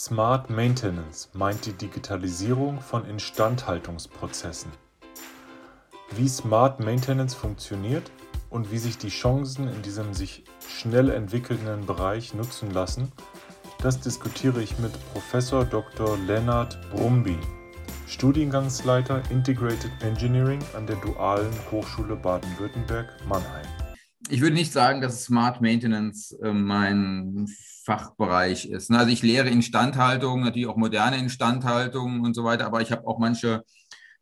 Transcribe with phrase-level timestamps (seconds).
[0.00, 4.70] Smart Maintenance meint die Digitalisierung von Instandhaltungsprozessen.
[6.14, 8.12] Wie Smart Maintenance funktioniert
[8.48, 13.10] und wie sich die Chancen in diesem sich schnell entwickelnden Bereich nutzen lassen,
[13.82, 16.16] das diskutiere ich mit Professor Dr.
[16.28, 17.36] Lennart Brumby,
[18.06, 23.66] Studiengangsleiter Integrated Engineering an der Dualen Hochschule Baden-Württemberg Mannheim.
[24.30, 27.46] Ich würde nicht sagen, dass Smart Maintenance äh, mein
[27.84, 28.90] Fachbereich ist.
[28.90, 33.18] Also ich lehre Instandhaltung, natürlich auch moderne Instandhaltung und so weiter, aber ich habe auch
[33.18, 33.64] manche,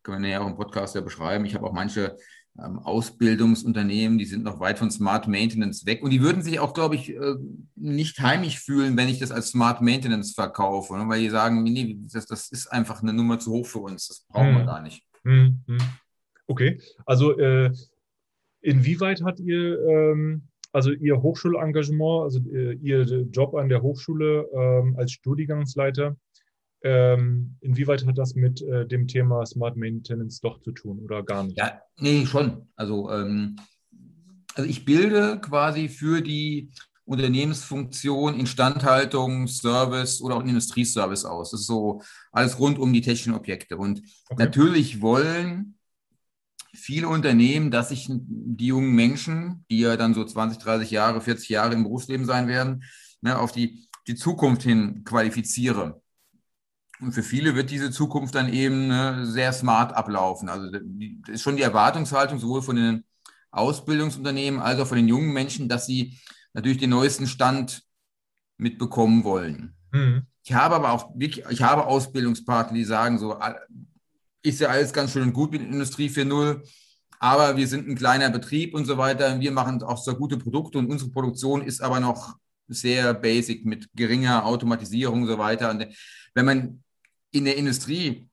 [0.05, 2.17] können wir ja auch im Podcast ja beschreiben, ich habe auch manche
[2.59, 6.75] ähm, Ausbildungsunternehmen, die sind noch weit von Smart Maintenance weg und die würden sich auch,
[6.75, 7.35] glaube ich, äh,
[7.75, 11.09] nicht heimisch fühlen, wenn ich das als Smart Maintenance verkaufe, ne?
[11.09, 14.25] weil die sagen, nee, das, das ist einfach eine Nummer zu hoch für uns, das
[14.29, 14.59] brauchen hm.
[14.59, 15.03] wir gar nicht.
[15.25, 15.79] Hm, hm.
[16.47, 17.73] Okay, also äh,
[18.67, 24.95] inwieweit hat ihr ähm also Ihr Hochschulengagement, also äh, Ihr Job an der Hochschule ähm,
[24.99, 26.17] als Studiengangsleiter,
[26.83, 31.45] ähm, inwieweit hat das mit äh, dem Thema Smart Maintenance doch zu tun oder gar
[31.45, 31.57] nicht?
[31.57, 32.69] Ja, nee, schon.
[32.77, 33.57] Also, ähm,
[34.55, 36.71] also ich bilde quasi für die
[37.07, 41.53] Unternehmensfunktion, Instandhaltung, Service oder auch Industrieservice aus.
[41.53, 43.79] Das ist so alles rund um die technischen Objekte.
[43.79, 44.45] Und okay.
[44.45, 45.76] natürlich wollen
[46.75, 51.49] viele Unternehmen, dass sich die jungen Menschen, die ja dann so 20, 30 Jahre, 40
[51.49, 52.85] Jahre im Berufsleben sein werden,
[53.21, 56.03] ne, auf die, die Zukunft hin qualifiziere.
[57.01, 60.49] Und für viele wird diese Zukunft dann eben ne, sehr smart ablaufen.
[60.49, 60.83] Also das
[61.29, 63.05] ist schon die Erwartungshaltung sowohl von den
[63.51, 66.19] Ausbildungsunternehmen als auch von den jungen Menschen, dass sie
[66.55, 67.83] natürlich den neuesten Stand
[68.57, 69.75] mitbekommen wollen.
[69.93, 70.27] Mhm.
[70.43, 73.39] Ich habe aber auch wirklich, ich habe Ausbildungspartner, die sagen so,
[74.47, 76.63] ist ja alles ganz schön und gut mit Industrie 4.0,
[77.19, 79.41] aber wir sind ein kleiner Betrieb und so weiter.
[79.41, 82.37] Wir machen auch so gute Produkte und unsere Produktion ist aber noch
[82.69, 85.71] sehr basic mit geringer Automatisierung und so weiter.
[85.71, 85.87] Und
[86.35, 86.85] wenn man
[87.33, 88.29] in der Industrie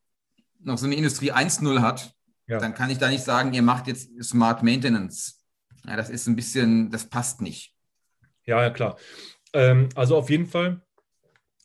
[0.60, 2.14] noch so eine Industrie 1.0 hat,
[2.48, 2.60] ja.
[2.60, 5.42] dann kann ich da nicht sagen, ihr macht jetzt Smart Maintenance.
[5.86, 7.76] Ja, das ist ein bisschen, das passt nicht.
[8.46, 8.98] Ja, ja, klar.
[9.54, 10.82] Ähm, also auf jeden Fall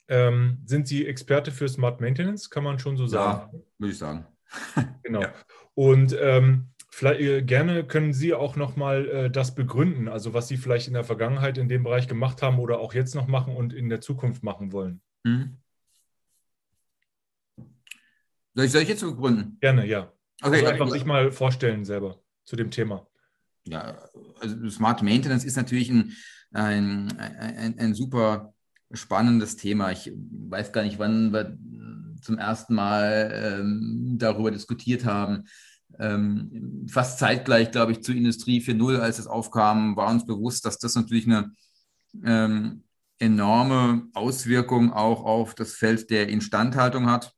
[0.09, 3.51] ähm, sind Sie Experte für Smart Maintenance, kann man schon so sagen?
[3.53, 4.27] Ja, würde ich sagen.
[5.03, 5.23] genau.
[5.23, 5.35] Ja.
[5.75, 10.57] Und ähm, vielleicht äh, gerne können Sie auch nochmal äh, das begründen, also was Sie
[10.57, 13.73] vielleicht in der Vergangenheit in dem Bereich gemacht haben oder auch jetzt noch machen und
[13.73, 15.01] in der Zukunft machen wollen.
[15.25, 15.57] Mhm.
[18.55, 19.57] Soll, ich, soll ich jetzt begründen?
[19.61, 20.13] Gerne, ja.
[20.43, 23.07] Okay, also einfach ja, sich mal vorstellen selber zu dem Thema.
[23.65, 24.09] Ja,
[24.41, 26.13] also Smart Maintenance ist natürlich ein,
[26.53, 28.55] ein, ein, ein super
[28.93, 29.93] spannendes Thema.
[29.93, 31.57] Ich weiß gar nicht, wann wir
[32.21, 35.45] zum ersten Mal ähm, darüber diskutiert haben.
[35.99, 40.79] Ähm, fast zeitgleich, glaube ich, zu Industrie 4.0, als es aufkam, war uns bewusst, dass
[40.79, 41.53] das natürlich eine
[42.25, 42.85] ähm,
[43.19, 47.33] enorme Auswirkung auch auf das Feld der Instandhaltung hat.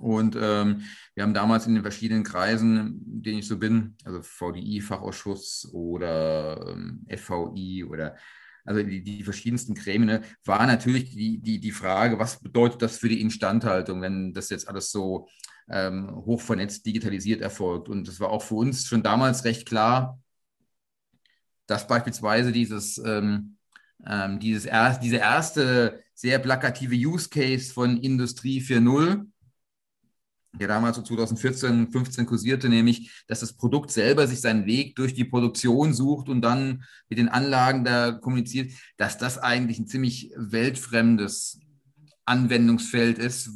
[0.00, 0.82] Und ähm,
[1.14, 6.72] wir haben damals in den verschiedenen Kreisen, in denen ich so bin, also VDI-Fachausschuss oder
[6.72, 8.16] ähm, FVI oder
[8.64, 12.98] also die, die verschiedensten Gremien, ne, war natürlich die, die, die Frage, was bedeutet das
[12.98, 15.28] für die Instandhaltung, wenn das jetzt alles so
[15.68, 17.88] ähm, hoch vernetzt, digitalisiert erfolgt.
[17.88, 20.20] Und das war auch für uns schon damals recht klar,
[21.66, 23.56] dass beispielsweise dieses, ähm,
[24.06, 29.26] ähm, dieses er, diese erste sehr plakative Use Case von Industrie 4.0
[30.52, 35.14] der damals so 2014, 15 kursierte, nämlich, dass das Produkt selber sich seinen Weg durch
[35.14, 40.32] die Produktion sucht und dann mit den Anlagen da kommuniziert, dass das eigentlich ein ziemlich
[40.36, 41.60] weltfremdes
[42.24, 43.50] Anwendungsfeld ist.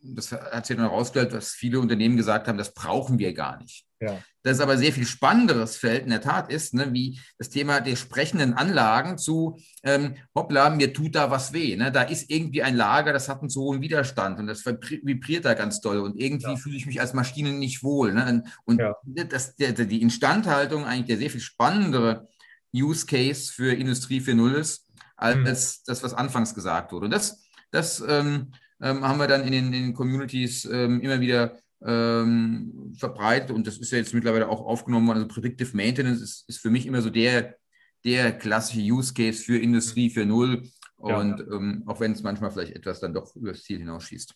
[0.00, 3.87] Das hat sich dann herausgestellt, was viele Unternehmen gesagt haben, das brauchen wir gar nicht.
[4.00, 4.22] Ja.
[4.42, 7.96] Das aber sehr viel spannenderes Feld in der Tat ist, ne, wie das Thema der
[7.96, 11.76] sprechenden Anlagen zu, ähm, hoppla, mir tut da was weh.
[11.76, 11.90] Ne?
[11.90, 15.54] Da ist irgendwie ein Lager, das hat einen so hohen Widerstand und das vibriert da
[15.54, 16.56] ganz doll und irgendwie ja.
[16.56, 18.14] fühle ich mich als Maschine nicht wohl.
[18.14, 18.44] Ne?
[18.64, 18.94] Und ja.
[19.04, 22.28] das, der, die Instandhaltung eigentlich der sehr viel spannendere
[22.74, 25.44] Use Case für Industrie 4.0 ist, als mhm.
[25.86, 27.06] das, was anfangs gesagt wurde.
[27.06, 31.20] Und das, das ähm, ähm, haben wir dann in den, in den Communities ähm, immer
[31.20, 35.18] wieder ähm, verbreitet und das ist ja jetzt mittlerweile auch aufgenommen worden.
[35.18, 37.56] Also Predictive Maintenance ist, ist für mich immer so der,
[38.04, 41.56] der klassische Use Case für Industrie 4.0 und ja.
[41.56, 44.34] ähm, auch wenn es manchmal vielleicht etwas dann doch über das Ziel hinausschießt.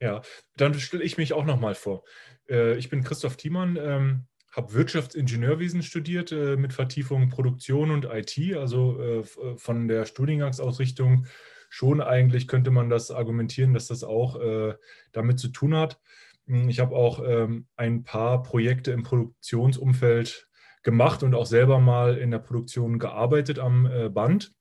[0.00, 0.22] Ja,
[0.56, 2.04] dann stelle ich mich auch nochmal vor.
[2.48, 8.38] Äh, ich bin Christoph Thiemann, ähm, habe Wirtschaftsingenieurwesen studiert äh, mit Vertiefung Produktion und IT,
[8.56, 9.24] also äh, äh,
[9.56, 11.26] von der Studiengangsausrichtung
[11.70, 14.74] schon eigentlich könnte man das argumentieren, dass das auch äh,
[15.12, 16.00] damit zu tun hat.
[16.46, 20.48] Hm, ich habe auch ähm, ein paar Projekte im Produktionsumfeld
[20.82, 24.54] gemacht und auch selber mal in der Produktion gearbeitet am äh, Band.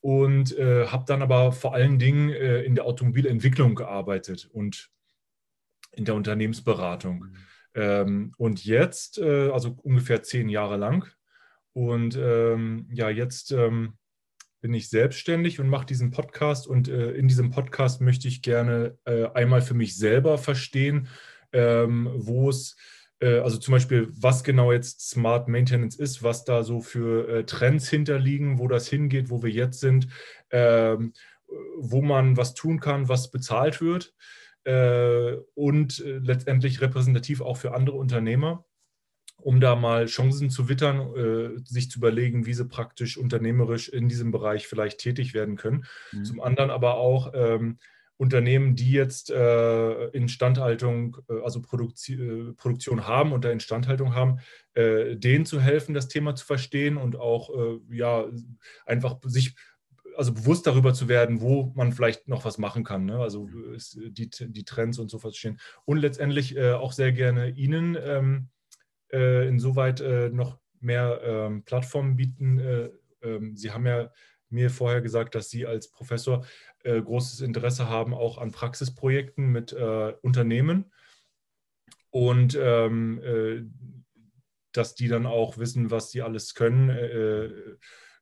[0.00, 4.90] und äh, habe dann aber vor allen Dingen äh, in der Automobilentwicklung gearbeitet und
[5.92, 7.18] in der Unternehmensberatung.
[7.20, 7.36] Mhm.
[7.74, 11.08] Ähm, und jetzt, äh, also ungefähr zehn Jahre lang.
[11.72, 13.94] Und ähm, ja, jetzt ähm,
[14.60, 16.66] bin ich selbstständig und mache diesen Podcast.
[16.66, 21.08] Und äh, in diesem Podcast möchte ich gerne äh, einmal für mich selber verstehen,
[21.52, 22.76] ähm, wo es
[23.20, 27.44] äh, also zum Beispiel, was genau jetzt Smart Maintenance ist, was da so für äh,
[27.44, 30.08] Trends hinterliegen, wo das hingeht, wo wir jetzt sind,
[30.50, 31.12] ähm,
[31.76, 34.14] wo man was tun kann, was bezahlt wird
[34.64, 38.66] äh, und letztendlich repräsentativ auch für andere Unternehmer
[39.40, 44.08] um da mal Chancen zu wittern, äh, sich zu überlegen, wie sie praktisch unternehmerisch in
[44.08, 45.84] diesem Bereich vielleicht tätig werden können.
[46.12, 46.24] Mhm.
[46.24, 47.78] Zum anderen aber auch ähm,
[48.18, 54.40] Unternehmen, die jetzt äh, Instandhaltung, äh, also Produktio äh, Produktion haben und da Instandhaltung haben,
[54.74, 58.26] äh, denen zu helfen, das Thema zu verstehen und auch äh, ja
[58.86, 59.54] einfach sich
[60.16, 63.04] also bewusst darüber zu werden, wo man vielleicht noch was machen kann.
[63.04, 63.20] Ne?
[63.20, 63.48] Also
[63.94, 65.60] die, die Trends und so verstehen.
[65.84, 68.48] Und letztendlich auch sehr gerne Ihnen ähm,
[69.10, 70.02] insoweit
[70.32, 72.90] noch mehr ähm, Plattformen bieten.
[73.22, 74.12] Ähm, Sie haben ja
[74.50, 76.44] mir vorher gesagt, dass Sie als Professor
[76.84, 80.92] äh, großes Interesse haben, auch an Praxisprojekten mit äh, Unternehmen
[82.10, 83.62] und ähm, äh,
[84.72, 87.76] dass die dann auch wissen, was sie alles können, äh, äh,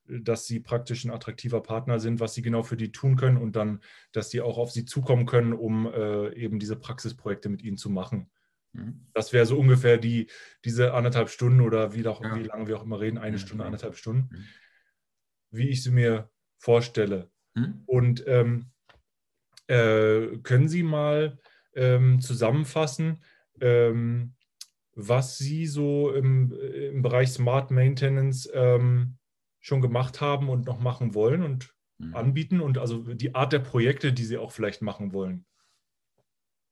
[0.09, 3.57] dass sie praktisch ein attraktiver Partner sind, was sie genau für die tun können und
[3.57, 3.81] dann,
[4.13, 7.91] dass sie auch auf sie zukommen können, um äh, eben diese Praxisprojekte mit ihnen zu
[7.91, 8.31] machen.
[8.77, 9.07] Mhm.
[9.13, 10.29] Das wäre so ungefähr die,
[10.65, 12.37] diese anderthalb Stunden oder wie, auch, ja.
[12.37, 14.45] wie lange wir auch immer reden, eine Stunde, anderthalb Stunden, mhm.
[15.51, 17.31] wie ich sie mir vorstelle.
[17.55, 17.83] Hm?
[17.87, 18.71] Und ähm,
[19.67, 21.39] äh, können Sie mal
[21.75, 23.23] ähm, zusammenfassen,
[23.61, 24.35] ähm,
[24.95, 29.19] was Sie so im, im Bereich Smart Maintenance ähm,
[29.61, 32.15] schon gemacht haben und noch machen wollen und hm.
[32.15, 35.45] anbieten und also die Art der Projekte, die Sie auch vielleicht machen wollen?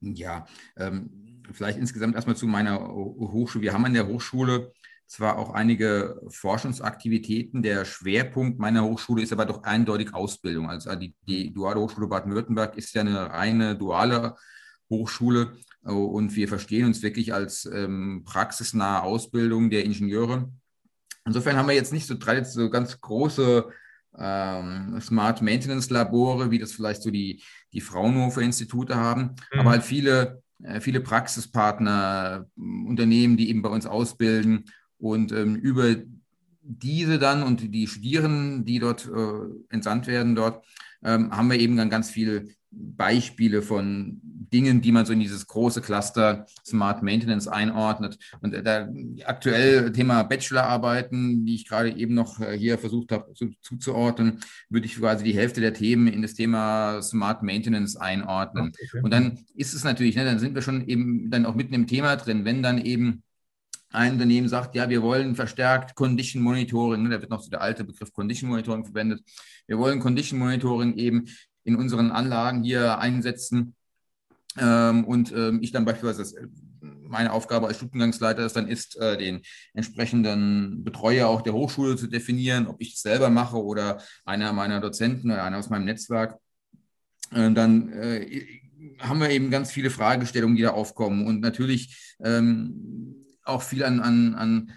[0.01, 0.47] Ja,
[0.77, 3.63] ähm, vielleicht insgesamt erstmal zu meiner Hochschule.
[3.63, 4.73] Wir haben an der Hochschule
[5.07, 7.63] zwar auch einige Forschungsaktivitäten.
[7.63, 10.71] Der Schwerpunkt meiner Hochschule ist aber doch eindeutig Ausbildung.
[10.71, 14.37] Also die, die Duale Hochschule Baden-Württemberg ist ja eine reine duale
[14.91, 20.51] Hochschule und wir verstehen uns wirklich als ähm, praxisnahe Ausbildung der Ingenieure.
[21.27, 23.71] Insofern haben wir jetzt nicht so, so ganz große
[24.17, 27.43] ähm, Smart Maintenance Labore, wie das vielleicht so die,
[27.73, 29.61] die Fraunhofer Institute haben, mhm.
[29.61, 30.43] aber halt viele,
[30.81, 34.65] viele Praxispartner, Unternehmen, die eben bei uns ausbilden
[34.99, 35.97] und ähm, über
[36.63, 40.65] diese dann und die Studierenden, die dort äh, entsandt werden, dort
[41.05, 44.21] ähm, haben wir eben dann ganz viele Beispiele von
[44.53, 48.19] Dingen, die man so in dieses große Cluster Smart Maintenance einordnet.
[48.41, 48.89] Und äh, da
[49.25, 54.41] aktuell Thema Bachelorarbeiten, die ich gerade eben noch äh, hier versucht habe zu, zuzuordnen,
[54.71, 58.69] würde ich quasi die Hälfte der Themen in das Thema Smart Maintenance einordnen.
[58.69, 59.01] Okay.
[59.03, 61.87] Und dann ist es natürlich, ne, dann sind wir schon eben dann auch mitten im
[61.87, 63.25] Thema drin, wenn dann eben
[63.95, 67.61] ein Unternehmen sagt, ja, wir wollen verstärkt Condition Monitoring, ne, da wird noch so der
[67.61, 69.23] alte Begriff Condition Monitoring verwendet.
[69.67, 71.27] Wir wollen Condition Monitoring eben
[71.65, 73.75] in unseren Anlagen hier einsetzen.
[74.59, 76.49] Ähm, und ähm, ich dann beispielsweise,
[76.81, 79.43] meine Aufgabe als Studiengangsleiter ist dann ist, äh, den
[79.73, 84.81] entsprechenden Betreuer auch der Hochschule zu definieren, ob ich es selber mache oder einer meiner
[84.81, 86.37] Dozenten oder einer aus meinem Netzwerk.
[87.31, 88.45] Äh, dann äh,
[89.01, 91.27] haben wir eben ganz viele Fragestellungen, die da aufkommen.
[91.27, 94.73] Und natürlich ähm, auch viel an, an, an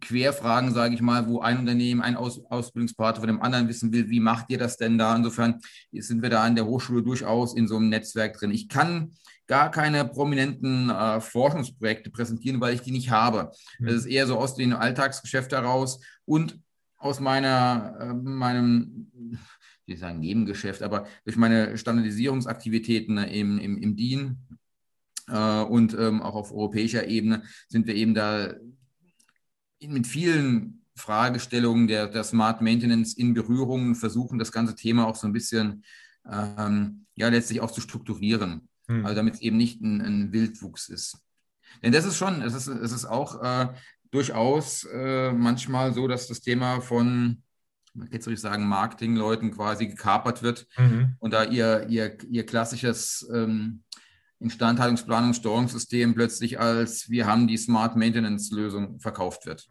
[0.00, 4.08] Querfragen, sage ich mal, wo ein Unternehmen, ein Aus, Ausbildungspartner von dem anderen wissen will,
[4.08, 5.14] wie macht ihr das denn da?
[5.14, 5.60] Insofern
[5.92, 8.50] sind wir da an der Hochschule durchaus in so einem Netzwerk drin.
[8.50, 9.10] Ich kann
[9.46, 13.50] gar keine prominenten äh, Forschungsprojekte präsentieren, weil ich die nicht habe.
[13.78, 13.86] Mhm.
[13.86, 16.60] Das ist eher so aus dem Alltagsgeschäft heraus und
[16.98, 19.10] aus meiner, äh, meinem,
[19.86, 24.36] wie sagen, Nebengeschäft, aber durch meine Standardisierungsaktivitäten im, im, im DIN,
[25.28, 28.54] und ähm, auch auf europäischer Ebene sind wir eben da
[29.80, 35.16] mit vielen Fragestellungen der, der Smart Maintenance in Berührung und versuchen das ganze Thema auch
[35.16, 35.84] so ein bisschen
[36.30, 38.68] ähm, ja letztlich auch zu strukturieren.
[38.88, 39.04] Hm.
[39.04, 41.18] Also damit es eben nicht ein, ein, Wildwuchs ist.
[41.82, 43.68] Denn das ist schon, es ist, es ist auch äh,
[44.10, 47.42] durchaus äh, manchmal so, dass das Thema von
[48.10, 51.16] jetzt soll ich sagen, Marketingleuten quasi gekapert wird mhm.
[51.18, 53.82] und da ihr, ihr, ihr klassisches ähm,
[54.40, 59.68] Instandhaltungsplanung, Steuerungssystem plötzlich als wir haben die Smart Maintenance Lösung verkauft wird.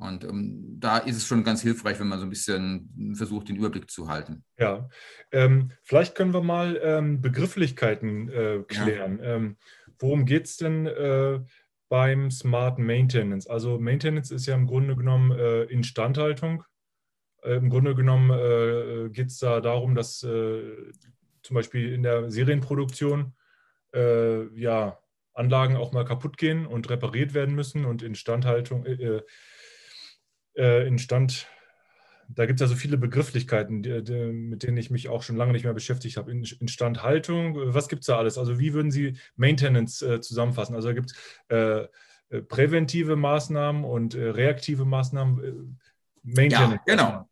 [0.00, 3.56] Und ähm, da ist es schon ganz hilfreich, wenn man so ein bisschen versucht, den
[3.56, 4.44] Überblick zu halten.
[4.58, 4.88] Ja,
[5.30, 9.18] ähm, vielleicht können wir mal ähm, Begrifflichkeiten äh, klären.
[9.18, 9.34] Ja.
[9.36, 9.56] Ähm,
[9.98, 11.40] worum geht es denn äh,
[11.90, 13.46] beim Smart Maintenance?
[13.46, 16.64] Also Maintenance ist ja im Grunde genommen äh, Instandhaltung.
[17.42, 20.62] Äh, Im Grunde genommen äh, geht es da darum, dass äh,
[21.42, 23.34] zum Beispiel in der Serienproduktion
[23.94, 24.98] äh, ja,
[25.34, 29.22] Anlagen auch mal kaputt gehen und repariert werden müssen und Instandhaltung, äh,
[30.56, 31.46] äh, Instand,
[32.28, 35.36] da gibt es ja so viele Begrifflichkeiten, die, die, mit denen ich mich auch schon
[35.36, 36.30] lange nicht mehr beschäftigt habe.
[36.30, 38.38] In, Instandhaltung, was gibt es da alles?
[38.38, 40.74] Also wie würden Sie Maintenance äh, zusammenfassen?
[40.74, 41.16] Also da gibt es
[41.48, 41.86] äh,
[42.30, 45.78] äh, präventive Maßnahmen und äh, reaktive Maßnahmen.
[46.22, 46.80] Maintenance.
[46.86, 47.29] Ja, genau.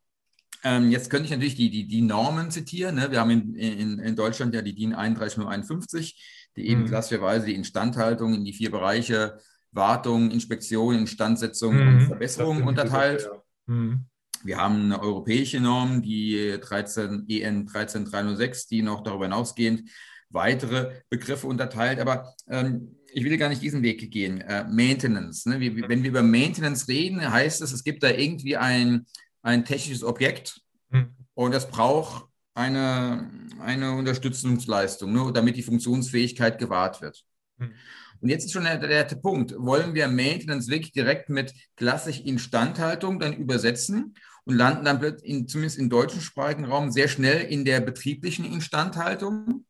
[0.64, 2.96] Ähm, jetzt könnte ich natürlich die, die, die Normen zitieren.
[2.96, 3.10] Ne?
[3.10, 6.86] Wir haben in, in, in Deutschland ja die DIN 31051, die eben mhm.
[6.86, 9.38] klassischerweise die Instandhaltung in die vier Bereiche
[9.72, 11.88] Wartung, Inspektion, Instandsetzung mhm.
[11.88, 13.18] und Verbesserung unterteilt.
[13.18, 13.74] Gesagt, ja.
[13.74, 14.06] mhm.
[14.44, 19.90] Wir haben eine europäische Norm, die 13, EN 13306, die noch darüber hinausgehend
[20.30, 21.98] weitere Begriffe unterteilt.
[21.98, 24.40] Aber ähm, ich will gar nicht diesen Weg gehen.
[24.40, 25.48] Äh, Maintenance.
[25.48, 25.60] Ne?
[25.60, 29.06] Wie, wenn wir über Maintenance reden, heißt es, es gibt da irgendwie ein,
[29.48, 31.14] ein technisches Objekt mhm.
[31.34, 37.24] und das braucht eine, eine Unterstützungsleistung, ne, damit die Funktionsfähigkeit gewahrt wird.
[37.56, 37.72] Mhm.
[38.20, 39.54] Und jetzt ist schon der, der, Punkt.
[39.56, 44.14] Wollen wir Maintenance wirklich direkt mit klassisch Instandhaltung dann übersetzen
[44.44, 49.64] und landen dann in, zumindest im deutschsprachigen Raum sehr schnell in der betrieblichen Instandhaltung?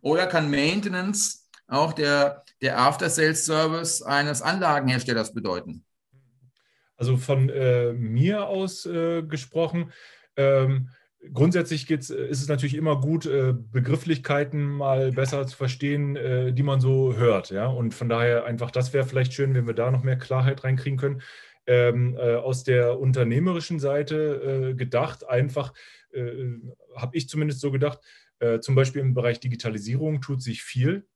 [0.00, 5.84] Oder kann Maintenance auch der, der After-Sales-Service eines Anlagenherstellers bedeuten?
[7.04, 9.92] Also von äh, mir aus äh, gesprochen,
[10.36, 10.88] ähm,
[11.34, 16.54] grundsätzlich geht's, äh, ist es natürlich immer gut, äh, Begrifflichkeiten mal besser zu verstehen, äh,
[16.54, 17.50] die man so hört.
[17.50, 17.66] Ja?
[17.66, 20.98] Und von daher einfach, das wäre vielleicht schön, wenn wir da noch mehr Klarheit reinkriegen
[20.98, 21.20] können.
[21.66, 25.74] Ähm, äh, aus der unternehmerischen Seite äh, gedacht, einfach,
[26.10, 26.30] äh,
[26.96, 28.00] habe ich zumindest so gedacht,
[28.60, 31.06] zum Beispiel im Bereich Digitalisierung tut sich viel.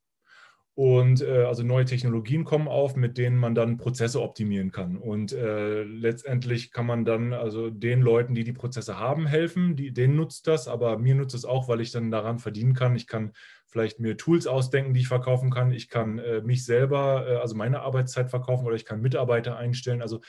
[0.78, 4.96] Und äh, also neue Technologien kommen auf, mit denen man dann Prozesse optimieren kann.
[4.96, 9.74] Und äh, letztendlich kann man dann also den Leuten, die die Prozesse haben, helfen.
[9.74, 12.94] Die, denen nutzt das, aber mir nutzt es auch, weil ich dann daran verdienen kann.
[12.94, 13.32] Ich kann
[13.66, 15.72] vielleicht mir Tools ausdenken, die ich verkaufen kann.
[15.72, 20.00] Ich kann äh, mich selber, äh, also meine Arbeitszeit verkaufen oder ich kann Mitarbeiter einstellen.
[20.00, 20.20] Also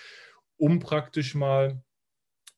[0.57, 1.79] um praktisch mal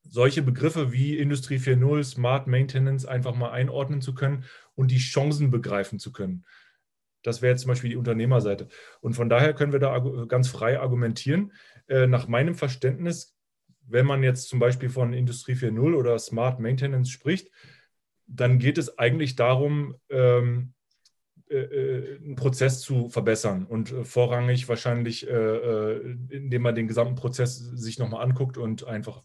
[0.03, 4.45] solche Begriffe wie Industrie 4.0, Smart Maintenance einfach mal einordnen zu können
[4.75, 6.45] und die Chancen begreifen zu können.
[7.23, 8.67] Das wäre jetzt zum Beispiel die Unternehmerseite.
[9.01, 9.97] Und von daher können wir da
[10.27, 11.51] ganz frei argumentieren.
[11.87, 13.37] Äh, nach meinem Verständnis,
[13.87, 17.51] wenn man jetzt zum Beispiel von Industrie 4.0 oder Smart Maintenance spricht,
[18.27, 20.73] dann geht es eigentlich darum, ähm,
[21.49, 27.99] äh, äh, einen Prozess zu verbessern und vorrangig wahrscheinlich, indem man den gesamten Prozess sich
[27.99, 29.21] nochmal anguckt und einfach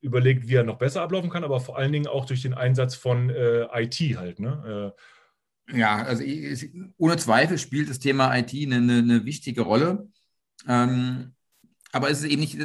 [0.00, 2.96] überlegt, wie er noch besser ablaufen kann, aber vor allen Dingen auch durch den Einsatz
[2.96, 4.40] von IT halt.
[4.40, 4.92] Ne?
[5.72, 10.08] Ja, also ich, ohne Zweifel spielt das Thema IT eine, eine wichtige Rolle.
[10.66, 11.34] Ähm,
[11.94, 12.58] aber es ist eben nicht,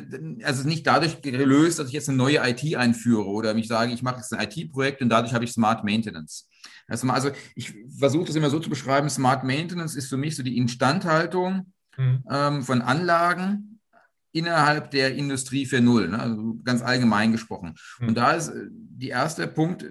[0.43, 4.01] also nicht dadurch gelöst, dass ich jetzt eine neue IT einführe oder mich sage, ich
[4.01, 6.49] mache jetzt ein IT-Projekt und dadurch habe ich Smart Maintenance.
[6.87, 10.57] Also, ich versuche das immer so zu beschreiben, Smart Maintenance ist für mich so die
[10.57, 12.23] Instandhaltung mhm.
[12.27, 13.79] ähm, von Anlagen
[14.31, 16.19] innerhalb der Industrie 4.0, ne?
[16.19, 17.75] also ganz allgemein gesprochen.
[17.99, 18.07] Mhm.
[18.07, 19.85] Und da ist äh, der erste Punkt,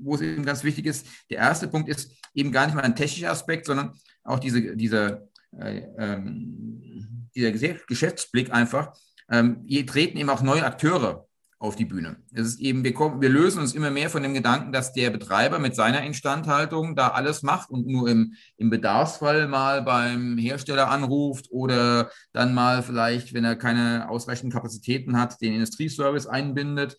[0.00, 1.06] wo es eben ganz wichtig ist.
[1.30, 3.92] Der erste Punkt ist eben gar nicht mal ein technischer Aspekt, sondern
[4.24, 5.28] auch diese, diese,
[5.58, 8.92] äh, ähm, dieser Geschäftsblick einfach.
[9.30, 11.28] Ähm, hier treten eben auch neue Akteure
[11.60, 12.16] auf die Bühne.
[12.32, 15.10] Es ist eben, wir, kommen, wir lösen uns immer mehr von dem Gedanken, dass der
[15.10, 20.88] Betreiber mit seiner Instandhaltung da alles macht und nur im, im Bedarfsfall mal beim Hersteller
[20.88, 26.96] anruft oder dann mal vielleicht, wenn er keine ausreichenden Kapazitäten hat, den Industrieservice einbindet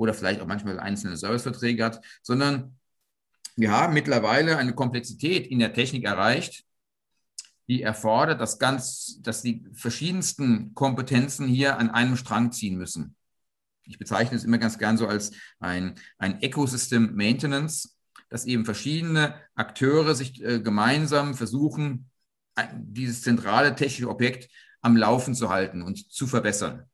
[0.00, 2.74] oder vielleicht auch manchmal einzelne Serviceverträge hat, sondern
[3.56, 6.64] wir haben mittlerweile eine Komplexität in der Technik erreicht,
[7.68, 13.14] die erfordert, dass, ganz, dass die verschiedensten Kompetenzen hier an einem Strang ziehen müssen.
[13.84, 17.98] Ich bezeichne es immer ganz gern so als ein, ein Ecosystem Maintenance,
[18.30, 22.10] dass eben verschiedene Akteure sich äh, gemeinsam versuchen,
[22.74, 24.48] dieses zentrale technische Objekt
[24.80, 26.89] am Laufen zu halten und zu verbessern.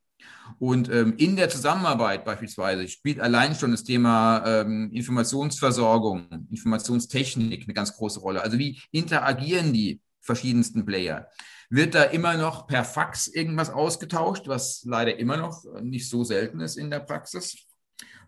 [0.58, 7.74] Und ähm, in der Zusammenarbeit beispielsweise spielt allein schon das Thema ähm, Informationsversorgung, Informationstechnik eine
[7.74, 8.42] ganz große Rolle.
[8.42, 11.28] Also wie interagieren die verschiedensten Player?
[11.68, 16.60] Wird da immer noch per Fax irgendwas ausgetauscht, was leider immer noch nicht so selten
[16.60, 17.66] ist in der Praxis?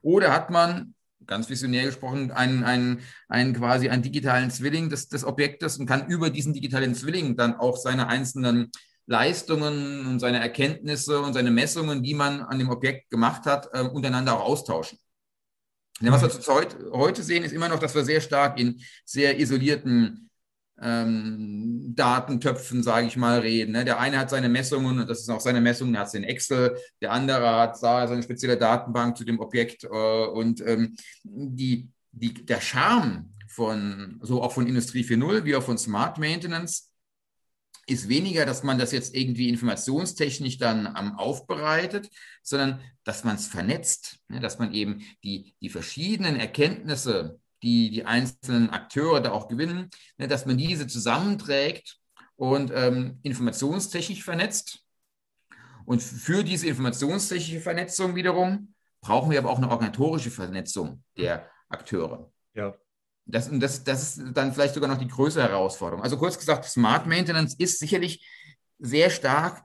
[0.02, 0.94] Oder hat man
[1.26, 6.08] ganz visionär gesprochen, einen, einen, einen quasi einen digitalen Zwilling des, des Objektes und kann
[6.08, 8.70] über diesen digitalen Zwilling dann auch seine einzelnen
[9.08, 13.80] Leistungen und seine Erkenntnisse und seine Messungen, die man an dem Objekt gemacht hat, äh,
[13.80, 14.98] untereinander auch austauschen.
[16.00, 20.30] Denn was wir heute sehen, ist immer noch, dass wir sehr stark in sehr isolierten
[20.80, 23.72] ähm, Datentöpfen, sage ich mal, reden.
[23.72, 23.84] Ne?
[23.84, 26.24] Der eine hat seine Messungen und das ist auch seine Messungen, der hat es in
[26.24, 32.34] Excel, der andere hat seine spezielle Datenbank zu dem Objekt äh, und ähm, die, die,
[32.34, 36.88] der Charme von, so auch von Industrie 4.0 wie auch von Smart Maintenance
[37.88, 42.10] ist weniger, dass man das jetzt irgendwie informationstechnisch dann ähm, aufbereitet,
[42.42, 44.40] sondern dass man es vernetzt, ne?
[44.40, 50.28] dass man eben die, die verschiedenen Erkenntnisse die die einzelnen Akteure da auch gewinnen, ne,
[50.28, 51.98] dass man diese zusammenträgt
[52.36, 54.84] und ähm, informationstechnisch vernetzt.
[55.84, 62.30] Und für diese informationstechnische Vernetzung wiederum brauchen wir aber auch eine organisatorische Vernetzung der Akteure.
[62.54, 62.76] Ja.
[63.30, 66.02] Das, das, das ist dann vielleicht sogar noch die größere Herausforderung.
[66.02, 68.26] Also kurz gesagt, Smart Maintenance ist sicherlich
[68.78, 69.62] sehr stark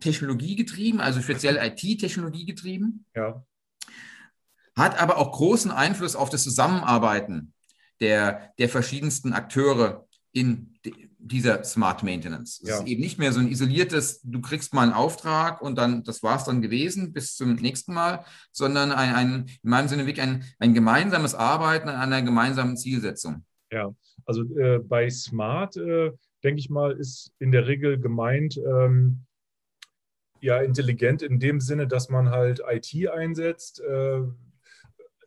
[0.00, 3.04] technologiegetrieben, also speziell IT-Technologie getrieben.
[3.14, 3.44] Ja
[4.76, 7.52] hat aber auch großen Einfluss auf das Zusammenarbeiten
[8.00, 10.78] der, der verschiedensten Akteure in
[11.24, 12.60] dieser Smart Maintenance.
[12.62, 12.78] Es ja.
[12.78, 16.22] ist eben nicht mehr so ein isoliertes, du kriegst mal einen Auftrag und dann, das
[16.22, 20.22] war es dann gewesen, bis zum nächsten Mal, sondern ein, ein in meinem Sinne wirklich
[20.22, 23.44] ein, ein gemeinsames Arbeiten an einer gemeinsamen Zielsetzung.
[23.70, 23.94] Ja,
[24.26, 26.12] also äh, bei Smart, äh,
[26.42, 29.24] denke ich mal, ist in der Regel gemeint, ähm,
[30.40, 34.22] ja, intelligent in dem Sinne, dass man halt IT einsetzt, äh,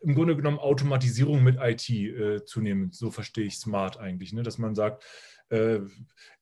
[0.02, 2.94] im Grunde genommen Automatisierung mit IT äh, zunehmend.
[2.94, 4.42] So verstehe ich Smart eigentlich, ne?
[4.42, 5.02] dass man sagt,
[5.48, 5.80] äh,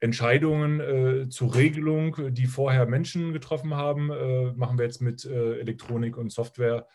[0.00, 5.58] Entscheidungen äh, zur Regelung, die vorher Menschen getroffen haben, äh, machen wir jetzt mit äh,
[5.58, 6.87] Elektronik und Software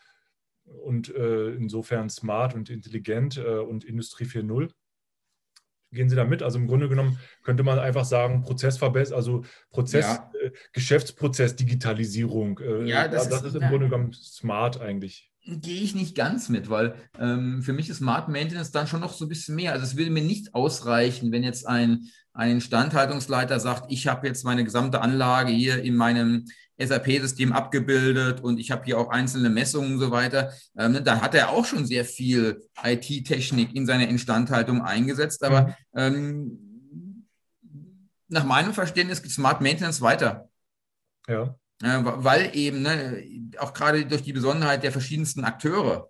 [0.65, 4.71] und äh, insofern smart und intelligent und Industrie 4.0.
[5.91, 6.43] Gehen Sie da mit?
[6.43, 10.31] Also im Grunde genommen könnte man einfach sagen, Prozessverbesserung, also Prozess, ja.
[10.73, 12.59] Geschäftsprozess, Digitalisierung.
[12.85, 13.69] ja, das, das ist, ist, im ja.
[13.69, 18.29] Grunde genommen smart eigentlich gehe ich nicht ganz mit, weil ähm, für mich ist Smart
[18.29, 19.73] Maintenance dann schon noch so ein bisschen mehr.
[19.73, 24.43] Also es würde mir nicht ausreichen, wenn jetzt ein, ein Instandhaltungsleiter sagt, ich habe jetzt
[24.45, 26.45] meine gesamte Anlage hier in meinem
[26.77, 30.53] SAP-System abgebildet und ich habe hier auch einzelne Messungen und so weiter.
[30.77, 35.43] Ähm, ne, da hat er auch schon sehr viel IT-Technik in seine Instandhaltung eingesetzt.
[35.43, 35.73] Aber mhm.
[35.95, 37.25] ähm,
[38.27, 40.49] nach meinem Verständnis geht Smart Maintenance weiter.
[41.27, 43.23] Ja weil eben ne,
[43.57, 46.09] auch gerade durch die Besonderheit der verschiedensten Akteure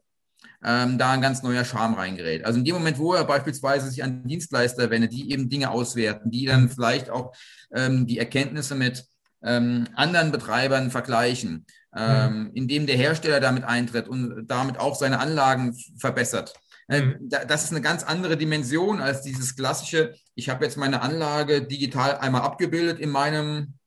[0.63, 2.45] ähm, da ein ganz neuer Charme reingerät.
[2.45, 6.31] Also in dem Moment, wo er beispielsweise sich an Dienstleister wendet, die eben Dinge auswerten,
[6.31, 7.33] die dann vielleicht auch
[7.73, 9.05] ähm, die Erkenntnisse mit
[9.41, 12.51] ähm, anderen Betreibern vergleichen, ähm, mhm.
[12.53, 16.53] indem der Hersteller damit eintritt und damit auch seine Anlagen verbessert.
[16.89, 17.29] Äh, mhm.
[17.29, 22.17] Das ist eine ganz andere Dimension als dieses klassische, ich habe jetzt meine Anlage digital
[22.17, 23.78] einmal abgebildet in meinem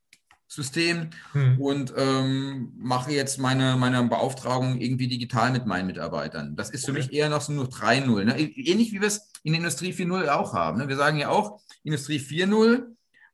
[0.52, 1.58] System hm.
[1.58, 6.56] und ähm, mache jetzt meine, meine Beauftragung irgendwie digital mit meinen Mitarbeitern.
[6.56, 7.00] Das ist für okay.
[7.00, 8.24] mich eher noch so nur 3.0.
[8.24, 8.38] Ne?
[8.38, 10.78] Ähnlich wie wir es in Industrie 4.0 auch haben.
[10.78, 10.88] Ne?
[10.88, 12.84] Wir sagen ja auch, Industrie 4.0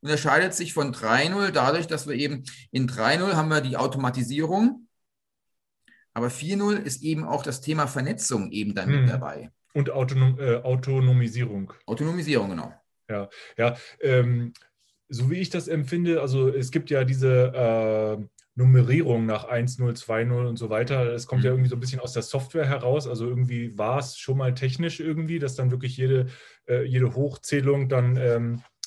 [0.01, 4.87] unterscheidet sich von 3.0 dadurch, dass wir eben in 3.0 haben wir die Automatisierung,
[6.15, 9.01] aber 4.0 ist eben auch das Thema Vernetzung eben dann hm.
[9.01, 9.51] mit dabei.
[9.75, 11.73] Und Autonom äh, Autonomisierung.
[11.85, 12.73] Autonomisierung, genau.
[13.09, 13.77] Ja, ja.
[14.01, 14.53] Ähm,
[15.09, 18.25] so wie ich das empfinde, also es gibt ja diese äh,
[18.59, 21.13] Nummerierung nach 1.0, 2.0 und so weiter.
[21.13, 21.47] Es kommt mhm.
[21.47, 23.07] ja irgendwie so ein bisschen aus der Software heraus.
[23.07, 26.27] Also irgendwie war es schon mal technisch irgendwie, dass dann wirklich jede,
[26.69, 28.78] äh, jede Hochzählung dann ähm, äh,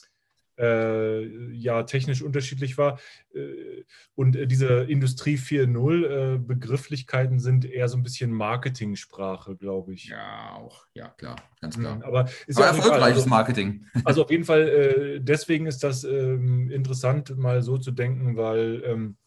[1.53, 2.99] ja technisch unterschiedlich war.
[3.33, 3.83] Äh,
[4.15, 10.05] und äh, diese Industrie 4.0 Begrifflichkeiten sind eher so ein bisschen Marketingsprache, glaube ich.
[10.09, 11.95] Ja, auch, ja, klar, ganz klar.
[11.95, 13.85] Mhm, aber ist Aber ja erfolgreiches also, Marketing.
[14.03, 19.17] Also auf jeden Fall, deswegen ist das ähm, interessant, mal so zu denken, weil ähm,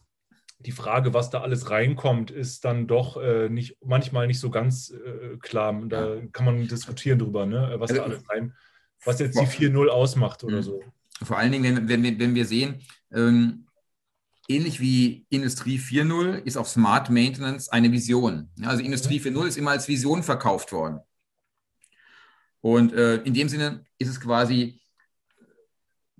[0.59, 4.91] die Frage, was da alles reinkommt, ist dann doch äh, nicht, manchmal nicht so ganz
[4.91, 5.79] äh, klar.
[5.87, 7.75] Da kann man diskutieren drüber, ne?
[7.77, 8.53] was also, da alles rein,
[9.03, 10.63] was jetzt die 4.0 ausmacht oder mhm.
[10.63, 10.83] so.
[11.23, 13.67] Vor allen Dingen, wenn, wenn, wenn wir sehen, ähm,
[14.47, 18.49] ähnlich wie Industrie 4.0 ist auch Smart Maintenance eine Vision.
[18.61, 20.99] Also Industrie 4.0 ist immer als Vision verkauft worden.
[22.61, 24.81] Und äh, in dem Sinne ist es quasi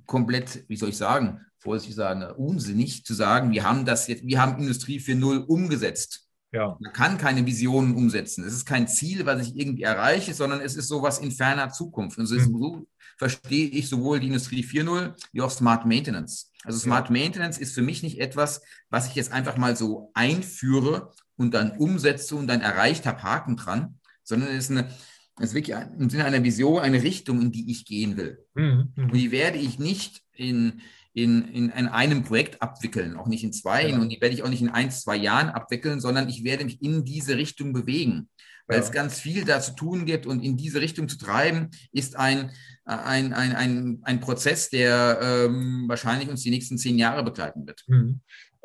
[0.05, 4.39] komplett, wie soll ich sagen, vorsichtig sagen, unsinnig zu sagen, wir haben das jetzt, wir
[4.39, 6.24] haben Industrie 4.0 umgesetzt.
[6.51, 6.77] Ja.
[6.79, 8.43] Man kann keine Visionen umsetzen.
[8.45, 12.17] Es ist kein Ziel, was ich irgendwie erreiche, sondern es ist sowas in ferner Zukunft.
[12.17, 12.59] Und so, mhm.
[12.59, 16.51] so verstehe ich sowohl die Industrie 4.0 wie auch Smart Maintenance.
[16.63, 17.13] Also Smart ja.
[17.13, 21.71] Maintenance ist für mich nicht etwas, was ich jetzt einfach mal so einführe und dann
[21.77, 24.89] umsetze und dann erreicht habe, Haken dran, sondern es ist eine,
[25.37, 28.39] es ist wirklich im Sinne einer Vision, eine Richtung, in die ich gehen will.
[28.55, 28.93] Mhm.
[28.95, 30.81] Und die werde ich nicht in,
[31.15, 33.87] in, in, in einem Projekt abwickeln, auch nicht in zwei.
[33.87, 33.97] Ja.
[33.97, 36.81] Und die werde ich auch nicht in ein, zwei Jahren abwickeln, sondern ich werde mich
[36.81, 38.29] in diese Richtung bewegen.
[38.67, 38.83] Weil ja.
[38.83, 42.51] es ganz viel da zu tun gibt und in diese Richtung zu treiben, ist ein,
[42.83, 47.85] ein, ein, ein, ein Prozess, der ähm, wahrscheinlich uns die nächsten zehn Jahre begleiten wird.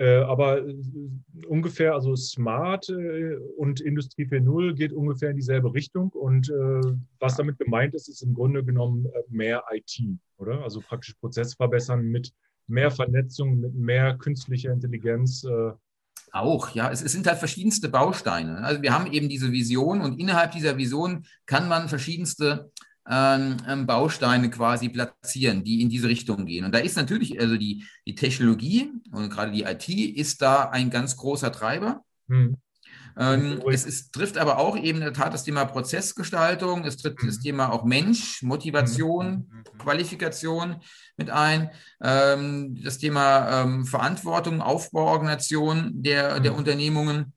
[0.00, 0.74] Äh, aber äh,
[1.46, 6.10] ungefähr, also Smart äh, und Industrie 4.0 geht ungefähr in dieselbe Richtung.
[6.12, 6.50] Und
[7.18, 10.00] was damit gemeint ist, ist im Grunde genommen mehr IT,
[10.38, 10.62] oder?
[10.62, 12.32] Also praktisch Prozess verbessern mit
[12.66, 15.46] mehr Vernetzung, mit mehr künstlicher Intelligenz.
[16.32, 16.90] Auch, ja.
[16.90, 18.64] Es, es, sind halt verschiedenste Bausteine.
[18.64, 22.70] Also wir haben eben diese Vision und innerhalb dieser Vision kann man verschiedenste
[23.11, 26.64] ähm, ähm, Bausteine quasi platzieren, die in diese Richtung gehen.
[26.64, 30.90] Und da ist natürlich, also die, die Technologie und gerade die IT ist da ein
[30.90, 32.05] ganz großer Treiber.
[32.29, 32.57] Hm.
[33.18, 37.20] Ähm, es, es, trifft aber auch eben in der Tat das Thema Prozessgestaltung, es trifft
[37.20, 37.29] hm.
[37.29, 39.33] das Thema auch Mensch, Motivation, hm.
[39.35, 40.77] hm, hm Qualifikation
[41.16, 41.70] mit ein,
[42.01, 47.33] ähm, das Thema ähm, Verantwortung, Aufbauorganisation der, der Unternehmungen.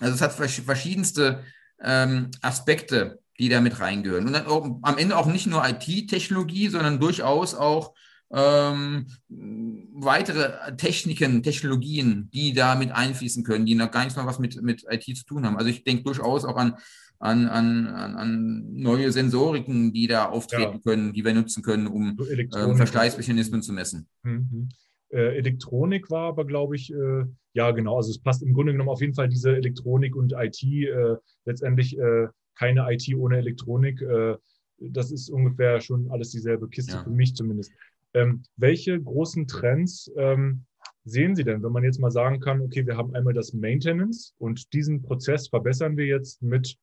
[0.00, 1.44] Also es hat verschiedenste
[1.80, 4.26] ähm, Aspekte, die da mit reingehören.
[4.26, 7.94] Und dann auch, am Ende auch nicht nur IT-Technologie, sondern durchaus auch
[8.32, 14.38] ähm, weitere Techniken, Technologien, die da mit einfließen können, die noch gar nichts mal was
[14.38, 15.56] mit, mit IT zu tun haben.
[15.56, 16.74] Also ich denke durchaus auch an,
[17.18, 20.80] an, an, an neue Sensoriken, die da auftreten ja.
[20.80, 24.08] können, die wir nutzen können, um so ähm, Verschleißmechanismen zu messen.
[24.22, 24.68] Mhm.
[25.10, 28.90] Äh, Elektronik war aber, glaube ich, äh, ja genau, also es passt im Grunde genommen
[28.90, 34.00] auf jeden Fall diese Elektronik und IT äh, letztendlich äh, keine IT ohne Elektronik.
[34.02, 34.36] Äh,
[34.78, 37.04] das ist ungefähr schon alles dieselbe Kiste, ja.
[37.04, 37.72] für mich zumindest.
[38.12, 40.64] Ähm, welche großen Trends ähm,
[41.04, 44.34] sehen Sie denn, wenn man jetzt mal sagen kann, okay, wir haben einmal das Maintenance
[44.38, 46.78] und diesen Prozess verbessern wir jetzt mit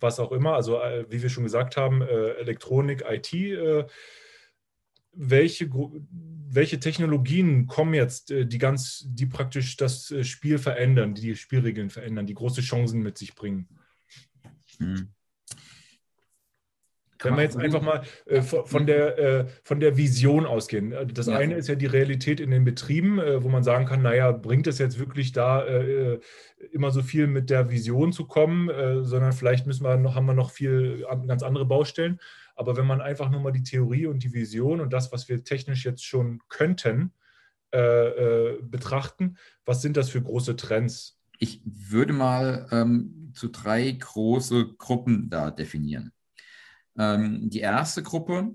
[0.00, 3.32] was auch immer, also äh, wie wir schon gesagt haben, äh, Elektronik, IT.
[3.32, 3.86] Äh,
[5.16, 11.22] welche, welche Technologien kommen jetzt, äh, die ganz, die praktisch das äh, Spiel verändern, die
[11.22, 13.68] die Spielregeln verändern, die große Chancen mit sich bringen?
[14.78, 15.14] Hm.
[17.24, 20.92] Wenn wir jetzt einfach mal äh, von, der, äh, von der Vision ausgehen.
[20.92, 21.36] Äh, das ja.
[21.36, 24.66] eine ist ja die Realität in den Betrieben, äh, wo man sagen kann, naja, bringt
[24.66, 26.20] es jetzt wirklich da äh, äh,
[26.72, 28.70] immer so viel mit der Vision zu kommen,
[29.04, 32.18] sondern vielleicht müssen wir noch, haben wir noch viel ganz andere Baustellen.
[32.56, 35.44] Aber wenn man einfach nur mal die Theorie und die Vision und das, was wir
[35.44, 37.12] technisch jetzt schon könnten,
[37.70, 41.20] betrachten, was sind das für große Trends?
[41.38, 46.12] Ich würde mal ähm, zu drei große Gruppen da definieren.
[46.96, 48.52] Ähm, die erste Gruppe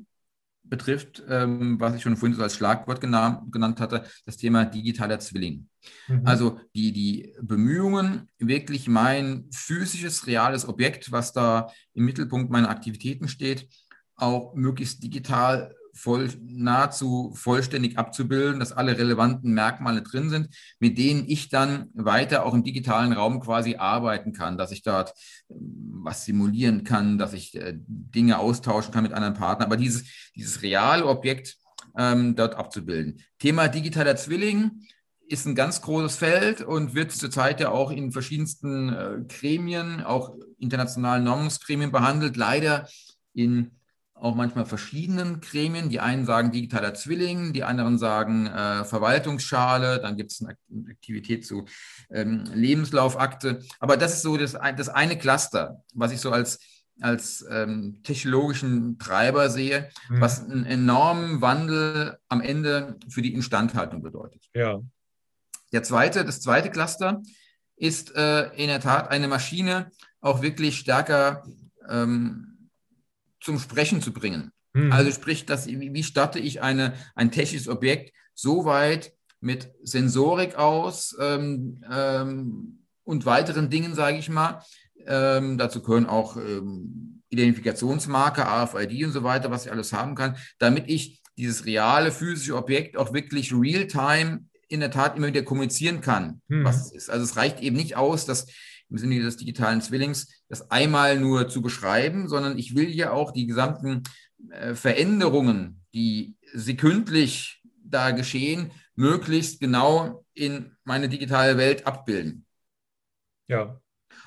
[0.63, 5.67] betrifft, ähm, was ich schon vorhin so als Schlagwort genannt, hatte, das Thema digitaler Zwilling.
[6.07, 6.21] Mhm.
[6.25, 13.27] Also die, die Bemühungen, wirklich mein physisches, reales Objekt, was da im Mittelpunkt meiner Aktivitäten
[13.27, 13.67] steht,
[14.15, 20.49] auch möglichst digital voll, nahezu vollständig abzubilden, dass alle relevanten Merkmale drin sind,
[20.79, 25.13] mit denen ich dann weiter auch im digitalen Raum quasi arbeiten kann, dass ich dort
[25.49, 29.67] ähm, was simulieren kann, dass ich äh, Dinge austauschen kann mit anderen Partnern.
[29.67, 31.57] Aber dieses, dieses reale Objekt
[31.97, 33.21] ähm, dort abzubilden.
[33.39, 34.83] Thema digitaler Zwilling
[35.27, 40.35] ist ein ganz großes Feld und wird zurzeit ja auch in verschiedensten äh, Gremien, auch
[40.57, 42.35] internationalen Normungsgremien behandelt.
[42.35, 42.87] Leider
[43.33, 43.71] in
[44.21, 45.89] auch manchmal verschiedenen Gremien.
[45.89, 50.55] Die einen sagen digitaler Zwilling, die anderen sagen äh, Verwaltungsschale, dann gibt es eine
[50.89, 51.65] Aktivität zu
[52.09, 53.61] ähm, Lebenslaufakte.
[53.79, 56.59] Aber das ist so das, das eine Cluster, was ich so als,
[57.01, 60.21] als ähm, technologischen Treiber sehe, mhm.
[60.21, 64.49] was einen enormen Wandel am Ende für die Instandhaltung bedeutet.
[64.53, 64.79] Ja.
[65.71, 67.21] Der zweite, das zweite Cluster
[67.75, 71.43] ist äh, in der Tat eine Maschine auch wirklich stärker
[71.87, 72.48] ähm,
[73.41, 74.51] zum Sprechen zu bringen.
[74.73, 74.91] Mhm.
[74.91, 81.15] Also sprich, dass, wie starte ich eine, ein technisches Objekt so weit mit Sensorik aus
[81.19, 84.63] ähm, ähm, und weiteren Dingen, sage ich mal.
[85.05, 90.35] Ähm, dazu können auch ähm, Identifikationsmarker, RFID und so weiter, was ich alles haben kann,
[90.57, 96.01] damit ich dieses reale physische Objekt auch wirklich real-time in der Tat immer wieder kommunizieren
[96.01, 96.63] kann, mhm.
[96.63, 97.09] was es ist.
[97.09, 98.47] Also es reicht eben nicht aus, dass
[98.89, 103.31] im Sinne des digitalen Zwillings, das einmal nur zu beschreiben, sondern ich will ja auch
[103.31, 104.03] die gesamten
[104.49, 112.45] äh, Veränderungen, die sekündlich da geschehen, möglichst genau in meine digitale Welt abbilden.
[113.47, 113.79] Ja.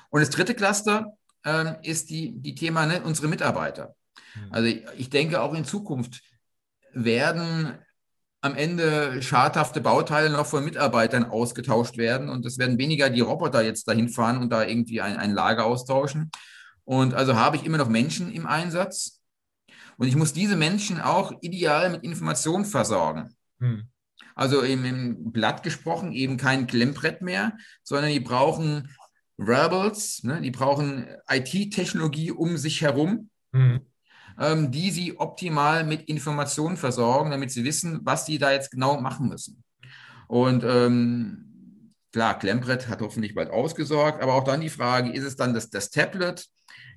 [0.09, 3.95] Und das dritte Cluster ähm, ist die, die Thema ne, unsere Mitarbeiter.
[4.33, 4.47] Hm.
[4.51, 6.21] Also ich denke auch in Zukunft
[6.93, 7.77] werden
[8.43, 13.61] am Ende schadhafte Bauteile noch von Mitarbeitern ausgetauscht werden und es werden weniger die Roboter
[13.61, 16.29] jetzt dahin fahren und da irgendwie ein, ein Lager austauschen.
[16.83, 19.21] Und also habe ich immer noch Menschen im Einsatz
[19.95, 23.33] und ich muss diese Menschen auch ideal mit Informationen versorgen.
[23.59, 23.87] Hm.
[24.35, 28.89] Also im, im Blatt gesprochen eben kein Klemmbrett mehr, sondern die brauchen
[29.37, 30.41] Wearables, ne?
[30.41, 33.85] die brauchen IT-Technologie um sich herum, mhm.
[34.39, 38.99] Ähm, die sie optimal mit Informationen versorgen, damit sie wissen, was sie da jetzt genau
[38.99, 39.63] machen müssen.
[40.27, 45.35] Und ähm, klar, Klemmbrett hat hoffentlich bald ausgesorgt, aber auch dann die Frage, ist es
[45.35, 46.47] dann das, das Tablet?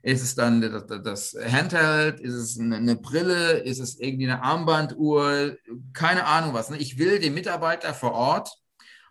[0.03, 2.21] Ist es dann das, Handheld?
[2.21, 3.59] Ist es eine, eine, Brille?
[3.59, 5.57] Ist es irgendwie eine Armbanduhr?
[5.95, 6.71] Keine Ahnung was.
[6.71, 6.77] Ne?
[6.77, 8.51] Ich will den Mitarbeiter vor Ort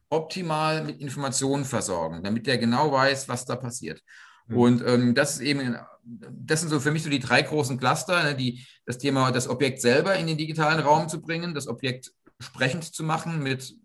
[0.10, 4.02] optimal mit Informationen versorgen, damit der genau weiß, was da passiert.
[4.48, 4.58] Mhm.
[4.58, 8.24] Und ähm, das ist eben, das sind so für mich so die drei großen Cluster,
[8.24, 12.12] ne, die, das Thema, das Objekt selber in den digitalen Raum zu bringen, das Objekt
[12.40, 13.76] sprechend zu machen mit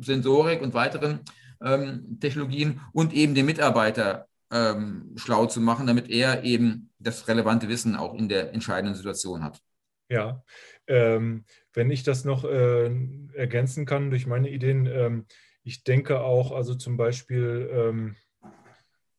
[0.00, 1.20] Sensorik und weiteren
[1.62, 7.68] ähm, Technologien und eben den Mitarbeiter ähm, schlau zu machen, damit er eben das relevante
[7.68, 9.60] Wissen auch in der entscheidenden Situation hat.
[10.08, 10.44] Ja,
[10.86, 12.90] ähm, wenn ich das noch äh,
[13.34, 15.26] ergänzen kann durch meine Ideen, ähm,
[15.64, 18.16] ich denke auch, also zum Beispiel ähm,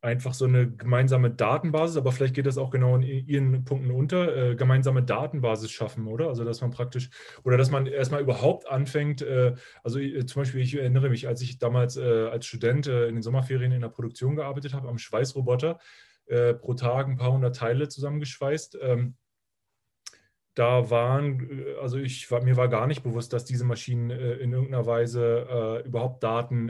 [0.04, 4.52] einfach so eine gemeinsame Datenbasis, aber vielleicht geht das auch genau in Ihren Punkten unter,
[4.52, 6.28] äh, gemeinsame Datenbasis schaffen, oder?
[6.28, 7.10] Also dass man praktisch,
[7.44, 11.42] oder dass man erstmal überhaupt anfängt, äh, also äh, zum Beispiel, ich erinnere mich, als
[11.42, 14.98] ich damals äh, als Student äh, in den Sommerferien in der Produktion gearbeitet habe, am
[14.98, 15.80] Schweißroboter,
[16.26, 18.78] äh, pro Tag ein paar hundert Teile zusammengeschweißt.
[18.82, 19.16] Ähm,
[20.54, 24.86] da waren, also ich war, mir war gar nicht bewusst, dass diese Maschinen in irgendeiner
[24.86, 26.70] Weise überhaupt Daten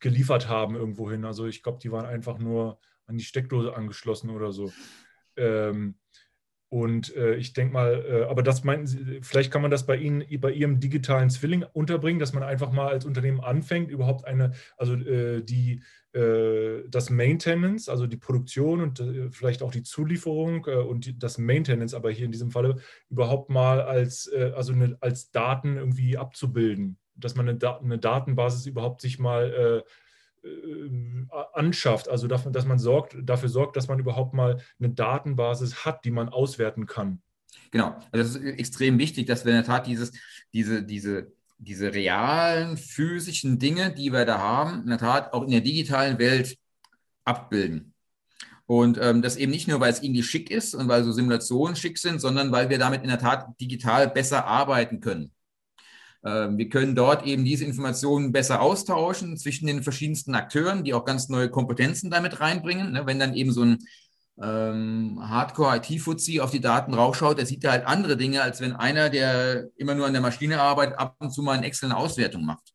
[0.00, 1.24] geliefert haben irgendwohin.
[1.24, 4.72] Also ich glaube, die waren einfach nur an die Steckdose angeschlossen oder so.
[5.36, 5.96] Ähm,
[6.72, 9.96] und äh, ich denke mal, äh, aber das meinten Sie, vielleicht kann man das bei
[9.96, 14.52] Ihnen, bei Ihrem digitalen Zwilling unterbringen, dass man einfach mal als Unternehmen anfängt, überhaupt eine,
[14.76, 15.82] also äh, die,
[16.12, 21.18] äh, das Maintenance, also die Produktion und äh, vielleicht auch die Zulieferung äh, und die,
[21.18, 22.76] das Maintenance, aber hier in diesem Falle
[23.08, 29.00] überhaupt mal als, also eine, als Daten irgendwie abzubilden dass man eine, eine Datenbasis überhaupt
[29.00, 29.84] sich mal
[30.42, 34.90] äh, äh, anschafft, also dafür, dass man sorgt, dafür sorgt, dass man überhaupt mal eine
[34.90, 37.20] Datenbasis hat, die man auswerten kann.
[37.70, 40.12] Genau, also das ist extrem wichtig, dass wir in der Tat dieses,
[40.52, 45.50] diese, diese, diese realen physischen Dinge, die wir da haben, in der Tat auch in
[45.50, 46.56] der digitalen Welt
[47.24, 47.92] abbilden.
[48.66, 51.76] Und ähm, das eben nicht nur, weil es irgendwie schick ist und weil so Simulationen
[51.76, 55.32] schick sind, sondern weil wir damit in der Tat digital besser arbeiten können.
[56.24, 61.04] Ähm, wir können dort eben diese Informationen besser austauschen zwischen den verschiedensten Akteuren, die auch
[61.04, 62.92] ganz neue Kompetenzen damit reinbringen.
[62.92, 63.78] Ne, wenn dann eben so ein
[64.42, 69.10] ähm, Hardcore-IT-Fuzzi auf die Daten rausschaut, der sieht ja halt andere Dinge, als wenn einer,
[69.10, 72.72] der immer nur an der Maschine arbeitet, ab und zu mal eine Excel-Auswertung macht.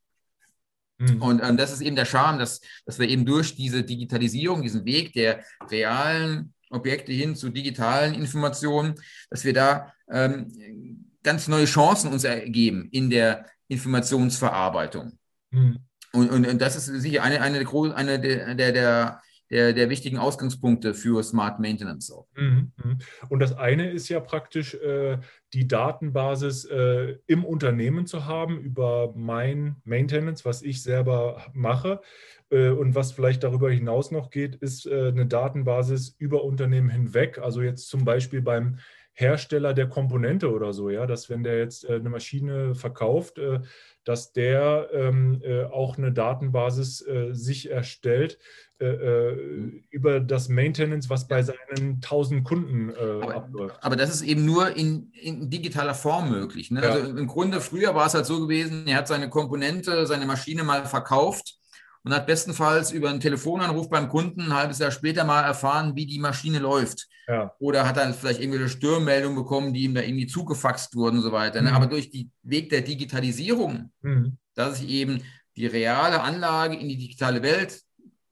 [0.97, 1.21] Mhm.
[1.21, 4.85] Und ähm, das ist eben der Charme, dass, dass wir eben durch diese Digitalisierung, diesen
[4.85, 8.95] Weg der realen Objekte hin zu digitalen Informationen,
[9.29, 10.94] dass wir da ähm,
[11.25, 15.17] ganz neue Chancen uns ergeben in der Informationsverarbeitung.
[15.51, 15.79] Mhm.
[16.13, 20.17] Und, und, und, das ist sicher eine, eine, der, eine der, der, der der, wichtigen
[20.17, 22.11] Ausgangspunkte für Smart Maintenance.
[22.35, 22.97] Mhm, mhm.
[23.29, 25.19] Und das eine ist ja praktisch äh,
[25.53, 32.01] die Datenbasis äh, im Unternehmen zu haben über mein Maintenance, was ich selber mache.
[32.49, 37.37] Äh, und was vielleicht darüber hinaus noch geht, ist äh, eine Datenbasis über Unternehmen hinweg.
[37.37, 38.79] Also jetzt zum Beispiel beim
[39.17, 43.61] Hersteller der Komponente oder so, ja, dass wenn der jetzt äh, eine Maschine verkauft, äh,
[44.03, 48.37] dass der ähm, äh, auch eine Datenbasis sich erstellt
[48.77, 53.77] über das Maintenance, was bei seinen 1000 Kunden aber, abläuft.
[53.81, 56.71] Aber das ist eben nur in, in digitaler Form möglich.
[56.71, 56.83] Ne?
[56.83, 56.89] Ja.
[56.89, 60.65] Also im Grunde früher war es halt so gewesen, er hat seine Komponente, seine Maschine
[60.65, 61.55] mal verkauft
[62.05, 66.05] und hat bestenfalls über einen Telefonanruf beim Kunden ein halbes Jahr später mal erfahren, wie
[66.05, 67.07] die Maschine läuft.
[67.27, 67.51] Ja.
[67.57, 71.31] Oder hat dann vielleicht irgendwelche Störmeldungen bekommen, die ihm da irgendwie zugefaxt wurden und so
[71.31, 71.63] weiter.
[71.63, 71.71] Ne?
[71.71, 71.75] Mhm.
[71.75, 74.37] Aber durch den Weg der Digitalisierung, mhm.
[74.53, 75.23] dass ich eben
[75.57, 77.81] die reale Anlage in die digitale Welt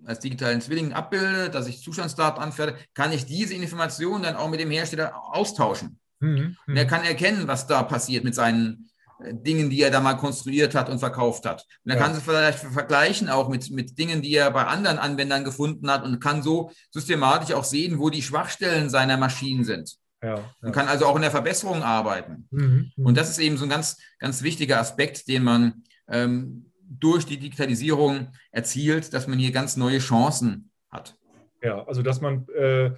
[0.06, 4.60] als digitalen Zwilling abbilde, dass ich Zustandsdaten anferde, kann ich diese Informationen dann auch mit
[4.60, 6.00] dem Hersteller austauschen.
[6.20, 6.58] Mhm.
[6.68, 10.76] Und er kann erkennen, was da passiert mit seinen Dingen, die er da mal konstruiert
[10.76, 11.66] hat und verkauft hat.
[11.84, 12.04] Und dann ja.
[12.04, 16.04] kann sie vielleicht vergleichen auch mit, mit Dingen, die er bei anderen Anwendern gefunden hat
[16.04, 19.98] und kann so systematisch auch sehen, wo die Schwachstellen seiner Maschinen sind.
[20.22, 20.44] Ja, ja.
[20.62, 22.48] Und kann also auch in der Verbesserung arbeiten.
[22.52, 26.72] Mhm, mhm, und das ist eben so ein ganz, ganz wichtiger Aspekt, den man ähm,
[26.82, 31.16] durch die Digitalisierung erzielt, dass man hier ganz neue Chancen hat.
[31.62, 32.92] Ja, also dass man äh,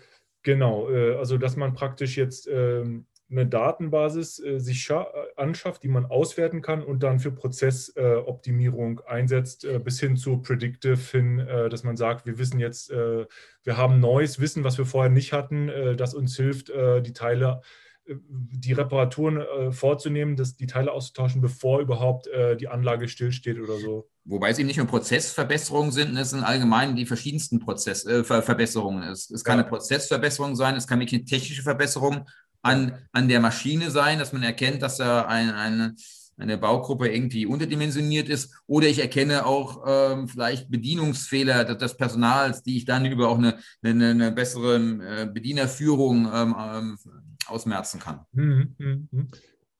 [0.43, 5.03] genau, äh, also dass man praktisch jetzt ähm, eine Datenbasis äh, sich äh,
[5.35, 10.41] anschafft, die man auswerten kann und dann für Prozessoptimierung äh, einsetzt, äh, bis hin zu
[10.41, 13.25] Predictive hin, äh, dass man sagt, wir wissen jetzt, äh,
[13.63, 17.61] wir haben neues Wissen, was wir vorher nicht hatten, das uns hilft, die Teile
[18.07, 24.07] die Reparaturen vorzunehmen, dass die Teile auszutauschen, bevor überhaupt die Anlage stillsteht oder so.
[24.27, 29.03] Wobei es eben nicht nur Prozessverbesserungen sind, es sind allgemein die verschiedensten Prozessverbesserungen.
[29.03, 29.61] Äh, es, es kann ja.
[29.61, 32.27] eine Prozessverbesserung sein, es kann wirklich eine technische Verbesserung
[32.65, 35.95] an, an der Maschine sein, dass man erkennt, dass da ein, eine,
[36.37, 38.55] eine Baugruppe irgendwie unterdimensioniert ist.
[38.65, 43.59] Oder ich erkenne auch ähm, vielleicht Bedienungsfehler des Personals, die ich dann über auch eine,
[43.83, 46.97] eine, eine bessere äh, Bedienerführung ähm, ähm,
[47.45, 48.21] ausmerzen kann.
[48.31, 49.27] Mhm, mhm, mhm.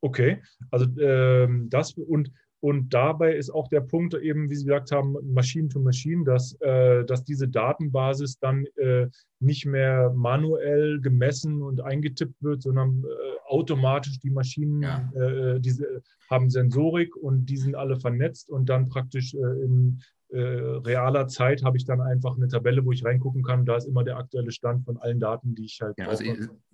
[0.01, 4.91] Okay, also ähm, das und und dabei ist auch der Punkt eben, wie Sie gesagt
[4.91, 9.07] haben, Machine to Machine, dass, äh, dass diese Datenbasis dann äh,
[9.39, 15.11] nicht mehr manuell gemessen und eingetippt wird, sondern äh, automatisch die Maschinen, ja.
[15.13, 20.39] Äh, diese haben Sensorik und die sind alle vernetzt und dann praktisch äh, in äh,
[20.39, 23.65] realer Zeit habe ich dann einfach eine Tabelle, wo ich reingucken kann.
[23.65, 25.95] Da ist immer der aktuelle Stand von allen Daten, die ich halt.
[25.97, 26.23] Ja, also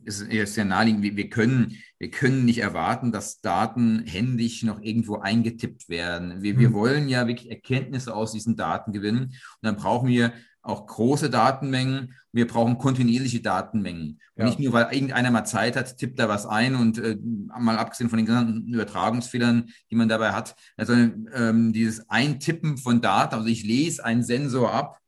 [0.05, 1.03] es ist ja naheliegend.
[1.03, 6.41] Wir, wir, können, wir können nicht erwarten, dass Daten händisch noch irgendwo eingetippt werden.
[6.41, 6.59] Wir, hm.
[6.59, 9.23] wir wollen ja wirklich Erkenntnisse aus diesen Daten gewinnen.
[9.23, 12.15] Und dann brauchen wir auch große Datenmengen.
[12.31, 14.19] Wir brauchen kontinuierliche Datenmengen.
[14.35, 14.45] Ja.
[14.45, 18.09] nicht nur, weil irgendeiner mal Zeit hat, tippt da was ein und äh, mal abgesehen
[18.09, 23.47] von den genannten Übertragungsfehlern, die man dabei hat, sondern ähm, dieses Eintippen von Daten, also
[23.47, 24.99] ich lese einen Sensor ab,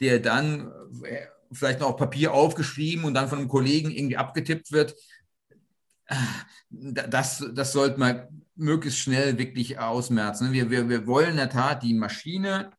[0.00, 0.70] der dann
[1.02, 4.94] äh, vielleicht noch auf Papier aufgeschrieben und dann von einem Kollegen irgendwie abgetippt wird.
[6.68, 10.52] Das, das sollte man möglichst schnell wirklich ausmerzen.
[10.52, 12.70] Wir, wir, wir wollen in der Tat die Maschine,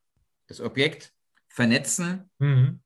[0.48, 1.14] das Objekt
[1.54, 2.80] vernetzen mhm.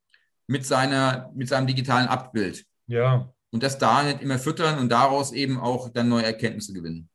[0.46, 2.64] mit, seiner, mit seinem digitalen Abbild.
[2.86, 3.32] Ja.
[3.50, 7.08] Und das da nicht immer füttern und daraus eben auch dann neue Erkenntnisse gewinnen.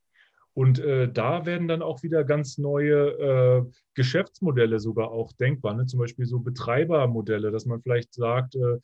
[0.54, 5.76] Und äh, da werden dann auch wieder ganz neue äh, Geschäftsmodelle sogar auch denkbar.
[5.76, 5.86] Ne?
[5.86, 8.80] Zum Beispiel so Betreibermodelle, dass man vielleicht sagt, äh,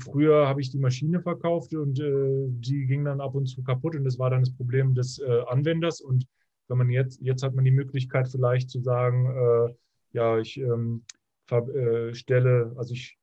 [0.00, 3.96] früher habe ich die Maschine verkauft und äh, die ging dann ab und zu kaputt
[3.96, 6.00] und das war dann das Problem des äh, Anwenders.
[6.00, 6.26] Und
[6.68, 9.74] wenn man jetzt, jetzt hat man die Möglichkeit vielleicht zu sagen, äh,
[10.12, 11.02] ja, ich ähm,
[11.50, 13.18] äh, stelle, also ich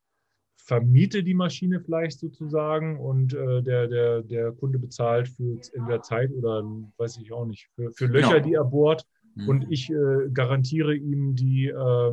[0.66, 6.32] vermiete die Maschine vielleicht sozusagen und äh, der, der, der Kunde bezahlt für entweder Zeit
[6.32, 6.64] oder
[6.98, 8.46] weiß ich auch nicht, für, für Löcher, genau.
[8.46, 9.06] die er bohrt.
[9.36, 9.50] Mhm.
[9.50, 12.12] Und ich äh, garantiere ihm die, äh,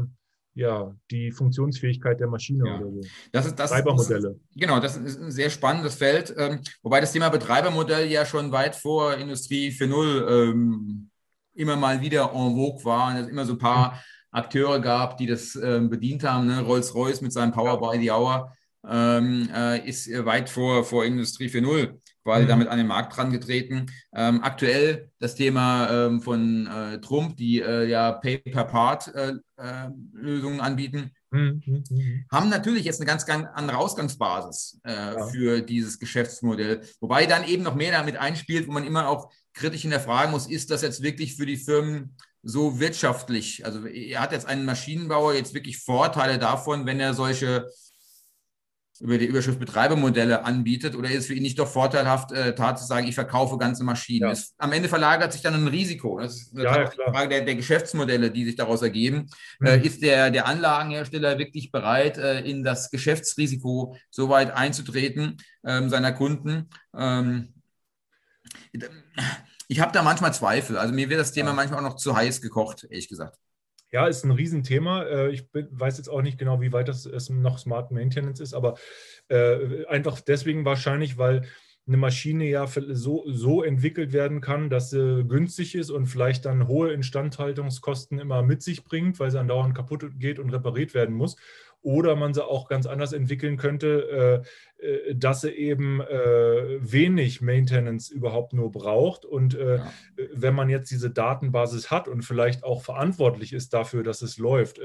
[0.55, 2.81] ja, die Funktionsfähigkeit der Maschine ja.
[2.81, 3.01] oder so.
[3.31, 3.71] Das ist das.
[3.71, 4.31] Betreibermodelle.
[4.31, 6.35] Das genau, das ist ein sehr spannendes Feld.
[6.37, 11.11] Ähm, wobei das Thema Betreibermodell ja schon weit vor Industrie 4.0 ähm,
[11.55, 13.17] immer mal wieder en vogue war.
[13.17, 14.03] Und immer so ein paar.
[14.31, 16.47] Akteure gab, die das äh, bedient haben.
[16.47, 16.61] Ne?
[16.61, 18.53] Rolls-Royce mit seinem Power by the Hour
[18.89, 22.49] ähm, äh, ist weit vor, vor Industrie 4.0 quasi mhm.
[22.49, 23.91] damit an den Markt herangetreten.
[24.15, 31.11] Ähm, aktuell das Thema ähm, von äh, Trump, die äh, ja Pay-per-Part-Lösungen äh, äh, anbieten,
[31.31, 32.25] mhm, mhm, mhm.
[32.31, 35.27] haben natürlich jetzt eine ganz, ganz andere Ausgangsbasis äh, ja.
[35.27, 36.83] für dieses Geschäftsmodell.
[37.01, 40.71] Wobei dann eben noch mehr damit einspielt, wo man immer auch kritisch hinterfragen muss, ist
[40.71, 43.65] das jetzt wirklich für die Firmen so wirtschaftlich?
[43.65, 47.69] Also er hat jetzt einen Maschinenbauer jetzt wirklich Vorteile davon, wenn er solche
[49.01, 52.79] über die Überschrift Betreibermodelle anbietet oder ist es für ihn nicht doch vorteilhaft, äh, tat
[52.79, 54.27] zu sagen, ich verkaufe ganze Maschinen?
[54.27, 54.33] Ja.
[54.33, 56.21] Es, am Ende verlagert sich dann ein Risiko.
[56.21, 59.31] Das ist eine ja, Frage der, der, Geschäftsmodelle, die sich daraus ergeben.
[59.59, 59.67] Mhm.
[59.67, 65.89] Äh, ist der, der Anlagenhersteller wirklich bereit, äh, in das Geschäftsrisiko so weit einzutreten ähm,
[65.89, 66.69] seiner Kunden?
[66.95, 67.55] Ähm,
[69.71, 70.77] ich habe da manchmal Zweifel.
[70.77, 71.55] Also mir wird das Thema ja.
[71.55, 73.39] manchmal auch noch zu heiß gekocht, ehrlich gesagt.
[73.93, 75.05] Ja, ist ein Riesenthema.
[75.05, 78.75] Äh, ich weiß jetzt auch nicht genau, wie weit das noch Smart Maintenance ist, aber
[79.29, 81.43] äh, einfach deswegen wahrscheinlich, weil
[81.87, 86.67] eine Maschine ja so, so entwickelt werden kann, dass sie günstig ist und vielleicht dann
[86.67, 91.37] hohe Instandhaltungskosten immer mit sich bringt, weil sie andauernd kaputt geht und repariert werden muss
[91.83, 94.45] oder man sie auch ganz anders entwickeln könnte,
[94.81, 99.25] äh, äh, dass sie eben äh, wenig Maintenance überhaupt nur braucht.
[99.25, 99.91] Und ja.
[100.33, 104.81] wenn man jetzt diese Datenbasis hat und vielleicht auch verantwortlich ist dafür, dass es läuft,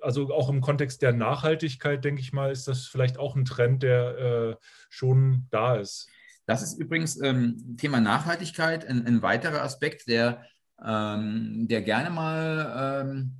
[0.00, 3.82] also auch im Kontext der Nachhaltigkeit, denke ich mal, ist das vielleicht auch ein Trend,
[3.82, 6.08] der schon da ist.
[6.46, 10.44] Das ist übrigens ähm, Thema Nachhaltigkeit ein, ein, weiterer Aspekt, der,
[10.84, 13.39] ähm, der gerne mal ähm,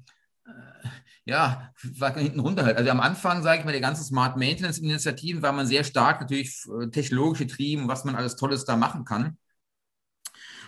[1.30, 1.72] ja,
[2.16, 2.76] hinten runterhält.
[2.76, 6.20] Also am Anfang, sage ich mal, der ganzen Smart Maintenance Initiativen war man sehr stark
[6.20, 9.38] natürlich äh, technologisch getrieben, was man alles Tolles da machen kann.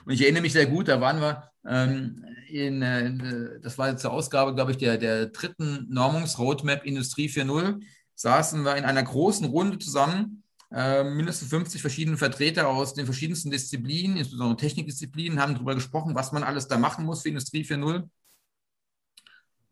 [0.05, 4.12] Und ich erinnere mich sehr gut, da waren wir ähm, in, äh, das war zur
[4.12, 7.82] Ausgabe, glaube ich, der, der dritten Normungsroadmap Industrie 4.0,
[8.14, 13.51] saßen wir in einer großen Runde zusammen, äh, mindestens 50 verschiedene Vertreter aus den verschiedensten
[13.51, 18.09] Disziplinen, insbesondere Technikdisziplinen, haben darüber gesprochen, was man alles da machen muss für Industrie 4.0.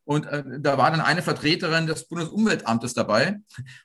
[0.05, 3.41] Und äh, da war dann eine Vertreterin des Bundesumweltamtes dabei.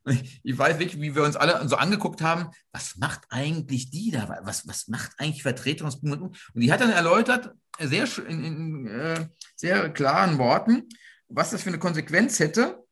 [0.43, 4.39] Ich, weiß wirklich, wie wir uns alle so angeguckt haben, was macht eigentlich die da?
[4.43, 6.51] Was, was macht eigentlich Vertreterin des Bundesumweltamtes?
[6.53, 10.84] Und die hat dann erläutert, sehr, in, in äh, sehr klaren Worten,
[11.28, 12.86] was das für eine Konsequenz hätte,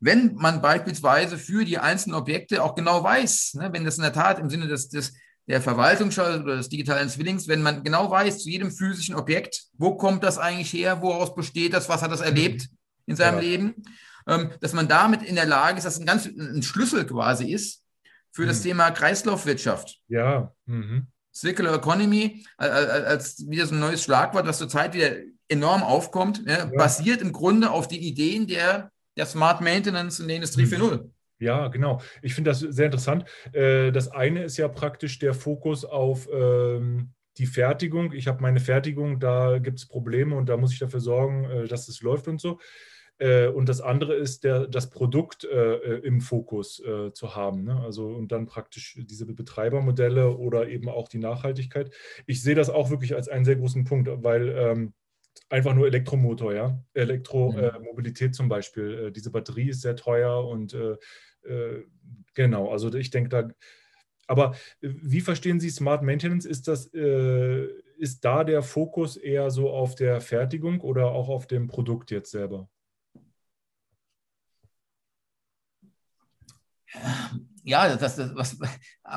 [0.00, 4.12] wenn man beispielsweise für die einzelnen Objekte auch genau weiß, ne, wenn das in der
[4.12, 5.14] Tat im Sinne des, des
[5.52, 9.96] der Verwaltungsschau oder des digitalen Zwillings, wenn man genau weiß, zu jedem physischen Objekt, wo
[9.96, 12.70] kommt das eigentlich her, woraus besteht das, was hat das erlebt
[13.04, 13.40] in seinem ja.
[13.42, 13.74] Leben,
[14.26, 17.82] ähm, dass man damit in der Lage ist, dass ein ganz ein Schlüssel quasi ist
[18.30, 18.46] für mhm.
[18.46, 20.00] das Thema Kreislaufwirtschaft.
[20.08, 20.54] Ja.
[20.64, 21.08] Mhm.
[21.34, 25.16] Circular Economy als wieder so ein neues Schlagwort, das zurzeit wieder
[25.48, 26.64] enorm aufkommt, ja, ja.
[26.64, 30.72] basiert im Grunde auf den Ideen der, der Smart Maintenance in der Industrie mhm.
[30.72, 31.10] 4.0.
[31.42, 32.00] Ja, genau.
[32.22, 33.24] Ich finde das sehr interessant.
[33.52, 38.12] Äh, das eine ist ja praktisch der Fokus auf ähm, die Fertigung.
[38.12, 41.66] Ich habe meine Fertigung, da gibt es Probleme und da muss ich dafür sorgen, äh,
[41.66, 42.60] dass es läuft und so.
[43.18, 46.80] Äh, und das andere ist, der, das Produkt im Fokus
[47.12, 47.64] zu haben.
[47.64, 47.80] Ne?
[47.80, 51.92] Also und dann praktisch diese Betreibermodelle oder eben auch die Nachhaltigkeit.
[52.26, 54.94] Ich sehe das auch wirklich als einen sehr großen Punkt, weil ähm,
[55.48, 56.82] einfach nur Elektromotor, ja.
[56.94, 58.34] Elektromobilität mhm.
[58.34, 59.12] zum Beispiel.
[59.12, 60.96] diese Batterie ist sehr teuer und äh,
[62.34, 63.48] genau, also ich denke da,
[64.26, 66.46] aber wie verstehen Sie Smart Maintenance?
[66.46, 67.66] Ist das, äh,
[67.98, 72.30] ist da der Fokus eher so auf der Fertigung oder auch auf dem Produkt jetzt
[72.30, 72.68] selber?
[77.64, 78.58] ja, das, das, was,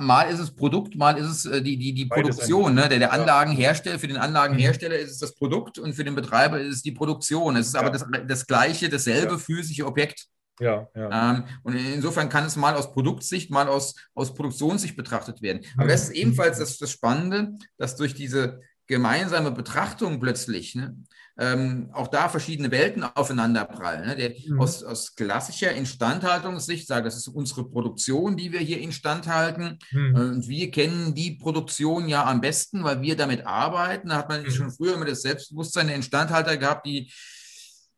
[0.02, 2.76] mal ist es Produkt, mal ist es äh, die, die, die Produktion.
[2.76, 2.88] Ne?
[2.90, 6.76] Der, der Anlagenhersteller, für den Anlagenhersteller ist es das Produkt und für den Betreiber ist
[6.76, 7.56] es die Produktion.
[7.56, 7.82] Es ist ja.
[7.82, 9.38] aber das, das gleiche, dasselbe ja.
[9.38, 10.28] physische Objekt.
[10.60, 11.36] Ja, ja.
[11.36, 15.62] Ähm, und insofern kann es mal aus Produktsicht, mal aus, aus Produktionssicht betrachtet werden.
[15.78, 20.96] Aber das ist ebenfalls das, das Spannende, dass durch diese gemeinsame Betrachtung plötzlich ne,
[21.38, 24.08] ähm, auch da verschiedene Welten aufeinanderprallen.
[24.08, 24.16] Ne?
[24.16, 24.62] Der, mhm.
[24.62, 29.80] aus, aus klassischer Instandhaltungssicht sagt, das ist unsere Produktion, die wir hier instand halten.
[29.92, 30.16] Mhm.
[30.16, 34.10] Und wir kennen die Produktion ja am besten, weil wir damit arbeiten.
[34.10, 34.52] Da hat man mhm.
[34.52, 37.12] schon früher immer das Selbstbewusstsein der Instandhalter gehabt, die,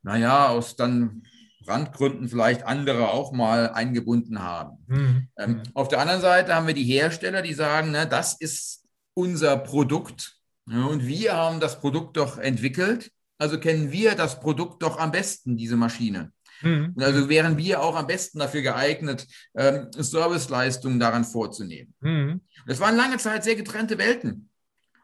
[0.01, 1.21] naja, aus dann
[1.67, 4.77] Randgründen vielleicht andere auch mal eingebunden haben.
[4.87, 5.27] Mhm.
[5.37, 9.57] Ähm, auf der anderen Seite haben wir die Hersteller, die sagen, ne, das ist unser
[9.57, 10.37] Produkt
[10.69, 15.11] ja, und wir haben das Produkt doch entwickelt, also kennen wir das Produkt doch am
[15.11, 16.31] besten, diese Maschine.
[16.61, 16.95] Mhm.
[16.99, 21.93] Also wären wir auch am besten dafür geeignet, ähm, Serviceleistungen daran vorzunehmen.
[22.01, 22.41] Mhm.
[22.65, 24.49] Das waren lange Zeit sehr getrennte Welten,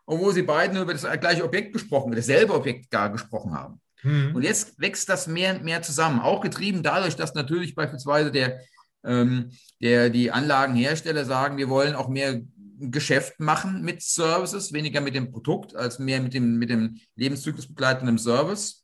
[0.05, 3.79] obwohl sie beiden über das gleiche Objekt gesprochen, dasselbe Objekt gar gesprochen haben.
[4.03, 4.35] Mhm.
[4.35, 8.59] Und jetzt wächst das mehr und mehr zusammen, auch getrieben dadurch, dass natürlich beispielsweise der,
[9.03, 9.51] ähm,
[9.81, 12.41] der, die Anlagenhersteller sagen, wir wollen auch mehr
[12.79, 18.17] Geschäft machen mit Services, weniger mit dem Produkt als mehr mit dem, mit dem lebenszyklusbegleitenden
[18.17, 18.83] Service.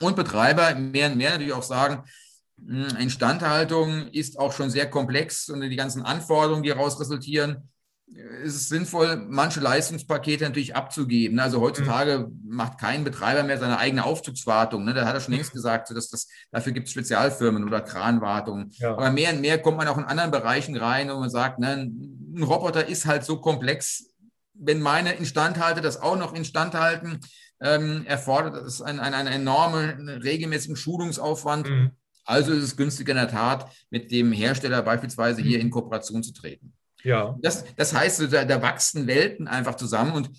[0.00, 2.02] Und Betreiber mehr und mehr natürlich auch sagen,
[2.58, 7.68] hm, Instandhaltung ist auch schon sehr komplex und die ganzen Anforderungen, die daraus resultieren,
[8.14, 11.38] ist es sinnvoll, manche Leistungspakete natürlich abzugeben.
[11.38, 12.40] Also heutzutage mhm.
[12.44, 14.84] macht kein Betreiber mehr seine eigene Aufzugswartung.
[14.84, 14.94] Ne?
[14.94, 18.70] Da hat er schon längst gesagt, dass das, dafür gibt es Spezialfirmen oder Kranwartung.
[18.72, 18.92] Ja.
[18.92, 21.90] Aber mehr und mehr kommt man auch in anderen Bereichen rein, wo man sagt, ne,
[22.34, 24.06] ein Roboter ist halt so komplex.
[24.54, 27.20] Wenn meine Instandhalte das auch noch instandhalten,
[27.60, 31.68] ähm, erfordert das einen, einen, einen enormen regelmäßigen Schulungsaufwand.
[31.68, 31.90] Mhm.
[32.24, 35.64] Also ist es günstiger in der Tat, mit dem Hersteller beispielsweise hier mhm.
[35.64, 36.72] in Kooperation zu treten.
[37.04, 37.36] Ja.
[37.40, 40.30] Das, das heißt, da, da wachsen Welten einfach zusammen und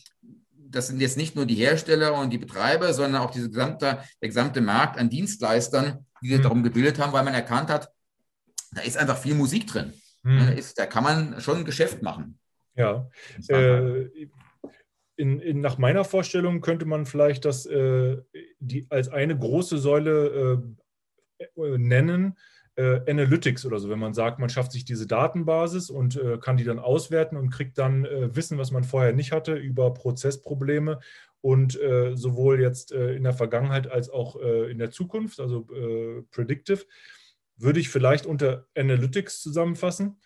[0.73, 4.29] das sind jetzt nicht nur die Hersteller und die Betreiber, sondern auch diese gesamte, der
[4.29, 6.43] gesamte Markt an Dienstleistern, die sich mhm.
[6.43, 7.91] darum gebildet haben, weil man erkannt hat,
[8.71, 9.93] da ist einfach viel Musik drin.
[10.23, 10.39] Mhm.
[10.39, 12.39] Da, ist, da, kann man schon ein Geschäft machen.
[12.75, 13.07] Ja.
[13.49, 14.09] Äh,
[15.15, 18.17] in, in, nach meiner Vorstellung könnte man vielleicht das äh,
[18.59, 20.63] die, als eine große Säule
[21.55, 22.35] äh, nennen,
[22.75, 26.57] äh, Analytics oder so, wenn man sagt, man schafft sich diese Datenbasis und äh, kann
[26.57, 30.99] die dann auswerten und kriegt dann äh, Wissen, was man vorher nicht hatte, über Prozessprobleme
[31.41, 35.67] und äh, sowohl jetzt äh, in der Vergangenheit als auch äh, in der Zukunft, also
[36.31, 36.85] Predictive,
[37.57, 40.19] würde ich vielleicht unter Analytics zusammenfassen.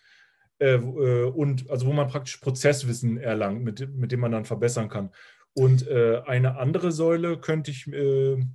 [0.60, 5.10] und also wo man praktisch Prozesswissen erlangt, mit, mit dem man dann verbessern kann.
[5.52, 8.48] Und eine andere Säule könnte ich, würde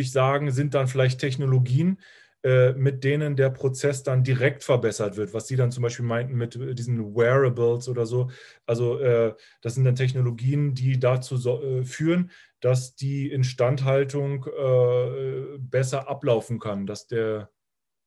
[0.00, 1.98] ich sagen, sind dann vielleicht Technologien,
[2.74, 6.56] mit denen der Prozess dann direkt verbessert wird, was Sie dann zum Beispiel meinten mit
[6.56, 8.30] äh, diesen Wearables oder so.
[8.66, 12.30] Also äh, das sind dann Technologien, die dazu äh, führen,
[12.60, 17.50] dass die Instandhaltung äh, besser ablaufen kann, dass der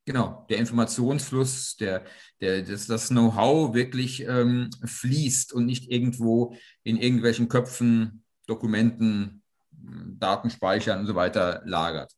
[0.05, 2.03] Genau, der Informationsfluss, der,
[2.41, 9.43] der, das, das Know-how wirklich ähm, fließt und nicht irgendwo in irgendwelchen Köpfen, Dokumenten
[10.19, 12.11] Daten speichern und so weiter lagert.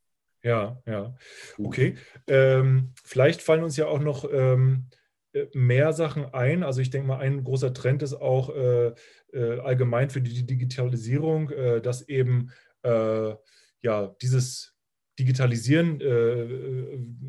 [0.45, 1.15] Ja, ja.
[1.57, 1.95] Okay.
[2.27, 4.85] Ähm, vielleicht fallen uns ja auch noch ähm,
[5.33, 6.61] äh, mehr Sachen ein.
[6.61, 8.93] Also ich denke mal, ein großer Trend ist auch äh,
[9.33, 12.51] äh, allgemein für die Digitalisierung, äh, dass eben
[12.83, 13.33] äh,
[13.81, 14.73] ja dieses
[15.17, 15.99] Digitalisieren,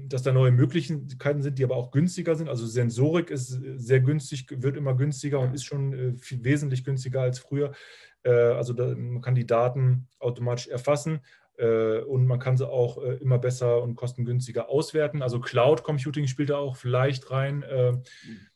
[0.08, 2.48] dass da neue Möglichkeiten sind, die aber auch günstiger sind.
[2.48, 7.38] Also Sensorik ist sehr günstig, wird immer günstiger und ist schon viel, wesentlich günstiger als
[7.38, 7.74] früher.
[8.24, 11.20] also da, man kann die Daten automatisch erfassen
[12.06, 15.22] und man kann sie auch äh, immer besser und kostengünstiger auswerten.
[15.22, 17.62] Also Cloud Computing spielt da auch vielleicht rein.
[17.62, 17.94] Äh,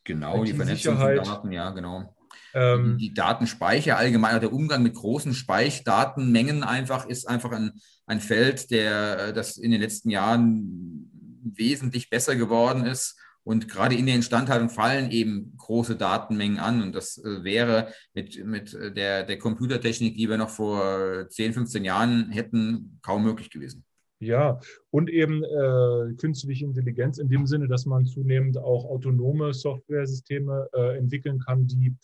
[0.03, 2.15] genau, die Vernetzung von Daten, ja, genau.
[2.53, 7.71] Ähm, die Datenspeicher allgemein, der Umgang mit großen Speichdatenmengen einfach ist einfach ein,
[8.05, 11.09] ein Feld, der das in den letzten Jahren
[11.43, 16.81] wesentlich besser geworden ist und gerade in der Instandhaltung fallen eben große Datenmengen an.
[16.81, 21.83] Und das äh, wäre mit, mit der, der Computertechnik, die wir noch vor 10, 15
[21.83, 23.83] Jahren hätten, kaum möglich gewesen.
[24.19, 24.59] Ja,
[24.91, 30.97] und eben äh, künstliche Intelligenz in dem Sinne, dass man zunehmend auch autonome Softwaresysteme äh,
[30.97, 31.95] entwickeln kann, die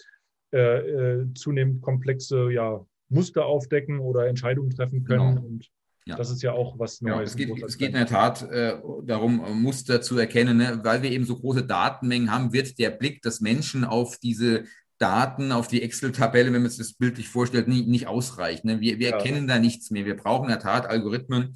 [0.52, 5.36] äh, äh zunehmend komplexe ja, Muster aufdecken oder Entscheidungen treffen können.
[5.36, 5.48] Genau.
[5.48, 5.70] Und
[6.08, 6.16] ja.
[6.16, 7.16] Das ist ja auch was Neues.
[7.16, 10.58] Ja, es, geht, es geht in der Tat äh, darum, äh, Muster zu erkennen.
[10.58, 10.80] Ne?
[10.84, 14.64] Weil wir eben so große Datenmengen haben, wird der Blick des Menschen auf diese
[14.99, 18.68] Daten, auf die Excel-Tabelle, wenn man sich das bildlich vorstellt, nie, nicht ausreichen.
[18.68, 18.80] Ne?
[18.80, 19.18] Wir, wir ja.
[19.18, 20.05] erkennen da nichts mehr.
[20.05, 21.55] Wir brauchen in der Tat Algorithmen.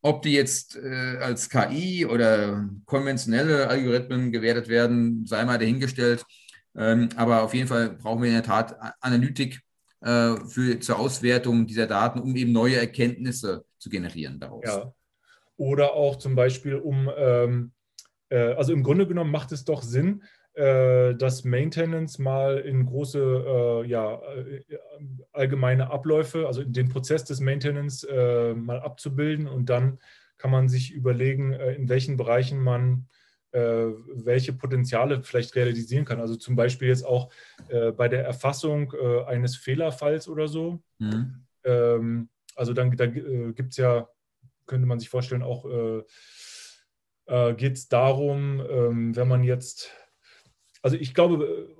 [0.00, 6.24] Ob die jetzt äh, als KI oder konventionelle Algorithmen gewertet werden, sei mal dahingestellt.
[6.76, 9.60] Ähm, aber auf jeden Fall brauchen wir in der Tat Analytik
[10.04, 14.64] äh, für, zur Auswertung dieser Daten, um eben neue Erkenntnisse zu generieren daraus.
[14.66, 14.92] Ja.
[15.56, 17.72] Oder auch zum Beispiel um, ähm,
[18.28, 23.18] äh, also im Grunde genommen macht es doch Sinn, äh, das Maintenance mal in große,
[23.18, 24.62] äh, ja, äh,
[25.32, 29.98] allgemeine Abläufe, also den Prozess des Maintenance äh, mal abzubilden und dann
[30.36, 33.06] kann man sich überlegen, in welchen Bereichen man
[33.54, 36.20] welche Potenziale vielleicht realisieren kann.
[36.20, 37.30] Also zum Beispiel jetzt auch
[37.68, 40.82] äh, bei der Erfassung äh, eines Fehlerfalls oder so.
[40.98, 41.46] Mhm.
[41.64, 44.08] Ähm, also dann da, gibt es ja,
[44.66, 45.64] könnte man sich vorstellen, auch
[47.56, 49.90] geht es darum, ähm, wenn man jetzt,
[50.82, 51.74] also ich glaube,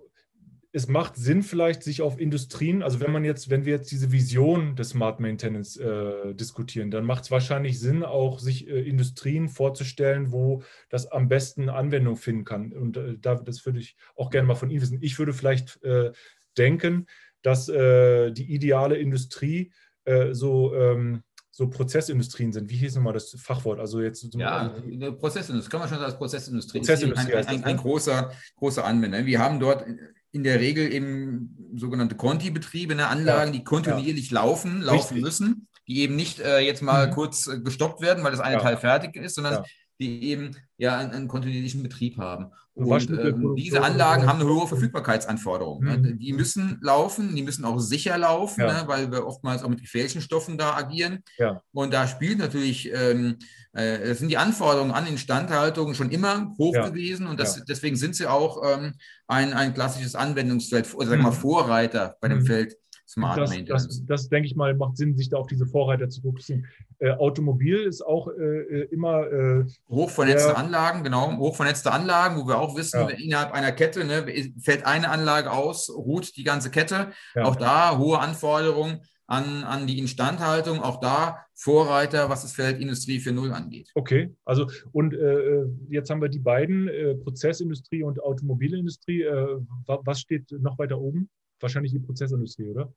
[0.74, 4.10] es macht Sinn, vielleicht sich auf Industrien, also wenn man jetzt, wenn wir jetzt diese
[4.10, 9.48] Vision des Smart Maintenance äh, diskutieren, dann macht es wahrscheinlich Sinn, auch sich äh, Industrien
[9.48, 12.72] vorzustellen, wo das am besten Anwendung finden kann.
[12.72, 14.98] Und äh, da, das würde ich auch gerne mal von Ihnen wissen.
[15.00, 16.10] Ich würde vielleicht äh,
[16.58, 17.06] denken,
[17.42, 19.72] dass äh, die ideale Industrie
[20.06, 21.22] äh, so ähm,
[21.52, 22.68] so Prozessindustrien sind.
[22.68, 23.78] Wie hieß nochmal das Fachwort?
[23.78, 24.74] Also jetzt ja,
[25.20, 26.78] Prozessindustrie, kann man schon sagen, Prozessindustrie.
[26.78, 29.24] Prozessindustrie ein, ein, ein, ein, großer, großer Anwender.
[29.24, 29.86] Wir haben dort
[30.34, 34.40] in der Regel eben sogenannte Conti-Betriebe, ne, Anlagen, ja, die kontinuierlich ja.
[34.40, 35.22] laufen, laufen Richtig.
[35.22, 37.12] müssen, die eben nicht äh, jetzt mal mhm.
[37.12, 38.60] kurz äh, gestoppt werden, weil das eine ja.
[38.60, 39.64] Teil fertig ist, sondern
[40.00, 42.52] die eben ja einen, einen kontinuierlichen Betrieb haben.
[42.74, 45.84] Und ähm, diese Anlagen haben eine hohe Verfügbarkeitsanforderung.
[45.84, 45.96] Ne?
[45.96, 46.18] Mhm.
[46.18, 48.82] Die müssen laufen, die müssen auch sicher laufen, ja.
[48.82, 48.88] ne?
[48.88, 51.20] weil wir oftmals auch mit gefährlichen Stoffen da agieren.
[51.38, 51.62] Ja.
[51.72, 53.36] Und da spielt natürlich, ähm,
[53.74, 56.88] äh, sind die Anforderungen an Instandhaltung schon immer hoch ja.
[56.88, 58.94] gewesen und das, deswegen sind sie auch ähm,
[59.28, 61.40] ein, ein klassisches Anwendungsfeld, oder sagen wir mal mhm.
[61.40, 62.46] Vorreiter bei dem mhm.
[62.46, 62.76] Feld
[63.14, 63.88] Smart das, Maintenance.
[63.88, 66.66] Das, das, denke ich mal, macht Sinn, sich da auf diese Vorreiter zu fokussieren.
[66.98, 69.30] Äh, Automobil ist auch äh, äh immer.
[69.30, 71.36] Äh, hochvernetzte der, Anlagen, genau.
[71.38, 73.08] Hochvernetzte Anlagen, wo wir auch wissen, ja.
[73.10, 74.26] innerhalb einer Kette ne,
[74.60, 77.12] fällt eine Anlage aus, ruht die ganze Kette.
[77.36, 77.44] Ja.
[77.44, 80.80] Auch da hohe Anforderungen an, an die Instandhaltung.
[80.80, 83.90] Auch da Vorreiter, was das Feld Industrie 4.0 angeht.
[83.94, 89.22] Okay, also und äh, äh, jetzt haben wir die beiden, äh, Prozessindustrie und Automobilindustrie.
[89.22, 91.30] Äh, was steht noch weiter oben?
[91.64, 92.92] wahrscheinlich die Prozessindustrie, oder?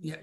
[0.00, 0.16] Ja,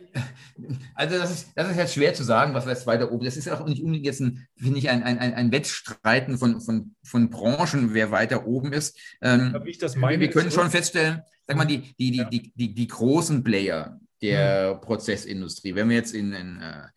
[0.95, 3.25] also das ist, das ist jetzt schwer zu sagen, was jetzt weiter oben.
[3.25, 6.95] Das ist auch nicht unbedingt jetzt ein, finde ich, ein, ein, ein Wettstreiten von, von,
[7.03, 8.97] von Branchen, wer weiter oben ist.
[9.21, 12.51] Ähm, wie ich das meine, wir können schon feststellen, sag mal, die, die, die, die,
[12.55, 14.81] die, die großen Player der mhm.
[14.81, 16.87] Prozessindustrie, wenn wir jetzt in, in äh,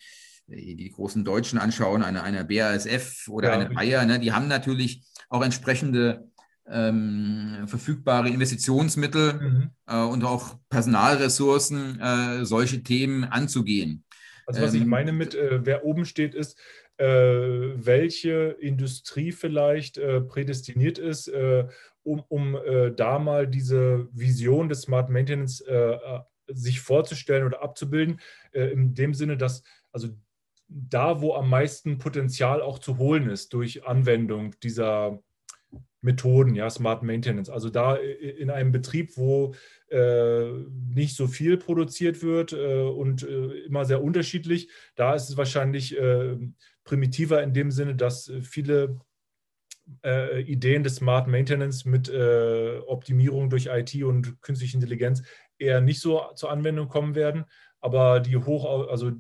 [0.49, 5.05] die großen Deutschen anschauen, eine, eine BASF oder ja, eine Bayer, ne, die haben natürlich
[5.29, 6.31] auch entsprechende
[6.69, 9.71] ähm, verfügbare Investitionsmittel mhm.
[9.87, 14.05] äh, und auch Personalressourcen, äh, solche Themen anzugehen.
[14.47, 16.59] Also was ähm, ich meine mit, äh, wer oben steht, ist,
[16.99, 21.67] äh, welche Industrie vielleicht äh, prädestiniert ist, äh,
[22.03, 22.57] um, um
[22.97, 25.61] da mal diese Vision des Smart Maintenance
[26.47, 28.21] sich vorzustellen oder abzubilden,
[28.53, 30.11] in dem Sinne, dass also
[30.69, 35.21] da, wo am meisten Potenzial auch zu holen ist durch Anwendung dieser
[36.07, 37.51] Methoden, ja, Smart Maintenance.
[37.51, 39.55] Also da in einem Betrieb, wo
[39.91, 40.51] äh,
[40.95, 45.99] nicht so viel produziert wird äh, und äh, immer sehr unterschiedlich, da ist es wahrscheinlich
[45.99, 46.37] äh,
[46.85, 49.01] primitiver in dem Sinne, dass viele
[50.05, 55.23] äh, Ideen des Smart Maintenance mit äh, Optimierung durch IT und künstliche Intelligenz
[55.59, 57.45] eher nicht so zur Anwendung kommen werden.
[57.81, 59.13] Aber die hoch, also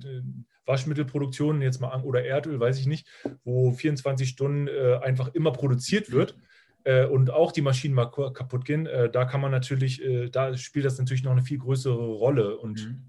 [0.64, 3.06] Waschmittelproduktion jetzt mal oder Erdöl, weiß ich nicht,
[3.44, 4.68] wo 24 Stunden
[5.02, 6.45] einfach immer produziert wird äh,
[7.06, 10.84] und auch die Maschinen mal kaputt gehen, äh, da kann man natürlich, äh, da spielt
[10.84, 12.58] das natürlich noch eine viel größere Rolle.
[12.58, 13.02] Und mhm.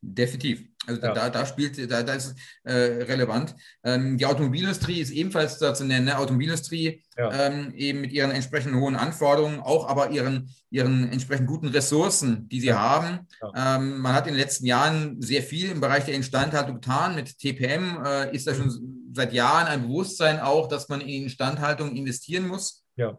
[0.00, 0.64] Definitiv.
[0.86, 1.12] Also ja.
[1.12, 3.56] da, da spielt, da, da ist es äh, relevant.
[3.82, 6.04] Ähm, die Automobilindustrie ist ebenfalls da zu nennen.
[6.04, 6.16] Ne?
[6.16, 7.46] Automobilindustrie ja.
[7.46, 12.60] ähm, eben mit ihren entsprechenden hohen Anforderungen, auch aber ihren, ihren entsprechend guten Ressourcen, die
[12.60, 12.78] sie ja.
[12.78, 13.26] haben.
[13.56, 17.16] Ähm, man hat in den letzten Jahren sehr viel im Bereich der Instandhaltung getan.
[17.16, 21.96] Mit TPM äh, ist da schon seit Jahren ein Bewusstsein auch, dass man in Instandhaltung
[21.96, 22.84] investieren muss.
[22.96, 23.18] Ja.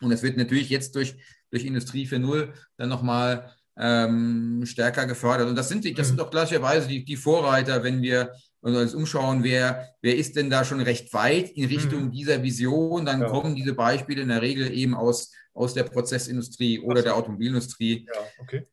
[0.00, 1.16] Und es wird natürlich jetzt durch,
[1.50, 5.48] durch Industrie 4.0 dann nochmal ähm, stärker gefördert.
[5.48, 6.20] Und das sind, das sind mhm.
[6.20, 10.80] doch gleicherweise die, die Vorreiter, wenn wir uns umschauen, wer, wer ist denn da schon
[10.80, 12.12] recht weit in Richtung mhm.
[12.12, 13.28] dieser Vision, dann ja.
[13.28, 17.04] kommen diese Beispiele in der Regel eben aus, aus der Prozessindustrie oder so.
[17.04, 18.06] der Automobilindustrie.
[18.12, 18.66] Ja, okay.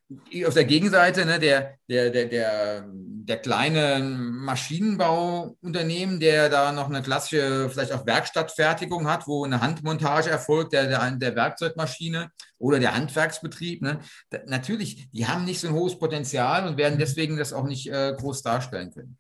[0.46, 7.04] Auf der Gegenseite, ne, der, der, der, der, der kleine Maschinenbauunternehmen, der da noch eine
[7.04, 12.96] klassische, vielleicht auch Werkstattfertigung hat, wo eine Handmontage erfolgt, der, der, der Werkzeugmaschine oder der
[12.96, 13.84] Handwerksbetrieb.
[13.84, 14.00] Ne,
[14.32, 17.92] da, natürlich, die haben nicht so ein hohes Potenzial und werden deswegen das auch nicht
[17.92, 19.18] äh, groß darstellen können.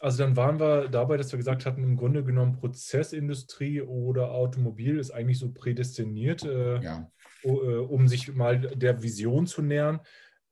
[0.00, 4.98] Also dann waren wir dabei, dass wir gesagt hatten, im Grunde genommen Prozessindustrie oder Automobil
[4.98, 7.10] ist eigentlich so prädestiniert, äh, ja.
[7.42, 10.00] Äh, um sich mal der Vision zu nähern.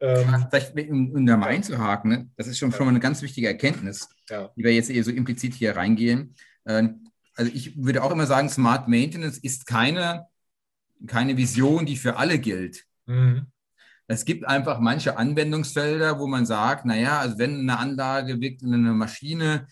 [0.00, 2.30] Ähm, Vielleicht um, da mal einzuhaken, ne?
[2.36, 4.50] das ist schon, schon mal eine ganz wichtige Erkenntnis, ja.
[4.56, 6.34] die wir jetzt eher so implizit hier reingehen.
[6.66, 10.26] Ähm, also ich würde auch immer sagen, Smart Maintenance ist keine,
[11.06, 12.84] keine Vision, die für alle gilt.
[13.06, 13.46] Mhm.
[14.06, 19.66] Es gibt einfach manche Anwendungsfelder, wo man sagt, naja, also wenn eine Anlage, eine Maschine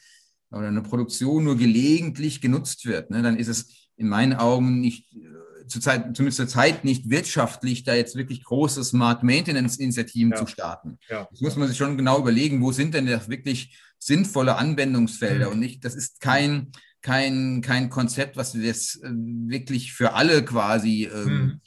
[0.50, 5.14] oder eine Produktion nur gelegentlich genutzt wird, ne, dann ist es in meinen Augen nicht,
[5.14, 10.32] äh, zur Zeit, zumindest zur Zeit nicht wirtschaftlich, da jetzt wirklich große Smart Maintenance Initiativen
[10.32, 10.38] ja.
[10.38, 10.98] zu starten.
[11.08, 11.28] Ja.
[11.30, 15.52] Das muss man sich schon genau überlegen, wo sind denn da wirklich sinnvolle Anwendungsfelder mhm.
[15.52, 16.72] und nicht, das ist kein,
[17.02, 21.60] kein, kein Konzept, was jetzt äh, wirklich für alle quasi ähm, mhm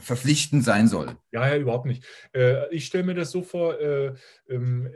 [0.00, 1.16] verpflichtend sein soll.
[1.32, 2.04] Ja, ja, überhaupt nicht.
[2.32, 4.14] Äh, ich stelle mir das so vor, äh,
[4.48, 4.88] ähm,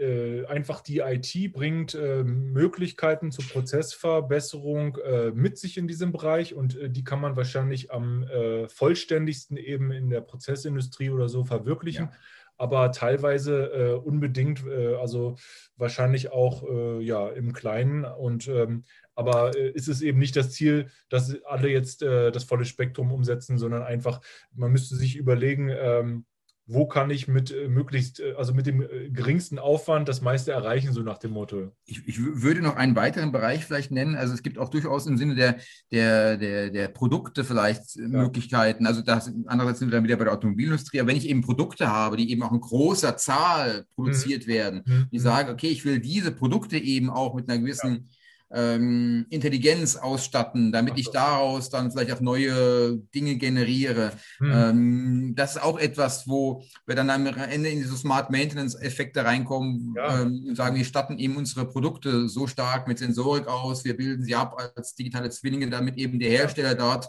[0.49, 4.99] einfach die IT bringt Möglichkeiten zur Prozessverbesserung
[5.35, 8.25] mit sich in diesem Bereich und die kann man wahrscheinlich am
[8.68, 12.07] vollständigsten eben in der Prozessindustrie oder so verwirklichen.
[12.07, 12.12] Ja
[12.61, 15.37] aber teilweise äh, unbedingt, äh, also
[15.79, 18.05] wahrscheinlich auch äh, ja, im Kleinen.
[18.05, 18.85] Und ähm,
[19.21, 23.12] aber äh, ist es eben nicht das Ziel, dass alle jetzt äh, das volle Spektrum
[23.12, 24.23] umsetzen, sondern einfach,
[24.55, 26.25] man müsste sich überlegen, ähm,
[26.73, 31.03] wo kann ich mit äh, möglichst, also mit dem geringsten Aufwand das meiste erreichen, so
[31.03, 31.73] nach dem Motto.
[31.85, 34.14] Ich, ich, würde noch einen weiteren Bereich vielleicht nennen.
[34.14, 35.57] Also es gibt auch durchaus im Sinne der,
[35.91, 38.07] der, der, der Produkte vielleicht ja.
[38.07, 38.87] Möglichkeiten.
[38.87, 41.01] Also das, andererseits sind wir dann wieder bei der Automobilindustrie.
[41.01, 44.51] Aber wenn ich eben Produkte habe, die eben auch in großer Zahl produziert mhm.
[44.51, 45.09] werden, mhm.
[45.12, 48.16] die sagen, okay, ich will diese Produkte eben auch mit einer gewissen ja
[48.53, 54.12] ähm, Intelligenz ausstatten, damit ich daraus dann vielleicht auch neue Dinge generiere.
[54.38, 54.53] Hm.
[54.53, 59.94] Ähm, das ist auch etwas, wo wir dann am Ende in diese Smart Maintenance-Effekte reinkommen
[59.96, 60.22] ja.
[60.22, 64.24] ähm, und sagen, wir statten eben unsere Produkte so stark mit Sensorik aus, wir bilden
[64.24, 67.09] sie ab als digitale Zwillinge, damit eben der Hersteller dort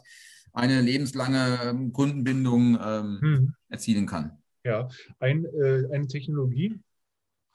[0.53, 3.53] eine lebenslange ähm, Kundenbindung ähm, hm.
[3.69, 4.37] erzielen kann.
[4.63, 4.89] Ja,
[5.19, 6.79] Ein, äh, eine Technologie,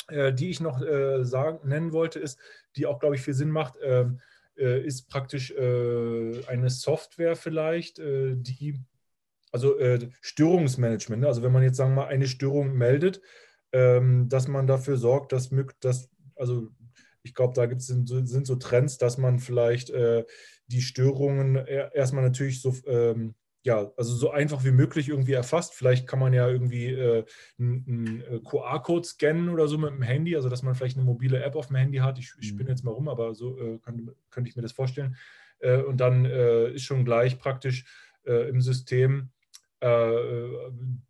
[0.09, 2.39] die ich noch äh, sagen, nennen wollte, ist,
[2.77, 4.21] die auch, glaube ich, viel Sinn macht, ähm,
[4.57, 8.81] äh, ist praktisch äh, eine Software vielleicht, äh, die,
[9.53, 11.29] also äh, Störungsmanagement, ne?
[11.29, 13.21] also wenn man jetzt sagen wir mal eine Störung meldet,
[13.73, 15.51] ähm, dass man dafür sorgt, dass,
[15.81, 16.69] dass also
[17.23, 19.93] ich glaube, da gibt's, sind, sind, so Trends, dass man vielleicht
[20.69, 23.35] die Störungen erstmal natürlich so ähm,
[23.67, 25.75] ja, also so einfach wie möglich irgendwie erfasst.
[25.75, 27.25] Vielleicht kann man ja irgendwie äh,
[27.59, 31.43] einen äh, QR-Code scannen oder so mit dem Handy, also dass man vielleicht eine mobile
[31.43, 32.17] App auf dem Handy hat.
[32.21, 32.71] Ich, ich spinne mhm.
[32.71, 35.17] jetzt mal rum, aber so äh, kann, könnte ich mir das vorstellen.
[35.59, 37.87] Äh, und dann äh, ist schon gleich praktisch
[38.25, 39.31] äh, im System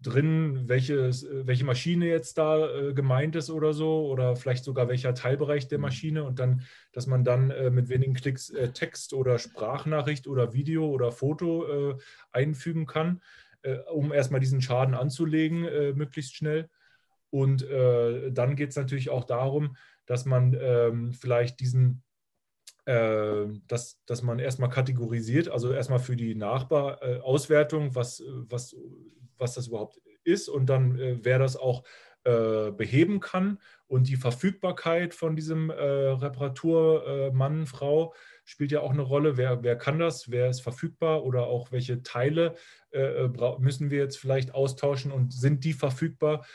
[0.01, 5.14] drin, welches, welche Maschine jetzt da äh, gemeint ist oder so, oder vielleicht sogar welcher
[5.14, 5.83] Teilbereich der mhm.
[5.83, 6.62] Maschine und dann,
[6.93, 11.91] dass man dann äh, mit wenigen Klicks äh, Text oder Sprachnachricht oder Video oder Foto
[11.91, 11.97] äh,
[12.31, 13.20] einfügen kann,
[13.62, 16.68] äh, um erstmal diesen Schaden anzulegen, möglichst schnell.
[17.31, 22.03] Und dann geht es natürlich auch darum, dass man ähm, vielleicht diesen
[22.87, 28.76] äh, dass, dass man erstmal kategorisiert, also erstmal für die Nachbarauswertung, was, was,
[29.37, 31.84] was das überhaupt ist und dann äh, wer das auch
[32.24, 38.14] äh, beheben kann und die Verfügbarkeit von diesem äh, Reparaturmann, äh, Frau
[38.45, 39.37] spielt ja auch eine Rolle.
[39.37, 40.30] Wer, wer kann das?
[40.30, 41.24] Wer ist verfügbar?
[41.24, 42.55] Oder auch welche Teile
[42.93, 43.28] äh,
[43.59, 46.47] müssen wir jetzt vielleicht austauschen und sind die verfügbar?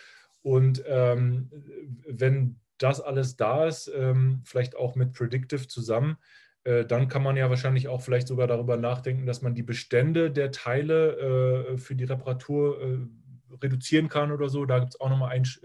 [0.42, 1.52] Und ähm,
[2.08, 6.18] wenn das alles da ist, ähm, vielleicht auch mit Predictive zusammen,
[6.64, 10.32] äh, dann kann man ja wahrscheinlich auch vielleicht sogar darüber nachdenken, dass man die Bestände
[10.32, 14.66] der Teile äh, für die Reparatur äh, reduzieren kann oder so.
[14.66, 15.60] Da gibt es auch nochmal Eins,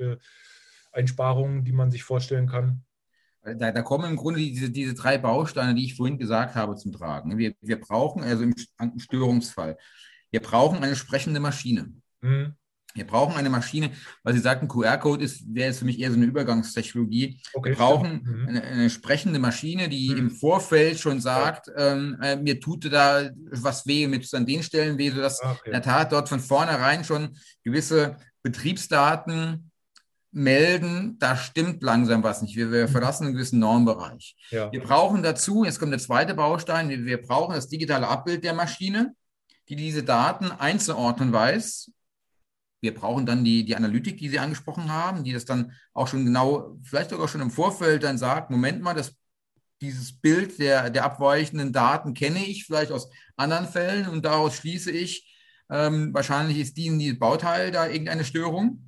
[0.92, 2.82] Einsparungen, die man sich vorstellen kann.
[3.42, 6.92] Da, da, kommen im Grunde diese, diese drei Bausteine, die ich vorhin gesagt habe, zum
[6.92, 7.38] Tragen.
[7.38, 8.54] Wir, wir brauchen, also im
[8.98, 9.78] Störungsfall,
[10.30, 11.92] wir brauchen eine sprechende Maschine.
[12.22, 12.56] Mhm.
[12.97, 13.90] Wir brauchen eine Maschine,
[14.22, 17.40] weil Sie sagten, QR-Code wäre jetzt für mich eher so eine Übergangstechnologie.
[17.55, 18.49] Okay, wir brauchen mhm.
[18.49, 20.18] eine, eine, sprechende Maschine, die mhm.
[20.18, 24.62] im Vorfeld schon sagt, ähm, äh, mir tut da was weh, mir tut an den
[24.62, 25.62] Stellen weh, sodass ah, okay.
[25.66, 29.70] in der Tat dort von vornherein schon gewisse Betriebsdaten
[30.36, 32.57] melden, da stimmt langsam was nicht.
[32.57, 32.92] Wir, wir mhm.
[32.92, 34.36] verlassen einen gewissen Normbereich.
[34.51, 34.70] Ja.
[34.70, 38.53] Wir brauchen dazu, jetzt kommt der zweite Baustein, wir, wir brauchen das digitale Abbild der
[38.53, 39.14] Maschine,
[39.68, 41.90] die diese Daten einzuordnen weiß
[42.87, 46.24] wir brauchen dann die, die Analytik, die Sie angesprochen haben, die das dann auch schon
[46.24, 49.16] genau, vielleicht sogar schon im Vorfeld dann sagt, Moment mal, das,
[49.80, 54.93] dieses Bild der, der abweichenden Daten kenne ich vielleicht aus anderen Fällen und daraus schließe
[54.93, 55.37] ich,
[55.68, 58.84] ähm, wahrscheinlich ist die, die Bauteil da irgendeine Störung.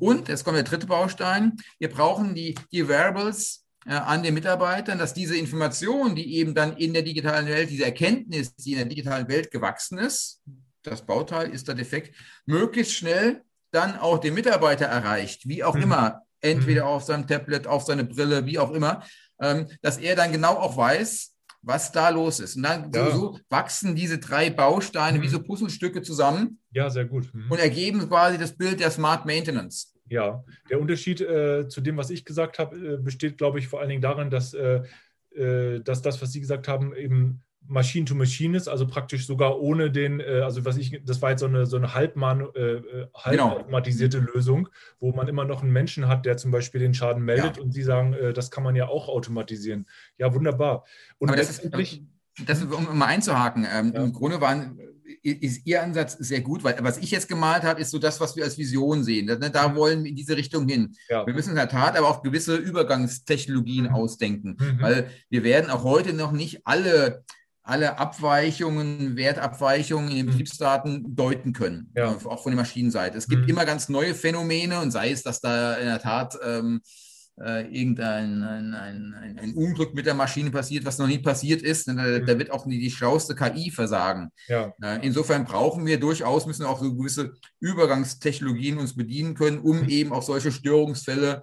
[0.00, 4.98] Und, jetzt kommt der dritte Baustein, wir brauchen die, die Variables äh, an den Mitarbeitern,
[4.98, 8.86] dass diese Information, die eben dann in der digitalen Welt, diese Erkenntnis, die in der
[8.86, 10.42] digitalen Welt gewachsen ist,
[10.90, 12.14] das Bauteil ist da defekt,
[12.46, 15.82] möglichst schnell dann auch den Mitarbeiter erreicht, wie auch mhm.
[15.82, 16.88] immer, entweder mhm.
[16.88, 19.02] auf seinem Tablet, auf seine Brille, wie auch immer,
[19.40, 22.56] ähm, dass er dann genau auch weiß, was da los ist.
[22.56, 23.10] Und dann ja.
[23.10, 25.22] so, wachsen diese drei Bausteine mhm.
[25.22, 26.60] wie so Puzzlestücke zusammen.
[26.70, 27.32] Ja, sehr gut.
[27.34, 27.50] Mhm.
[27.50, 29.92] Und ergeben quasi das Bild der Smart Maintenance.
[30.08, 33.80] Ja, der Unterschied äh, zu dem, was ich gesagt habe, äh, besteht, glaube ich, vor
[33.80, 34.82] allen Dingen darin, dass, äh,
[35.34, 39.60] äh dass das, was Sie gesagt haben, eben Machine to Machine ist, also praktisch sogar
[39.60, 42.60] ohne den, äh, also was ich, das war jetzt so eine, so eine halbman, äh,
[42.60, 44.32] äh halbautomatisierte genau.
[44.32, 44.68] Lösung,
[45.00, 47.62] wo man immer noch einen Menschen hat, der zum Beispiel den Schaden meldet ja.
[47.62, 49.86] und sie sagen, äh, das kann man ja auch automatisieren.
[50.18, 50.84] Ja, wunderbar.
[51.18, 52.02] Und Aber letztendlich.
[52.44, 54.04] Das, ist, um mal einzuhaken, ähm, ja.
[54.04, 54.78] im Grunde waren,
[55.22, 58.36] ist Ihr Ansatz sehr gut, weil was ich jetzt gemalt habe, ist so das, was
[58.36, 59.26] wir als Vision sehen.
[59.26, 60.94] Da, da wollen wir in diese Richtung hin.
[61.08, 61.26] Ja.
[61.26, 63.94] Wir müssen in der Tat aber auch gewisse Übergangstechnologien mhm.
[63.94, 64.80] ausdenken, mhm.
[64.80, 67.24] weil wir werden auch heute noch nicht alle
[67.66, 70.30] alle Abweichungen, Wertabweichungen in den mhm.
[70.30, 72.12] Betriebsdaten deuten können, ja.
[72.12, 73.18] Äh, auch von der Maschinenseite.
[73.18, 73.48] Es gibt mhm.
[73.48, 76.80] immer ganz neue Phänomene und sei es, dass da in der Tat ähm,
[77.40, 81.88] äh, irgendein ein, ein, ein, Unglück mit der Maschine passiert, was noch nie passiert ist.
[81.88, 82.24] Da, mhm.
[82.24, 84.30] da wird auch die, die schlauste KI versagen.
[84.46, 84.72] Ja.
[84.80, 89.88] Äh, insofern brauchen wir durchaus, müssen auch so gewisse Übergangstechnologien uns bedienen können, um mhm.
[89.88, 91.42] eben auch solche Störungsfälle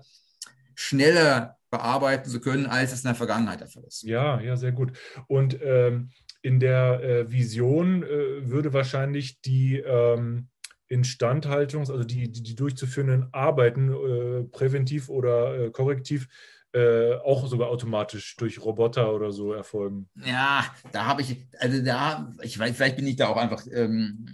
[0.74, 4.03] schneller bearbeiten zu können, als es in der Vergangenheit der Fall ist.
[4.03, 4.91] Ja, ja, sehr gut.
[5.28, 6.11] Und ähm,
[6.43, 10.49] in der äh, Vision äh, würde wahrscheinlich die ähm,
[10.88, 16.28] Instandhaltungs-, also die, die, die, durchzuführenden Arbeiten, äh, präventiv oder äh, korrektiv,
[16.74, 20.09] äh, auch sogar automatisch durch Roboter oder so erfolgen.
[20.24, 24.28] Ja, da habe ich, also da, ich weiß, vielleicht bin ich da auch einfach, ähm,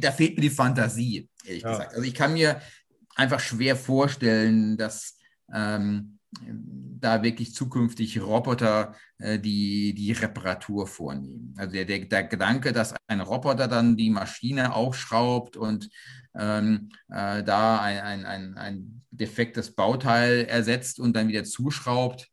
[0.00, 1.70] da fehlt mir die Fantasie, ehrlich ja.
[1.72, 1.94] gesagt.
[1.94, 2.60] Also ich kann mir
[3.16, 5.16] einfach schwer vorstellen, dass
[5.52, 6.15] ähm,
[7.00, 11.54] da wirklich zukünftig Roboter äh, die, die Reparatur vornehmen.
[11.56, 15.88] Also der, der, der, Gedanke, dass ein Roboter dann die Maschine aufschraubt und
[16.34, 22.28] ähm, äh, da ein, ein, ein, ein defektes Bauteil ersetzt und dann wieder zuschraubt,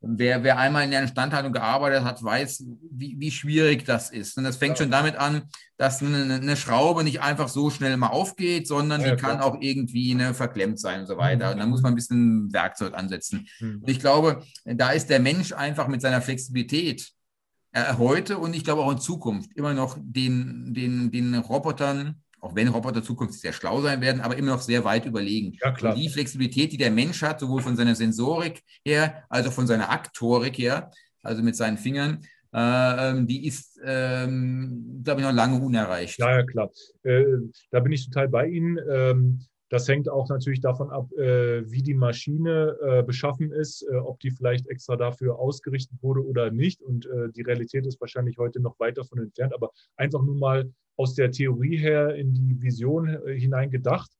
[0.00, 4.38] Wer, wer einmal in der Instandhaltung gearbeitet hat, weiß, wie, wie schwierig das ist.
[4.38, 4.84] Und das fängt ja.
[4.84, 5.42] schon damit an,
[5.76, 9.56] dass eine, eine, Schraube nicht einfach so schnell mal aufgeht, sondern ja, die kann auch
[9.60, 11.46] irgendwie ne, verklemmt sein und so weiter.
[11.46, 11.52] Mhm.
[11.52, 13.48] Und da muss man ein bisschen Werkzeug ansetzen.
[13.58, 13.80] Mhm.
[13.82, 17.12] Und ich glaube, da ist der Mensch einfach mit seiner Flexibilität
[17.72, 22.54] äh, heute und ich glaube auch in Zukunft immer noch den, den, den Robotern auch
[22.54, 25.56] wenn Roboter zukünftig sehr schlau sein werden, aber immer noch sehr weit überlegen.
[25.62, 25.94] Ja, klar.
[25.94, 29.66] Und die Flexibilität, die der Mensch hat, sowohl von seiner Sensorik her, als auch von
[29.66, 30.90] seiner Aktorik her,
[31.22, 32.20] also mit seinen Fingern,
[32.54, 36.18] äh, ähm, die ist, ähm, glaube ich, noch lange unerreicht.
[36.18, 36.70] Ja, ja, klar.
[37.02, 37.24] Äh,
[37.70, 38.78] da bin ich total bei Ihnen.
[38.90, 43.96] Ähm, das hängt auch natürlich davon ab, äh, wie die Maschine äh, beschaffen ist, äh,
[43.96, 46.80] ob die vielleicht extra dafür ausgerichtet wurde oder nicht.
[46.80, 49.52] Und äh, die Realität ist wahrscheinlich heute noch weit davon entfernt.
[49.54, 54.10] Aber einfach nur mal aus der Theorie her in die Vision äh, hinein gedacht.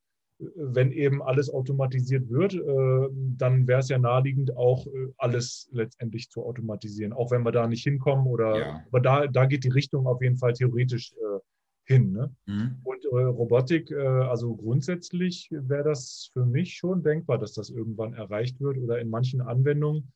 [0.55, 6.31] wenn eben alles automatisiert wird, äh, dann wäre es ja naheliegend, auch äh, alles letztendlich
[6.31, 8.85] zu automatisieren, auch wenn wir da nicht hinkommen oder ja.
[8.87, 11.41] aber da, da geht die Richtung auf jeden Fall theoretisch äh,
[11.89, 12.13] hin.
[12.13, 12.31] Ne?
[12.47, 12.77] Mhm.
[12.85, 18.13] Und äh, Robotik, äh, also grundsätzlich wäre das für mich schon denkbar, dass das irgendwann
[18.13, 20.13] erreicht wird oder in manchen Anwendungen,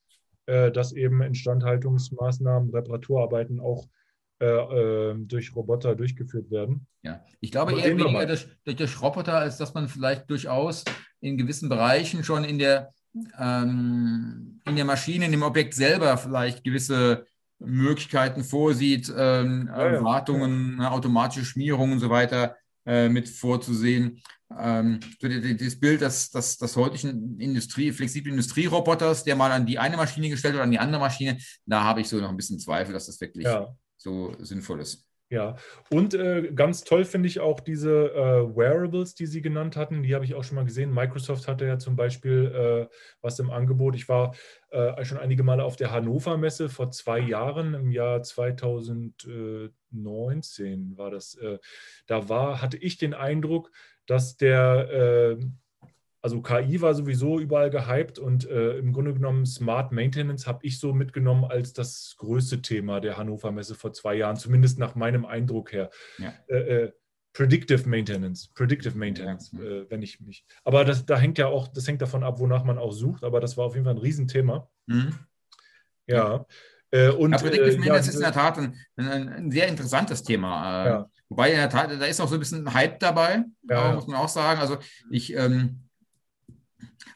[0.46, 3.88] äh, dass eben Instandhaltungsmaßnahmen, Reparaturarbeiten auch
[5.16, 6.86] durch Roboter durchgeführt werden.
[7.02, 10.84] Ja, ich glaube eher weniger durch, durch Roboter, als dass man vielleicht durchaus
[11.20, 12.92] in gewissen Bereichen schon in der,
[13.38, 17.26] ähm, in der Maschine, in dem Objekt selber vielleicht gewisse
[17.58, 20.04] Möglichkeiten vorsieht, ähm, ja, ja.
[20.04, 20.90] Wartungen, ja.
[20.90, 24.20] automatische Schmierungen und so weiter äh, mit vorzusehen.
[24.58, 29.96] Ähm, das Bild des, des, des heutigen Industrie, flexiblen Industrieroboters, der mal an die eine
[29.96, 32.92] Maschine gestellt wird, an die andere Maschine, da habe ich so noch ein bisschen Zweifel,
[32.92, 33.46] dass das wirklich
[34.02, 35.06] so sinnvoll ist.
[35.32, 35.56] Ja,
[35.88, 40.02] und äh, ganz toll finde ich auch diese äh, Wearables, die Sie genannt hatten.
[40.02, 40.92] Die habe ich auch schon mal gesehen.
[40.92, 42.86] Microsoft hatte ja zum Beispiel äh,
[43.22, 43.96] was im Angebot.
[43.96, 44.34] Ich war
[44.68, 51.10] äh, schon einige Male auf der Hannover Messe vor zwei Jahren, im Jahr 2019 war
[51.10, 51.34] das.
[51.36, 51.58] Äh,
[52.06, 53.70] da war, hatte ich den Eindruck,
[54.04, 55.38] dass der äh,
[56.22, 60.78] also KI war sowieso überall gehypt und äh, im Grunde genommen Smart Maintenance habe ich
[60.78, 65.24] so mitgenommen als das größte Thema der Hannover Messe vor zwei Jahren, zumindest nach meinem
[65.24, 65.90] Eindruck her.
[66.18, 66.32] Ja.
[66.46, 66.92] Äh, äh,
[67.32, 69.64] Predictive Maintenance, Predictive Maintenance, ja.
[69.64, 70.44] Äh, wenn ich mich.
[70.64, 73.40] Aber das, da hängt ja auch, das hängt davon ab, wonach man auch sucht, aber
[73.40, 74.68] das war auf jeden Fall ein Riesenthema.
[74.86, 75.14] Mhm.
[76.06, 76.46] Ja.
[76.92, 80.86] Äh, und, ja, Predictive Maintenance ist in der Tat ein, ein, ein sehr interessantes Thema.
[80.86, 81.10] Ja.
[81.30, 83.94] Wobei in der Tat, da ist auch so ein bisschen Hype dabei, ja.
[83.94, 84.60] muss man auch sagen.
[84.60, 84.76] Also
[85.10, 85.88] ich ähm,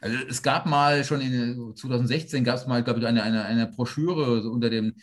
[0.01, 3.67] also es gab mal schon in 2016 gab es mal, glaube ich, eine, eine, eine
[3.67, 4.95] Broschüre so unter dem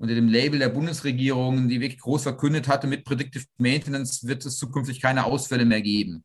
[0.00, 4.56] unter dem Label der Bundesregierung, die wirklich groß verkündet hatte, mit Predictive Maintenance wird es
[4.56, 6.24] zukünftig keine Ausfälle mehr geben.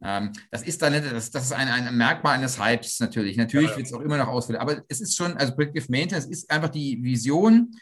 [0.00, 3.36] Ähm, das ist dann das, das ist ein, ein Merkmal eines Hypes natürlich.
[3.36, 3.76] Natürlich ja, ja.
[3.78, 6.68] wird es auch immer noch Ausfälle, aber es ist schon, also Predictive Maintenance ist einfach
[6.68, 7.72] die Vision,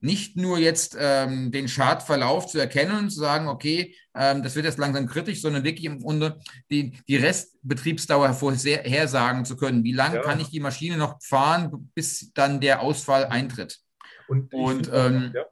[0.00, 4.64] nicht nur jetzt ähm, den Schadverlauf zu erkennen und zu sagen, okay, ähm, das wird
[4.64, 6.38] jetzt langsam kritisch, sondern wirklich im Grunde
[6.70, 9.82] die, die Restbetriebsdauer vorhersagen zu können.
[9.84, 10.22] Wie lange ja.
[10.22, 13.78] kann ich die Maschine noch fahren, bis dann der Ausfall eintritt?
[14.28, 15.44] Und, und ähm, ja.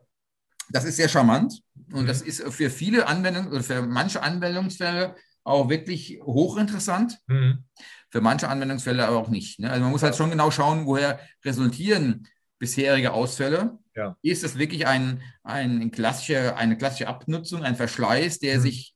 [0.71, 1.63] das ist sehr charmant
[1.93, 2.07] und mhm.
[2.07, 7.19] das ist für viele Anwendungen oder für manche Anwendungsfälle auch wirklich hochinteressant.
[7.27, 7.65] Mhm.
[8.11, 9.59] Für manche Anwendungsfälle aber auch nicht.
[9.59, 9.71] Ne?
[9.71, 12.29] Also man muss halt schon genau schauen, woher resultieren
[12.59, 13.79] bisherige Ausfälle.
[13.95, 14.17] Ja.
[14.23, 18.63] Ist das wirklich ein, ein klassische, eine klassische Abnutzung, ein Verschleiß, der mhm.
[18.63, 18.95] sich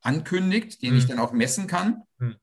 [0.00, 0.98] ankündigt, den mhm.
[0.98, 2.02] ich dann auch messen kann?
[2.18, 2.36] Mhm.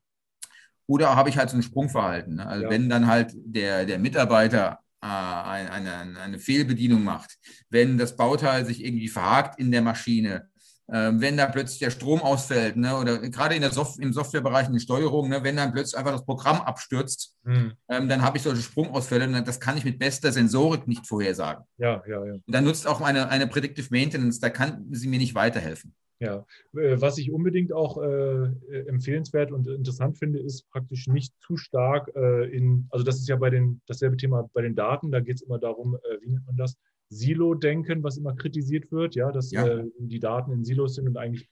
[0.87, 2.35] Oder habe ich halt so ein Sprungverhalten?
[2.35, 2.47] Ne?
[2.47, 2.69] Also ja.
[2.69, 7.37] wenn dann halt der, der Mitarbeiter äh, eine, eine, eine Fehlbedienung macht,
[7.69, 10.48] wenn das Bauteil sich irgendwie verhakt in der Maschine,
[10.91, 14.73] wenn da plötzlich der Strom ausfällt, ne, oder gerade in der Soft im Softwarebereich in
[14.73, 17.73] der Steuerung, ne, wenn dann plötzlich einfach das Programm abstürzt, mhm.
[17.89, 21.63] ähm, dann habe ich solche Sprungausfälle und das kann ich mit bester Sensorik nicht vorhersagen.
[21.77, 22.33] Ja, ja, ja.
[22.33, 25.93] Und dann nutzt auch eine, eine Predictive Maintenance, da kann sie mir nicht weiterhelfen.
[26.21, 28.49] Ja, äh, was ich unbedingt auch äh,
[28.87, 33.37] empfehlenswert und interessant finde, ist praktisch nicht zu stark äh, in, also das ist ja
[33.37, 36.45] bei den, dasselbe Thema bei den Daten, da geht es immer darum, äh, wie nennt
[36.45, 36.75] man das,
[37.09, 39.67] Silo-Denken, was immer kritisiert wird, ja, dass ja.
[39.67, 41.49] Äh, die Daten in Silos sind und eigentlich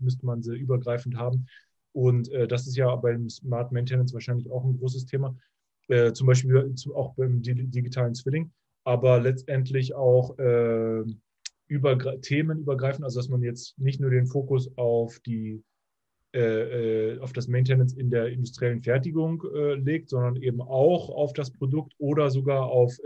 [0.00, 1.46] müsste man sie übergreifend haben.
[1.92, 5.36] Und äh, das ist ja beim Smart Maintenance wahrscheinlich auch ein großes Thema,
[5.88, 8.52] äh, zum Beispiel auch beim digitalen Zwilling,
[8.84, 11.04] aber letztendlich auch äh,
[11.68, 15.62] über, themenübergreifend, also dass man jetzt nicht nur den Fokus auf die
[16.34, 19.42] äh, äh, auf das Maintenance in der industriellen Fertigung
[19.76, 22.98] legt, sondern eben auch auf das Produkt oder sogar auf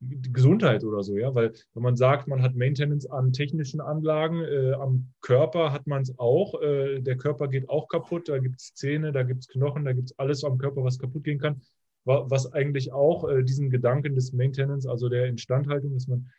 [0.00, 4.72] Gesundheit oder so, ja, weil wenn man sagt, man hat Maintenance an technischen Anlagen, äh,
[4.72, 8.74] am Körper hat man es auch, äh, der Körper geht auch kaputt, da gibt es
[8.74, 11.62] Zähne, da gibt es Knochen, da gibt es alles am Körper, was kaputt gehen kann,
[12.04, 16.30] was eigentlich auch äh, diesen Gedanken des Maintenance, also der Instandhaltung, dass man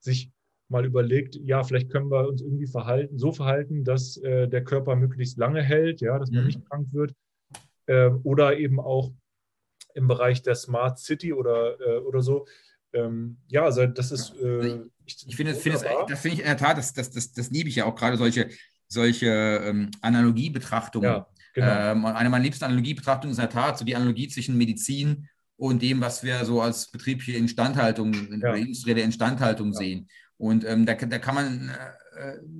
[0.00, 0.30] sich
[0.68, 4.94] mal überlegt, ja, vielleicht können wir uns irgendwie verhalten, so verhalten, dass äh, der Körper
[4.94, 6.46] möglichst lange hält, ja, dass man mhm.
[6.46, 7.14] nicht krank wird,
[7.88, 9.10] ähm, oder eben auch
[9.94, 12.46] im Bereich der Smart City oder, äh, oder so,
[12.92, 14.34] ähm, ja, also das ist.
[14.40, 17.50] Äh, ich, ich finde, find das finde ich in der Tat, das, das, das, das
[17.50, 18.48] liebe ich ja auch gerade solche,
[18.88, 21.10] solche ähm, Analogiebetrachtungen.
[21.10, 21.66] Ja, genau.
[21.68, 25.82] ähm, eine meiner liebsten Analogiebetrachtungen ist in der Tat so die Analogie zwischen Medizin und
[25.82, 28.54] dem, was wir so als betriebliche Instandhaltung, ja.
[28.54, 29.78] industrielle Instandhaltung ja.
[29.78, 30.08] sehen.
[30.36, 31.72] Und ähm, da, da kann man äh,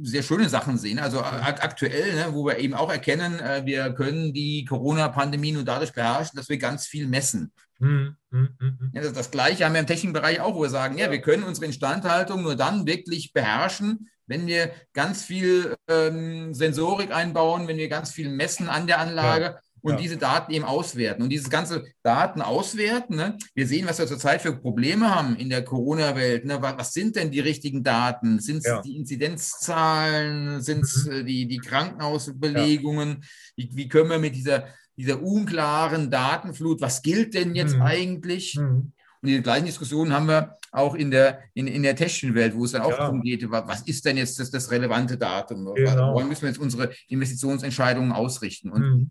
[0.03, 0.99] sehr schöne Sachen sehen.
[0.99, 5.93] Also aktuell, ne, wo wir eben auch erkennen, äh, wir können die Corona-Pandemie nur dadurch
[5.93, 7.53] beherrschen, dass wir ganz viel messen.
[7.79, 8.17] Mhm.
[8.31, 8.91] Mhm.
[8.93, 11.21] Ja, das, das, Gleiche haben wir im technischen Bereich auch, wo wir sagen, ja, wir
[11.21, 17.79] können unsere Instandhaltung nur dann wirklich beherrschen, wenn wir ganz viel ähm, Sensorik einbauen, wenn
[17.79, 19.45] wir ganz viel messen an der Anlage.
[19.45, 19.99] Ja und ja.
[19.99, 21.23] diese Daten eben auswerten.
[21.23, 23.37] Und dieses ganze Daten auswerten, ne?
[23.55, 26.45] wir sehen, was wir zurzeit für Probleme haben in der Corona-Welt.
[26.45, 26.59] Ne?
[26.61, 28.41] Was, sind denn die richtigen Daten?
[28.41, 28.83] Sind es ja.
[28.83, 30.61] die Inzidenzzahlen?
[30.61, 31.13] Sind es mhm.
[31.13, 33.09] Äh, die, die Krankenhausbelegungen?
[33.11, 33.29] Ja.
[33.57, 34.65] Wie, wie, können wir mit dieser,
[34.97, 37.83] dieser unklaren Datenflut, was gilt denn jetzt mhm.
[37.83, 38.57] eigentlich?
[38.57, 38.93] Mhm.
[39.23, 42.65] Und die gleichen Diskussionen haben wir auch in der, in, in der technischen Welt, wo
[42.65, 45.75] es dann auch darum geht, was ist denn jetzt das, das relevante Datum?
[45.75, 46.15] Genau.
[46.15, 48.71] Woran müssen wir jetzt unsere Investitionsentscheidungen ausrichten?
[48.71, 49.11] Und mhm.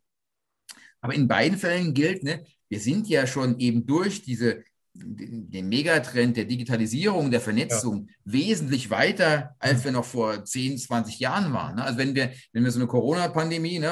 [1.01, 6.37] Aber in beiden Fällen gilt, ne, wir sind ja schon eben durch diese, den Megatrend
[6.37, 8.13] der Digitalisierung, der Vernetzung ja.
[8.25, 11.75] wesentlich weiter, als wir noch vor 10, 20 Jahren waren.
[11.75, 11.83] Ne?
[11.83, 13.91] Also wenn wir, wenn wir so eine Corona-Pandemie, ne,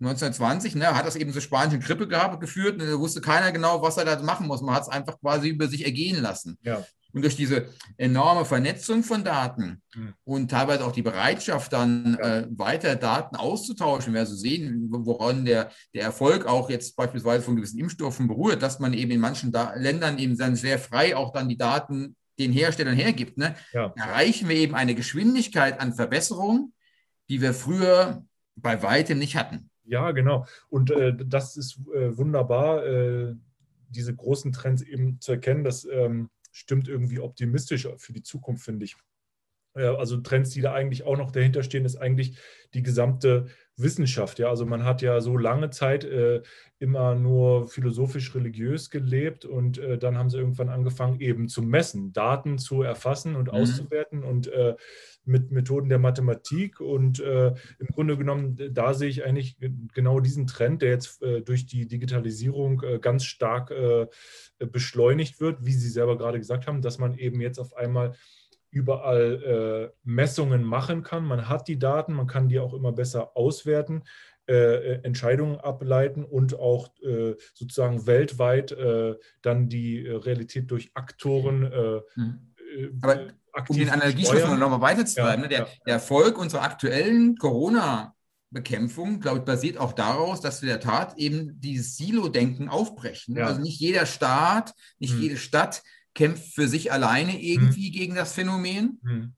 [0.00, 3.82] 1920, ne, hat das eben so spanische Grippe gehabt, geführt, ne, da wusste keiner genau,
[3.82, 4.62] was er da machen muss.
[4.62, 6.58] Man hat es einfach quasi über sich ergehen lassen.
[6.62, 6.84] Ja.
[7.14, 10.14] Und durch diese enorme Vernetzung von Daten mhm.
[10.24, 12.38] und teilweise auch die Bereitschaft, dann ja.
[12.38, 17.56] äh, weiter Daten auszutauschen, wir also sehen, woran der, der Erfolg auch jetzt beispielsweise von
[17.56, 21.32] gewissen Impfstoffen beruht, dass man eben in manchen da Ländern eben dann sehr frei auch
[21.32, 23.54] dann die Daten den Herstellern hergibt, ne?
[23.72, 23.92] ja.
[23.96, 26.72] erreichen wir eben eine Geschwindigkeit an Verbesserung,
[27.28, 28.24] die wir früher
[28.56, 29.70] bei weitem nicht hatten.
[29.84, 30.46] Ja, genau.
[30.68, 33.34] Und äh, das ist äh, wunderbar, äh,
[33.88, 38.84] diese großen Trends eben zu erkennen, dass ähm, stimmt irgendwie optimistisch für die Zukunft, finde
[38.84, 38.96] ich.
[39.74, 42.38] Also Trends, die da eigentlich auch noch dahinter stehen, ist eigentlich
[42.74, 43.46] die gesamte
[43.76, 44.38] Wissenschaft.
[44.38, 46.42] Ja, also man hat ja so lange Zeit äh,
[46.78, 52.58] immer nur philosophisch-religiös gelebt und äh, dann haben sie irgendwann angefangen, eben zu messen, Daten
[52.58, 53.54] zu erfassen und mhm.
[53.58, 54.76] auszuwerten und äh,
[55.24, 56.80] mit Methoden der Mathematik.
[56.80, 57.48] Und äh,
[57.78, 59.56] im Grunde genommen, da sehe ich eigentlich
[59.92, 63.72] genau diesen Trend, der jetzt äh, durch die Digitalisierung äh, ganz stark
[64.58, 68.14] beschleunigt wird, wie Sie selber gerade gesagt haben, dass man eben jetzt auf einmal
[68.74, 71.24] überall äh, Messungen machen kann.
[71.24, 74.02] Man hat die Daten, man kann die auch immer besser auswerten,
[74.46, 81.62] äh, Entscheidungen ableiten und auch äh, sozusagen weltweit äh, dann die Realität durch Aktoren.
[81.64, 82.52] Äh, mhm.
[82.76, 83.28] Äh, Aber
[83.68, 85.48] um den Analogieschluss nochmal weiterzutreiben, ja, ne?
[85.48, 85.66] der, ja.
[85.86, 88.14] der Erfolg unserer aktuellen Corona-
[88.54, 93.36] Bekämpfung, glaube ich, basiert auch daraus, dass wir der Tat eben dieses Silo-Denken aufbrechen.
[93.36, 93.48] Ja.
[93.48, 95.22] Also nicht jeder Staat, nicht hm.
[95.22, 95.82] jede Stadt
[96.14, 97.92] kämpft für sich alleine irgendwie hm.
[97.92, 99.34] gegen das Phänomen, hm.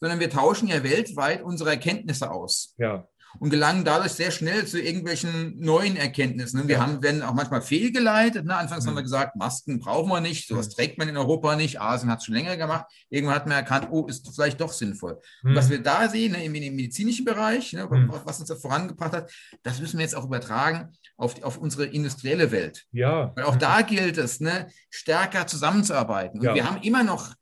[0.00, 2.74] sondern wir tauschen ja weltweit unsere Erkenntnisse aus.
[2.78, 3.06] Ja
[3.38, 6.68] und gelangen dadurch sehr schnell zu irgendwelchen neuen Erkenntnissen.
[6.68, 8.44] Wir haben, werden auch manchmal fehlgeleitet.
[8.44, 8.56] Ne?
[8.56, 8.90] Anfangs mhm.
[8.90, 10.72] haben wir gesagt, Masken brauchen wir nicht, sowas mhm.
[10.72, 11.80] trägt man in Europa nicht.
[11.80, 12.86] Asien hat es schon länger gemacht.
[13.10, 15.18] Irgendwann hat man erkannt, oh, ist vielleicht doch sinnvoll.
[15.42, 15.50] Mhm.
[15.50, 18.12] Und was wir da sehen, ne, im, im, medizinischen Bereich, ne, mhm.
[18.24, 19.32] was uns da vorangebracht hat,
[19.62, 22.84] das müssen wir jetzt auch übertragen auf, auf unsere industrielle Welt.
[22.92, 23.32] Ja.
[23.34, 26.40] Weil auch da gilt es, ne, stärker zusammenzuarbeiten.
[26.40, 26.54] Und ja.
[26.54, 27.34] wir haben immer noch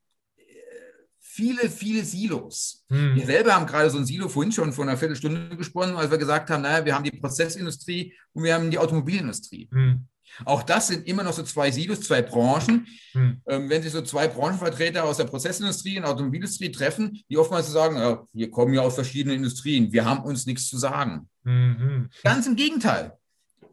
[1.35, 2.85] viele, viele Silos.
[2.91, 3.15] Hm.
[3.15, 6.19] Wir selber haben gerade so ein Silo vorhin schon vor einer Viertelstunde gesponnen, als wir
[6.19, 9.69] gesagt haben, naja, wir haben die Prozessindustrie und wir haben die Automobilindustrie.
[9.73, 10.07] Hm.
[10.45, 12.87] Auch das sind immer noch so zwei Silos, zwei Branchen.
[13.13, 13.41] Hm.
[13.47, 17.97] Ähm, wenn sich so zwei Branchenvertreter aus der Prozessindustrie und Automobilindustrie treffen, die oftmals sagen,
[17.97, 21.31] ja, wir kommen ja aus verschiedenen Industrien, wir haben uns nichts zu sagen.
[21.45, 22.11] Mhm.
[22.23, 23.17] Ganz im Gegenteil.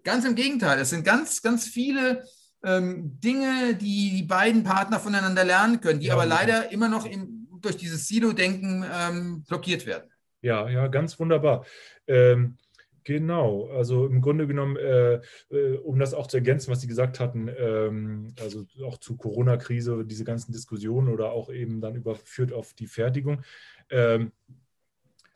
[0.05, 0.80] Ganz im Gegenteil.
[0.80, 2.24] Es sind ganz, ganz viele
[2.64, 7.05] ähm, Dinge, die die beiden Partner voneinander lernen können, die ja, aber leider immer noch
[7.05, 10.10] im, durch dieses Silo-Denken ähm, blockiert werden.
[10.41, 11.66] Ja, ja, ganz wunderbar.
[12.07, 12.57] Ähm,
[13.03, 17.20] genau, also im Grunde genommen, äh, äh, um das auch zu ergänzen, was Sie gesagt
[17.20, 22.74] hatten, ähm, also auch zu Corona-Krise, diese ganzen Diskussionen oder auch eben dann überführt auf
[22.74, 23.41] die Fertigung.
[23.89, 24.32] Ähm,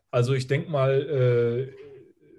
[0.10, 1.76] also ich denke mal, äh,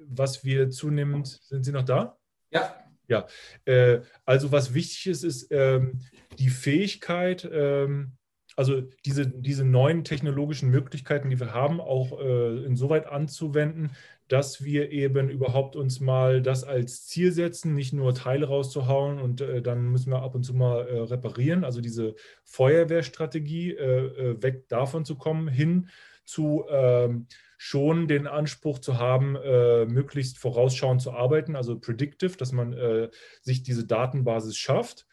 [0.06, 2.16] was wir zunehmend, sind Sie noch da?
[2.50, 2.80] Ja.
[3.06, 3.26] Ja,
[3.66, 6.00] äh, also was wichtig ist, ist ähm,
[6.38, 8.12] die Fähigkeit, ähm,
[8.56, 13.90] also diese, diese neuen technologischen Möglichkeiten, die wir haben, auch äh, insoweit anzuwenden,
[14.28, 19.40] dass wir eben überhaupt uns mal das als Ziel setzen, nicht nur Teile rauszuhauen und
[19.40, 21.64] äh, dann müssen wir ab und zu mal äh, reparieren.
[21.64, 25.88] Also diese Feuerwehrstrategie, äh, äh weg davon zu kommen, hin
[26.24, 27.26] zu ähm,
[27.58, 32.74] schon den Anspruch zu haben, äh, möglichst vorausschauend zu arbeiten, also predictive, dass man
[33.42, 35.06] sich diese Datenbasis schafft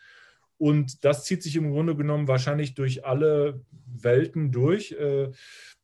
[0.62, 4.92] und das zieht sich im Grunde genommen wahrscheinlich durch alle Welten durch.
[4.92, 5.32] Äh,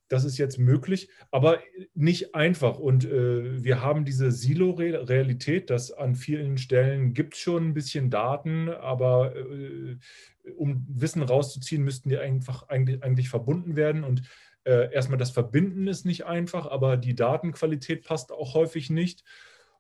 [0.08, 1.58] das ist jetzt möglich, aber
[1.96, 2.78] nicht einfach.
[2.78, 8.12] Und äh, wir haben diese Silo-Realität, dass an vielen Stellen gibt es schon ein bisschen
[8.12, 9.98] Daten, aber äh,
[10.56, 14.04] um Wissen rauszuziehen, müssten die einfach eigentlich, eigentlich verbunden werden.
[14.04, 14.22] Und
[14.64, 19.24] erstmal das Verbinden ist nicht einfach, aber die Datenqualität passt auch häufig nicht.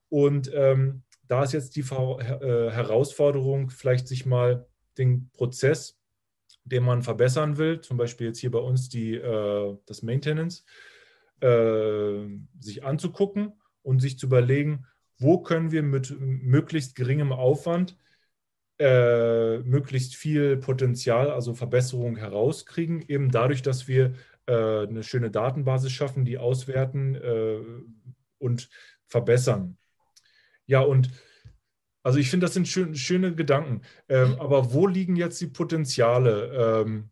[0.07, 4.65] Und ähm, da ist jetzt die Herausforderung, vielleicht sich mal
[4.97, 5.97] den Prozess
[6.67, 10.65] den man verbessern will, zum Beispiel jetzt hier bei uns die, äh, das Maintenance,
[11.39, 12.25] äh,
[12.59, 14.85] sich anzugucken und sich zu überlegen,
[15.17, 17.97] wo können wir mit möglichst geringem Aufwand
[18.79, 24.13] äh, möglichst viel Potenzial, also Verbesserung herauskriegen, eben dadurch, dass wir
[24.45, 27.59] äh, eine schöne Datenbasis schaffen, die auswerten äh,
[28.37, 28.69] und
[29.07, 29.77] verbessern.
[30.67, 31.09] Ja, und
[32.07, 33.81] also ich finde, das sind schön, schöne Gedanken.
[34.07, 34.39] Ähm, mhm.
[34.39, 36.85] aber wo liegen jetzt die Potenziale?
[36.85, 37.09] Ähm,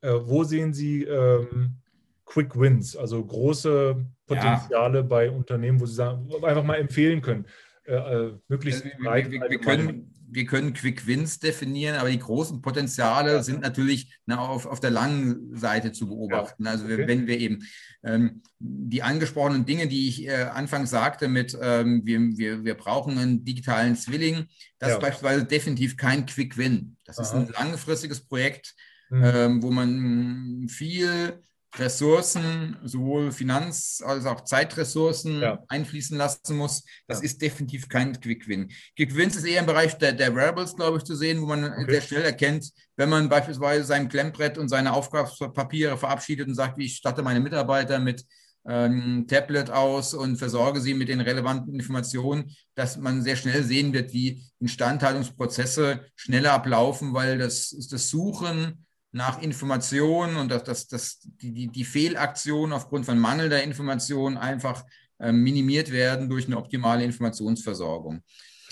[0.00, 1.78] äh, wo sehen Sie ähm,
[2.24, 5.02] Quick Wins, also große Potenziale ja.
[5.02, 7.46] bei Unternehmen, wo Sie sagen, einfach mal empfehlen können?
[7.84, 12.18] Äh, äh möglichst also, wir, wir, wir, können, wir können Quick Wins definieren, aber die
[12.18, 16.64] großen Potenziale sind natürlich na, auf, auf der langen Seite zu beobachten.
[16.64, 16.72] Ja.
[16.72, 17.06] Also okay.
[17.06, 17.66] wenn wir eben
[18.02, 23.18] ähm, die angesprochenen Dinge, die ich äh, anfangs sagte, mit ähm, wir, wir, wir brauchen
[23.18, 24.46] einen digitalen Zwilling,
[24.78, 24.94] das ja.
[24.96, 26.96] ist beispielsweise definitiv kein Quick Win.
[27.04, 27.24] Das Aha.
[27.24, 28.74] ist ein langfristiges Projekt,
[29.10, 29.22] mhm.
[29.24, 31.40] ähm, wo man viel
[31.78, 35.62] Ressourcen, sowohl Finanz- als auch Zeitressourcen ja.
[35.68, 36.84] einfließen lassen muss.
[37.06, 37.24] Das ja.
[37.24, 38.70] ist definitiv kein Quick-Win.
[38.96, 41.86] Quick-Wins ist eher im Bereich der, der Wearables, glaube ich, zu sehen, wo man okay.
[41.90, 46.96] sehr schnell erkennt, wenn man beispielsweise sein Klemmbrett und seine Aufgabenpapiere verabschiedet und sagt, ich
[46.96, 48.24] statte meine Mitarbeiter mit
[48.68, 53.92] ähm, Tablet aus und versorge sie mit den relevanten Informationen, dass man sehr schnell sehen
[53.92, 58.85] wird, wie Instandhaltungsprozesse schneller ablaufen, weil das, das Suchen
[59.16, 64.84] nach Informationen und dass das, das, die, die, die Fehlaktionen aufgrund von mangelnder Information einfach
[65.18, 68.22] äh, minimiert werden durch eine optimale Informationsversorgung.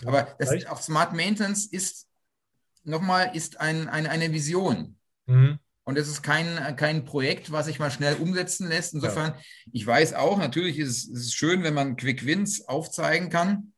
[0.04, 2.08] Aber das, auch Smart Maintenance ist
[2.82, 4.98] nochmal ist ein, ein, eine Vision.
[5.26, 5.58] Mhm.
[5.84, 8.92] Und es ist kein, kein Projekt, was sich mal schnell umsetzen lässt.
[8.92, 9.40] Insofern, ja.
[9.72, 13.73] ich weiß auch, natürlich ist es, ist es schön, wenn man Quick Wins aufzeigen kann.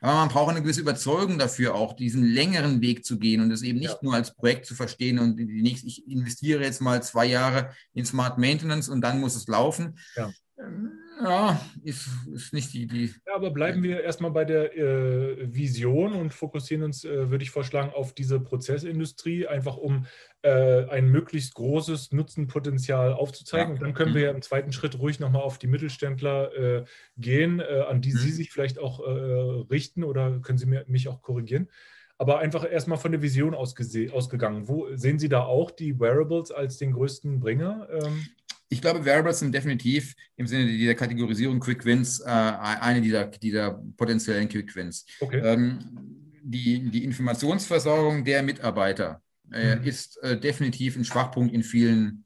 [0.00, 3.62] Aber man braucht eine gewisse Überzeugung dafür, auch diesen längeren Weg zu gehen und es
[3.62, 3.98] eben nicht ja.
[4.02, 8.04] nur als Projekt zu verstehen und die nächste, ich investiere jetzt mal zwei Jahre in
[8.04, 9.98] Smart Maintenance und dann muss es laufen.
[10.16, 10.30] Ja.
[10.58, 10.92] Ähm,
[11.22, 13.10] ja, ist, ist nicht die Idee.
[13.26, 17.50] Ja, aber bleiben wir erstmal bei der äh, Vision und fokussieren uns, äh, würde ich
[17.50, 20.06] vorschlagen, auf diese Prozessindustrie, einfach um
[20.42, 23.68] äh, ein möglichst großes Nutzenpotenzial aufzuzeigen.
[23.68, 23.74] Ja.
[23.74, 24.16] Und dann können mhm.
[24.16, 26.84] wir im zweiten Schritt ruhig nochmal auf die Mittelständler äh,
[27.16, 28.18] gehen, äh, an die mhm.
[28.18, 29.10] Sie sich vielleicht auch äh,
[29.70, 31.68] richten oder können Sie mir, mich auch korrigieren.
[32.16, 34.68] Aber einfach erstmal von der Vision ausgegangen.
[34.68, 37.88] Wo sehen Sie da auch die Wearables als den größten Bringer?
[37.90, 38.26] Ähm?
[38.68, 43.80] Ich glaube, Wearables sind definitiv im Sinne dieser Kategorisierung Quick Wins äh, eine dieser, dieser
[43.96, 45.06] potenziellen Quick Wins.
[45.20, 45.40] Okay.
[45.44, 45.78] Ähm,
[46.42, 49.84] die, die Informationsversorgung der Mitarbeiter äh, mhm.
[49.84, 52.24] ist äh, definitiv ein Schwachpunkt in vielen,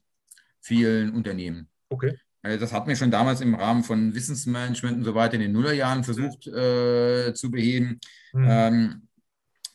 [0.59, 1.69] vielen Unternehmen.
[1.89, 2.17] Okay.
[2.41, 5.51] Äh, das hat mir schon damals im Rahmen von Wissensmanagement und so weiter in den
[5.51, 7.99] Nullerjahren versucht äh, zu beheben.
[8.33, 8.47] Mhm.
[8.49, 9.07] Ähm,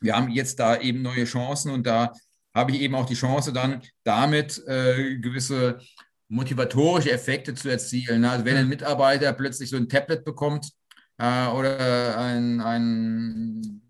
[0.00, 2.12] wir haben jetzt da eben neue Chancen und da
[2.54, 5.80] habe ich eben auch die Chance, dann damit äh, gewisse
[6.28, 8.24] motivatorische Effekte zu erzielen.
[8.24, 8.70] Also wenn ein mhm.
[8.70, 10.70] Mitarbeiter plötzlich so ein Tablet bekommt
[11.18, 13.82] äh, oder ein, ein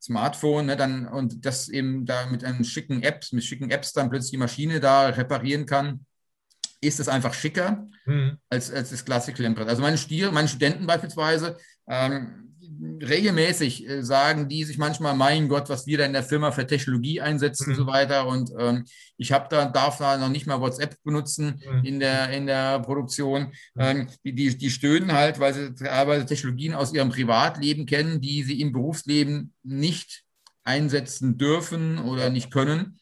[0.00, 4.10] Smartphone, ne, dann und das eben da mit einem schicken Apps, mit schicken Apps dann
[4.10, 6.04] plötzlich die Maschine da reparieren kann,
[6.80, 8.38] ist es einfach schicker mhm.
[8.48, 9.68] als, als das Classic Lamprad.
[9.68, 11.56] Also meine, Stier, meine Studenten beispielsweise,
[11.88, 12.51] ähm,
[12.82, 16.66] regelmäßig äh, sagen die sich manchmal, mein Gott, was wir da in der Firma für
[16.66, 17.70] Technologie einsetzen mhm.
[17.72, 18.26] und so weiter.
[18.26, 18.84] Und ähm,
[19.16, 21.84] ich habe da, darf da noch nicht mal WhatsApp benutzen mhm.
[21.84, 23.52] in, der, in der Produktion.
[23.74, 23.80] Mhm.
[23.80, 28.42] Ähm, die, die, die stöhnen halt, weil sie teilweise Technologien aus ihrem Privatleben kennen, die
[28.42, 30.24] sie im Berufsleben nicht
[30.64, 32.98] einsetzen dürfen oder nicht können.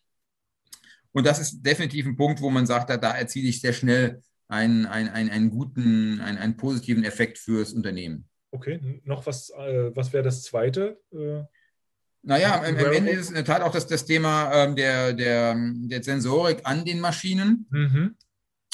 [1.13, 4.23] Und das ist definitiv ein Punkt, wo man sagt, da, da erziele ich sehr schnell
[4.49, 8.30] einen, einen, einen, einen guten, einen, einen positiven Effekt fürs Unternehmen.
[8.53, 11.01] Okay, noch was, äh, was wäre das zweite?
[11.13, 11.43] Äh,
[12.23, 15.13] naja, am, am Ende ist es in der Tat auch das, das Thema ähm, der,
[15.13, 17.67] der, der Sensorik an den Maschinen.
[17.71, 18.17] Mhm.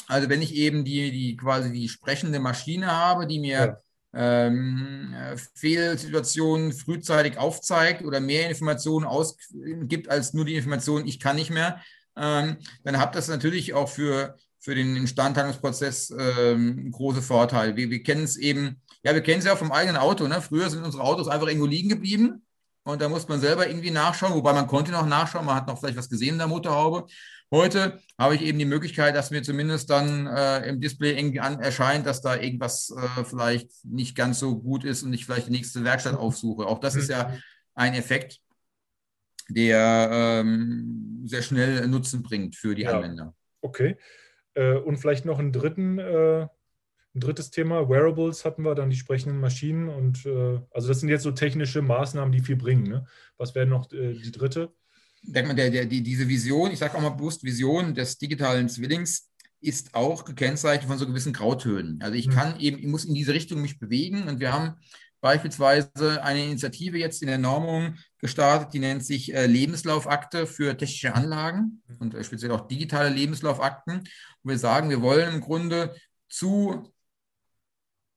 [0.07, 3.81] Also wenn ich eben die, die quasi die sprechende Maschine habe, die mir
[4.13, 4.45] ja.
[4.47, 5.13] ähm,
[5.53, 11.81] Fehlsituationen frühzeitig aufzeigt oder mehr Informationen ausgibt als nur die Information, ich kann nicht mehr,
[12.15, 17.75] ähm, dann hat das natürlich auch für, für den Instandhaltungsprozess ähm, große Vorteile.
[17.75, 20.27] Wir, wir kennen es eben ja, wir kennen es ja vom eigenen Auto.
[20.27, 20.41] Ne?
[20.41, 22.45] Früher sind unsere Autos einfach irgendwo liegen geblieben
[22.83, 25.79] und da muss man selber irgendwie nachschauen, wobei man konnte noch nachschauen, man hat noch
[25.79, 27.05] vielleicht was gesehen in der Motorhaube.
[27.49, 32.05] Heute habe ich eben die Möglichkeit, dass mir zumindest dann äh, im Display irgendwie erscheint,
[32.05, 35.85] dass da irgendwas äh, vielleicht nicht ganz so gut ist und ich vielleicht die nächste
[35.85, 36.65] Werkstatt aufsuche.
[36.65, 37.37] Auch das ist ja
[37.75, 38.41] ein Effekt,
[39.47, 42.97] der ähm, sehr schnell Nutzen bringt für die ja.
[42.97, 43.33] Anwender.
[43.61, 43.97] Okay.
[44.57, 46.47] Äh, und vielleicht noch einen dritten äh,
[47.15, 51.09] ein drittes Thema, Wearables hatten wir, dann die sprechenden Maschinen und äh, also das sind
[51.09, 52.83] jetzt so technische Maßnahmen, die viel bringen.
[52.83, 53.05] Ne?
[53.37, 54.71] Was wäre noch die dritte?
[55.23, 58.69] denkt man, der, der, die, diese Vision, ich sage auch mal bewusst Vision des digitalen
[58.69, 59.29] Zwillings,
[59.59, 62.01] ist auch gekennzeichnet von so gewissen Grautönen.
[62.01, 62.31] Also ich mhm.
[62.31, 64.75] kann eben, ich muss in diese Richtung mich bewegen und wir haben
[65.21, 71.15] beispielsweise eine Initiative jetzt in der Normung gestartet, die nennt sich äh, Lebenslaufakte für technische
[71.15, 71.97] Anlagen mhm.
[71.99, 73.99] und äh, speziell auch digitale Lebenslaufakten.
[73.99, 74.07] Und
[74.43, 75.95] wir sagen, wir wollen im Grunde
[76.29, 76.91] zu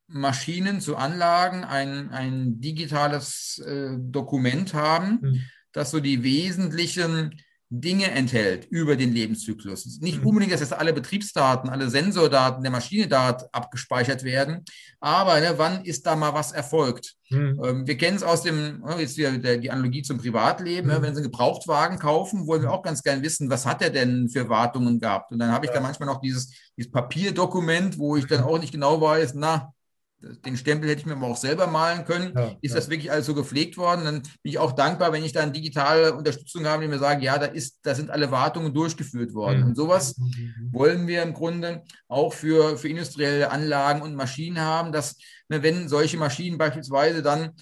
[0.06, 5.44] Maschinen, zu Anlagen ein, ein digitales äh, Dokument haben, mhm.
[5.72, 7.40] das so die wesentlichen
[7.72, 10.00] Dinge enthält über den Lebenszyklus.
[10.00, 10.26] Nicht mhm.
[10.26, 14.64] unbedingt, dass jetzt alle Betriebsdaten, alle Sensordaten der Maschine da abgespeichert werden,
[14.98, 17.14] aber ne, wann ist da mal was erfolgt?
[17.30, 17.60] Mhm.
[17.64, 20.98] Ähm, wir kennen es aus dem, oh, jetzt wieder der, die Analogie zum Privatleben, ne,
[20.98, 21.02] mhm.
[21.02, 24.28] wenn Sie einen Gebrauchtwagen kaufen, wollen wir auch ganz gerne wissen, was hat er denn
[24.28, 25.30] für Wartungen gehabt?
[25.30, 25.76] Und dann habe ich ja.
[25.76, 28.46] da manchmal noch dieses, dieses Papierdokument, wo ich dann mhm.
[28.46, 29.72] auch nicht genau weiß, na,
[30.20, 32.32] den Stempel hätte ich mir aber auch selber malen können.
[32.36, 32.76] Ja, ist ja.
[32.76, 34.04] das wirklich alles so gepflegt worden?
[34.04, 37.38] Dann bin ich auch dankbar, wenn ich dann digitale Unterstützung habe, die mir sagen, ja,
[37.38, 39.60] da, ist, da sind alle Wartungen durchgeführt worden.
[39.60, 39.66] Mhm.
[39.68, 40.68] Und sowas mhm.
[40.72, 45.16] wollen wir im Grunde auch für, für industrielle Anlagen und Maschinen haben, dass,
[45.48, 47.52] ne, wenn solche Maschinen beispielsweise dann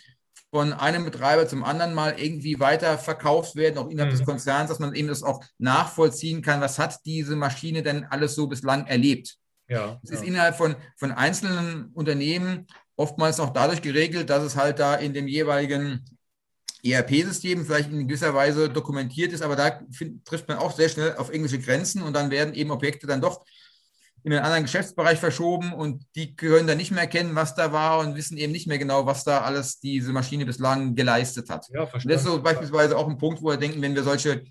[0.50, 4.16] von einem Betreiber zum anderen mal irgendwie weiter verkauft werden, auch innerhalb mhm.
[4.16, 8.34] des Konzerns, dass man eben das auch nachvollziehen kann, was hat diese Maschine denn alles
[8.34, 9.36] so bislang erlebt.
[9.68, 12.66] Ja, es ist innerhalb von, von einzelnen Unternehmen
[12.96, 16.04] oftmals auch dadurch geregelt, dass es halt da in dem jeweiligen
[16.82, 21.16] ERP-System vielleicht in gewisser Weise dokumentiert ist, aber da find, trifft man auch sehr schnell
[21.16, 23.44] auf englische Grenzen und dann werden eben Objekte dann doch
[24.24, 28.00] in einen anderen Geschäftsbereich verschoben und die können dann nicht mehr erkennen, was da war
[28.00, 31.66] und wissen eben nicht mehr genau, was da alles diese Maschine bislang geleistet hat.
[31.72, 34.44] Ja, das ist so beispielsweise auch ein Punkt, wo wir denken, wenn wir solche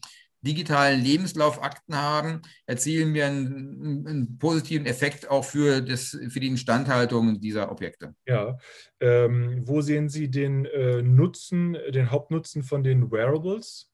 [0.47, 7.39] digitalen Lebenslaufakten haben, erzielen wir einen, einen, positiven Effekt auch für, das, für die Instandhaltung
[7.39, 8.15] dieser Objekte.
[8.25, 8.57] Ja,
[8.99, 13.91] ähm, wo sehen Sie den äh, Nutzen, den Hauptnutzen von den Wearables?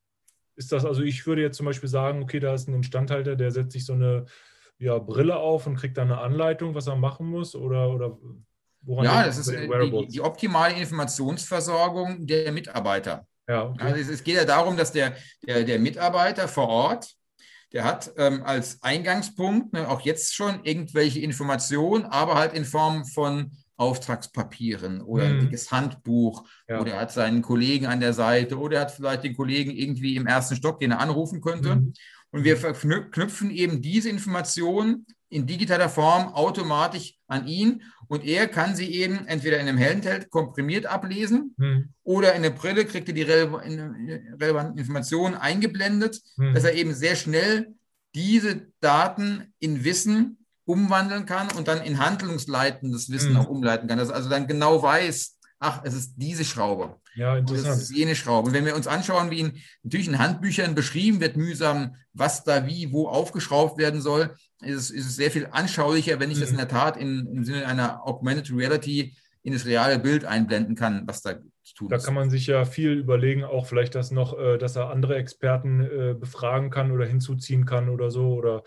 [0.55, 3.51] Ist das, also ich würde jetzt zum Beispiel sagen, okay, da ist ein Instandhalter, der
[3.51, 4.25] setzt sich so eine
[4.77, 8.17] ja, Brille auf und kriegt dann eine Anleitung, was er machen muss oder, oder
[8.81, 13.25] woran Ja, das ist die, die optimale Informationsversorgung der Mitarbeiter.
[13.47, 13.83] Ja, okay.
[13.83, 15.15] Also es, geht ja darum, dass der,
[15.45, 17.13] der, der Mitarbeiter vor Ort,
[17.73, 23.05] der hat ähm, als Eingangspunkt ne, auch jetzt schon irgendwelche Informationen, aber halt in Form
[23.05, 25.31] von Auftragspapieren oder mhm.
[25.31, 26.79] ein dickes Handbuch ja.
[26.79, 30.15] oder er hat seinen Kollegen an der Seite oder er hat vielleicht den Kollegen irgendwie
[30.15, 31.75] im ersten Stock, den er anrufen könnte.
[31.75, 31.93] Mhm.
[32.31, 38.75] Und wir verknüpfen eben diese Informationen in digitaler Form automatisch an ihn und er kann
[38.75, 41.89] sie eben entweder in einem Handheld komprimiert ablesen hm.
[42.03, 46.53] oder in der Brille kriegt er die relevanten Informationen eingeblendet, hm.
[46.53, 47.73] dass er eben sehr schnell
[48.15, 53.37] diese Daten in Wissen umwandeln kann und dann in handlungsleitendes Wissen hm.
[53.37, 53.97] auch umleiten kann.
[53.97, 56.95] Dass er also dann genau weiß, ach, es ist diese Schraube.
[57.15, 57.67] Ja, interessant.
[57.67, 58.47] Das ist jene Schraube.
[58.47, 62.65] Und wenn wir uns anschauen, wie in natürlich in Handbüchern beschrieben wird, mühsam, was da
[62.67, 66.41] wie, wo aufgeschraubt werden soll, ist es, ist es sehr viel anschaulicher, wenn ich mhm.
[66.41, 70.75] das in der Tat in, im Sinne einer Augmented Reality in das reale Bild einblenden
[70.75, 72.03] kann, was da zu tun da ist.
[72.03, 75.15] Da kann man sich ja viel überlegen, auch vielleicht, dass noch, äh, dass er andere
[75.15, 78.63] Experten äh, befragen kann oder hinzuziehen kann oder so oder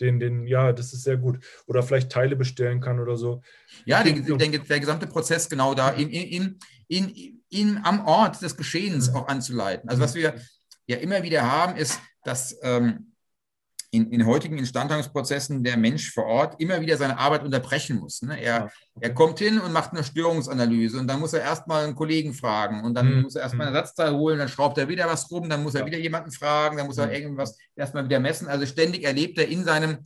[0.00, 1.44] den, den, ja, das ist sehr gut.
[1.66, 3.42] Oder vielleicht Teile bestellen kann oder so.
[3.84, 6.58] Ja, den, den, der gesamte Prozess genau da in, in,
[6.88, 9.88] in, in, am Ort des Geschehens auch anzuleiten.
[9.88, 10.34] Also was wir
[10.86, 13.10] ja immer wieder haben, ist, dass ähm,
[13.92, 18.22] in, in heutigen Instandhaltungsprozessen der Mensch vor Ort immer wieder seine Arbeit unterbrechen muss.
[18.22, 18.40] Ne?
[18.40, 18.70] Er,
[19.00, 22.84] er kommt hin und macht eine Störungsanalyse und dann muss er erstmal einen Kollegen fragen
[22.84, 23.22] und dann mhm.
[23.22, 25.86] muss er erstmal ein Ersatzteil holen, dann schraubt er wieder was rum, dann muss er
[25.86, 27.12] wieder jemanden fragen, dann muss er mhm.
[27.12, 28.46] irgendwas erstmal wieder messen.
[28.46, 29.98] Also ständig erlebt er in seinem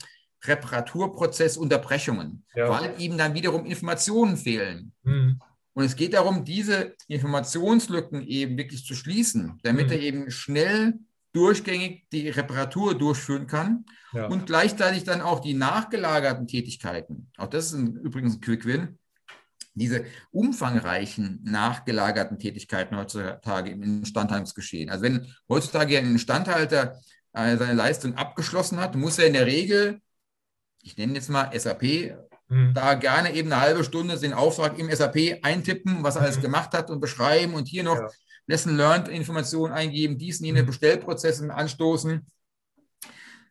[0.42, 2.68] Reparaturprozess Unterbrechungen, ja.
[2.68, 4.92] weil ihm dann wiederum Informationen fehlen.
[5.02, 5.40] Mhm.
[5.74, 9.92] Und es geht darum, diese Informationslücken eben wirklich zu schließen, damit mhm.
[9.92, 10.94] er eben schnell
[11.32, 14.26] durchgängig die Reparatur durchführen kann ja.
[14.26, 18.98] und gleichzeitig dann auch die nachgelagerten Tätigkeiten, auch das ist ein, übrigens ein Quick-Win,
[19.74, 24.88] diese umfangreichen nachgelagerten Tätigkeiten heutzutage im Instandhaltungsgeschehen.
[24.88, 27.00] Also wenn heutzutage ein Instandhalter
[27.32, 30.00] äh, seine Leistung abgeschlossen hat, muss er in der Regel,
[30.80, 32.14] ich nenne jetzt mal SAP,
[32.48, 32.74] mhm.
[32.74, 36.26] da gerne eben eine halbe Stunde den Auftrag im SAP eintippen, was er mhm.
[36.26, 38.08] alles gemacht hat und beschreiben und hier noch ja.
[38.46, 40.66] Lesson Learned Informationen eingeben, dies und jene mhm.
[40.66, 42.26] Bestellprozesse anstoßen.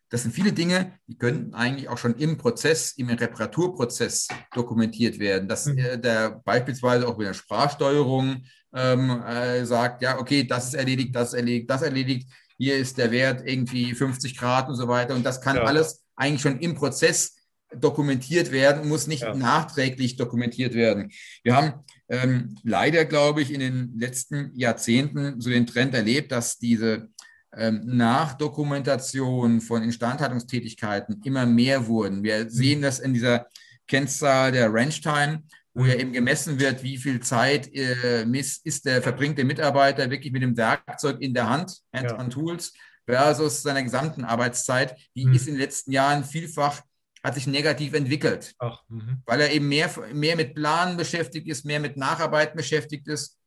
[0.10, 5.48] Das sind viele Dinge, die können eigentlich auch schon im Prozess, im Reparaturprozess dokumentiert werden.
[5.48, 5.80] Dass mhm.
[5.80, 8.44] äh, der beispielsweise auch mit der Sprachsteuerung
[8.76, 12.32] ähm, äh, sagt, ja, okay, das ist erledigt, das ist erledigt, das erledigt.
[12.60, 15.16] Hier ist der Wert irgendwie 50 Grad und so weiter.
[15.16, 15.64] Und das kann ja.
[15.64, 17.36] alles eigentlich schon im Prozess
[17.80, 19.36] dokumentiert werden, muss nicht ja.
[19.36, 21.12] nachträglich dokumentiert werden.
[21.44, 21.74] Wir haben
[22.10, 27.10] ähm, leider, glaube ich, in den letzten Jahrzehnten so den Trend erlebt, dass diese
[27.56, 32.24] ähm, Nachdokumentation von Instandhaltungstätigkeiten immer mehr wurden.
[32.24, 33.48] Wir sehen das in dieser
[33.88, 35.44] Kennzahl der Range Time,
[35.74, 40.32] wo ja eben gemessen wird, wie viel Zeit äh, ist der, verbringt der Mitarbeiter wirklich
[40.32, 42.74] mit dem Werkzeug in der Hand, Hands-on-Tools,
[43.06, 44.96] versus seiner gesamten Arbeitszeit.
[45.16, 45.34] Die mhm.
[45.34, 46.82] ist in den letzten Jahren vielfach
[47.24, 49.22] hat sich negativ entwickelt, Ach, mhm.
[49.26, 53.40] weil er eben mehr, mehr mit Planen beschäftigt ist, mehr mit Nacharbeiten beschäftigt ist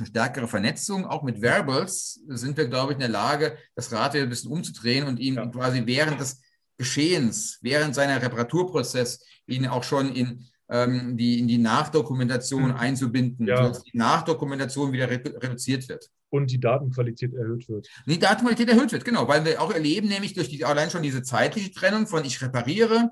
[0.00, 4.14] eine stärkere Vernetzung, auch mit Variables, sind wir, glaube ich, in der Lage, das Rad
[4.14, 5.46] ein bisschen umzudrehen und ihn ja.
[5.46, 6.40] quasi während des
[6.76, 12.76] Geschehens, während seiner Reparaturprozess, ihn auch schon in, ähm, die, in die Nachdokumentation mhm.
[12.76, 13.56] einzubinden, ja.
[13.56, 16.08] sodass die Nachdokumentation wieder redu reduziert wird.
[16.30, 17.88] Und die Datenqualität erhöht wird.
[18.06, 21.22] Die Datenqualität erhöht wird, genau, weil wir auch erleben, nämlich durch die, allein schon diese
[21.22, 23.10] zeitliche Trennung von ich repariere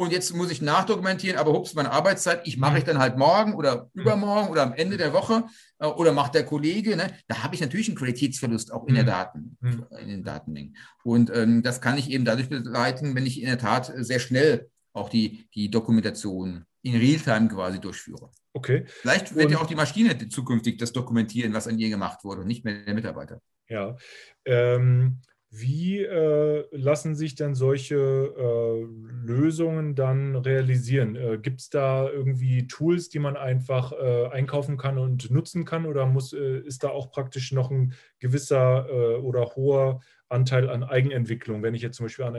[0.00, 3.54] und jetzt muss ich nachdokumentieren, aber hups, meine Arbeitszeit, ich mache ich dann halt morgen
[3.54, 5.44] oder übermorgen oder am Ende der Woche
[5.78, 6.96] äh, oder macht der Kollege.
[6.96, 7.12] Ne?
[7.28, 9.08] Da habe ich natürlich einen Qualitätsverlust auch in der mhm.
[9.08, 9.86] Daten, mhm.
[10.00, 10.76] in den Datenmengen.
[11.04, 14.70] Und ähm, das kann ich eben dadurch begleiten, wenn ich in der Tat sehr schnell
[14.94, 18.30] auch die, die Dokumentation in Realtime quasi durchführe.
[18.52, 18.84] Okay.
[18.86, 22.40] Vielleicht wird und, ja auch die Maschine zukünftig das dokumentieren, was an ihr gemacht wurde
[22.40, 23.40] und nicht mehr der Mitarbeiter.
[23.68, 23.96] Ja.
[24.44, 25.20] Ähm,
[25.52, 28.86] wie äh, lassen sich denn solche äh,
[29.26, 31.16] Lösungen dann realisieren?
[31.16, 35.86] Äh, Gibt es da irgendwie Tools, die man einfach äh, einkaufen kann und nutzen kann?
[35.86, 40.84] Oder muss, äh, ist da auch praktisch noch ein gewisser äh, oder hoher Anteil an
[40.84, 42.36] Eigenentwicklung, wenn ich jetzt zum Beispiel an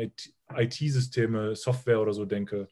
[0.56, 2.70] IT-Systeme, Software oder so denke?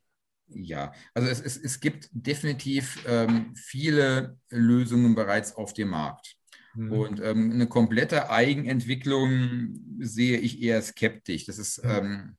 [0.52, 6.36] Ja, also es, es, es gibt definitiv ähm, viele Lösungen bereits auf dem Markt.
[6.76, 6.92] Mhm.
[6.92, 11.46] Und ähm, eine komplette Eigenentwicklung sehe ich eher skeptisch.
[11.46, 12.36] Das ist ähm,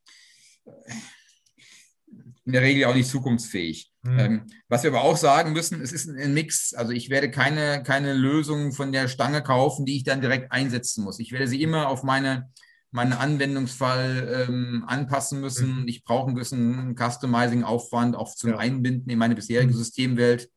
[2.44, 3.92] in der Regel auch nicht zukunftsfähig.
[4.02, 4.18] Mhm.
[4.18, 6.74] Ähm, was wir aber auch sagen müssen, es ist ein Mix.
[6.74, 11.04] Also ich werde keine, keine Lösung von der Stange kaufen, die ich dann direkt einsetzen
[11.04, 11.20] muss.
[11.20, 12.50] Ich werde sie immer auf meine,
[12.92, 15.82] meinen Anwendungsfall ähm, anpassen müssen.
[15.82, 15.88] Mhm.
[15.88, 18.58] Ich brauche ein bisschen Customizing-Aufwand auch zum ja.
[18.58, 19.76] Einbinden in meine bisherige mhm.
[19.76, 20.50] Systemwelt.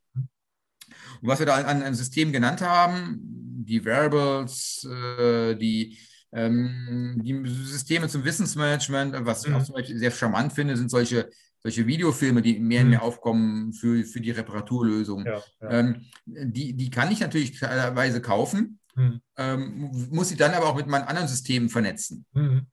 [1.21, 3.19] Und was wir da an, an System genannt haben,
[3.65, 5.97] die Variables, äh, die,
[6.31, 9.55] ähm, die Systeme zum Wissensmanagement, was ich mhm.
[9.55, 11.29] auch zum Beispiel sehr charmant finde, sind solche,
[11.59, 13.05] solche Videofilme, die mehr und mehr mhm.
[13.05, 15.25] aufkommen für, für die Reparaturlösung.
[15.25, 15.69] Ja, ja.
[15.69, 19.21] Ähm, die, die kann ich natürlich teilweise kaufen, mhm.
[19.37, 22.25] ähm, muss sie dann aber auch mit meinen anderen Systemen vernetzen.
[22.33, 22.67] Mhm.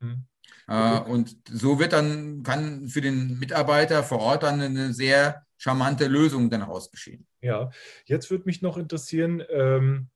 [0.69, 6.07] Äh, und so wird dann, kann für den Mitarbeiter vor Ort dann eine sehr charmante
[6.07, 7.27] Lösung dann ausgeschehen.
[7.43, 7.71] Ja,
[8.07, 10.09] jetzt würde mich noch interessieren, ähm,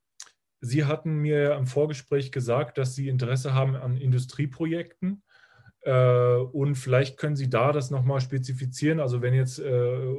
[0.61, 5.23] Sie hatten mir im Vorgespräch gesagt, dass Sie Interesse haben an Industrieprojekten.
[5.83, 8.99] Äh, und vielleicht können Sie da das nochmal spezifizieren.
[8.99, 10.15] Also wenn jetzt äh,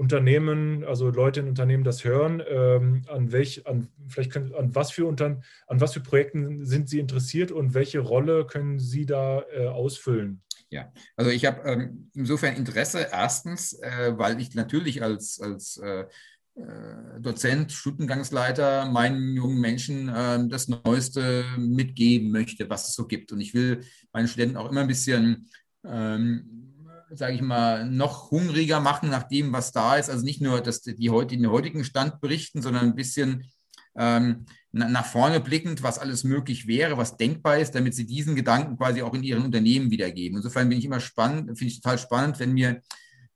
[0.00, 4.90] Unternehmen, also Leute in Unternehmen das hören, ähm, an welch, an, vielleicht können, an was
[4.92, 9.44] für Unter, an was für Projekten sind Sie interessiert und welche Rolle können Sie da
[9.54, 10.40] äh, ausfüllen?
[10.70, 16.06] Ja, also ich habe ähm, insofern Interesse, erstens, äh, weil ich natürlich als, als äh,
[16.54, 23.32] äh, Dozent, Studiengangsleiter meinen jungen Menschen äh, das Neueste mitgeben möchte, was es so gibt.
[23.32, 23.82] Und ich will
[24.14, 25.50] meinen Studenten auch immer ein bisschen,
[25.84, 26.69] ähm,
[27.12, 30.10] sage ich mal, noch hungriger machen nach dem, was da ist.
[30.10, 33.50] Also nicht nur, dass die heute den heutigen Stand berichten, sondern ein bisschen
[33.96, 38.76] ähm, nach vorne blickend, was alles möglich wäre, was denkbar ist, damit sie diesen Gedanken
[38.76, 40.36] quasi auch in ihren Unternehmen wiedergeben.
[40.38, 42.80] Insofern bin ich immer spannend, finde ich total spannend, wenn mir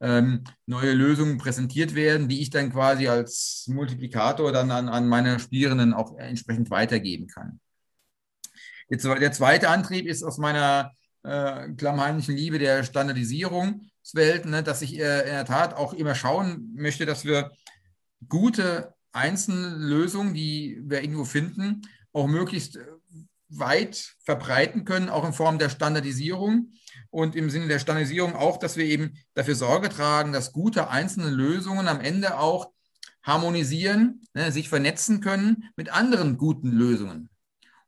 [0.01, 5.41] ähm, neue Lösungen präsentiert werden, die ich dann quasi als Multiplikator dann an, an meine
[5.41, 7.61] Studierenden auch entsprechend weitergeben kann.
[8.89, 10.93] Jetzt, der zweite Antrieb ist aus meiner
[11.25, 16.73] äh, klammheimlichen Liebe der Standardisierungswelt, ne, dass ich äh, in der Tat auch immer schauen
[16.75, 17.51] möchte, dass wir
[18.29, 21.83] gute einzelne Lösungen, die wir irgendwo finden,
[22.13, 22.79] auch möglichst
[23.49, 26.73] weit verbreiten können, auch in Form der Standardisierung
[27.11, 31.31] und im Sinne der Standardisierung auch, dass wir eben dafür Sorge tragen, dass gute einzelne
[31.31, 32.73] Lösungen am Ende auch
[33.23, 37.31] harmonisieren, ne, sich vernetzen können mit anderen guten Lösungen.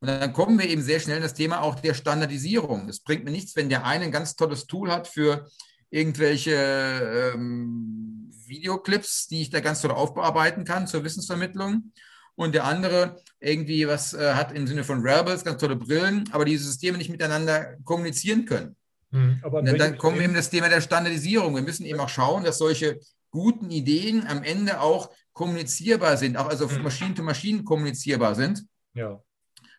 [0.01, 2.89] Und dann kommen wir eben sehr schnell in das Thema auch der Standardisierung.
[2.89, 5.49] Es bringt mir nichts, wenn der eine ein ganz tolles Tool hat für
[5.91, 11.93] irgendwelche ähm, Videoclips, die ich da ganz toll aufbearbeiten kann zur Wissensvermittlung.
[12.35, 16.45] Und der andere irgendwie was äh, hat im Sinne von Rebels, ganz tolle Brillen, aber
[16.45, 18.77] diese Systeme nicht miteinander kommunizieren können.
[19.13, 21.55] Hm, dann, dann kommen eben das Thema der Standardisierung.
[21.55, 23.01] Wir müssen eben auch schauen, dass solche
[23.31, 26.83] guten Ideen am Ende auch kommunizierbar sind, auch also hm.
[26.83, 28.65] Maschinen to Maschinen kommunizierbar sind.
[28.95, 29.21] Ja.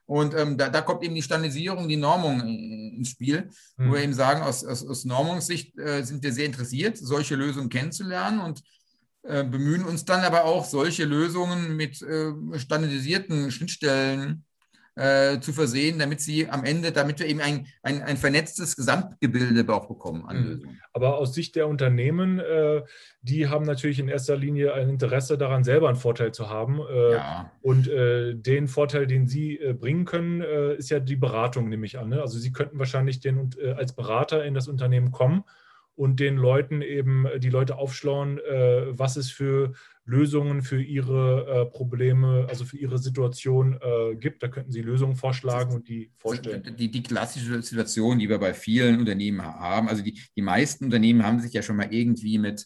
[0.07, 3.89] Und ähm, da, da, kommt eben die Standardisierung, die Normung ins Spiel, hm.
[3.89, 7.69] wo wir eben sagen, aus, aus, aus Normungssicht äh, sind wir sehr interessiert, solche Lösungen
[7.69, 8.63] kennenzulernen und
[9.23, 14.45] äh, bemühen uns dann aber auch, solche Lösungen mit äh, standardisierten Schnittstellen
[14.98, 19.72] äh, zu versehen, damit sie am Ende, damit wir eben ein, ein, ein vernetztes Gesamtgebilde
[19.72, 20.49] auch bekommen an mhm.
[20.49, 20.82] Lösungen.
[20.91, 22.82] Aber aus Sicht der Unternehmen, äh,
[23.22, 26.80] die haben natürlich in erster Linie ein Interesse daran, selber einen Vorteil zu haben.
[26.80, 27.52] Äh, ja.
[27.61, 31.86] Und äh, den Vorteil, den sie äh, bringen können, äh, ist ja die Beratung, nehme
[31.86, 32.10] ich an.
[32.10, 32.22] Ne?
[32.22, 35.44] Also sie könnten wahrscheinlich den, als Berater in das Unternehmen kommen
[35.95, 38.40] und den Leuten eben die Leute aufschlauen,
[38.90, 39.74] was es für
[40.07, 44.41] Lösungen für ihre äh, Probleme, also für ihre Situation äh, gibt.
[44.41, 46.75] Da könnten Sie Lösungen vorschlagen und die vorstellen.
[46.77, 51.23] Die, die, klassische Situation, die wir bei vielen Unternehmen haben, also die, die meisten Unternehmen
[51.23, 52.65] haben sich ja schon mal irgendwie mit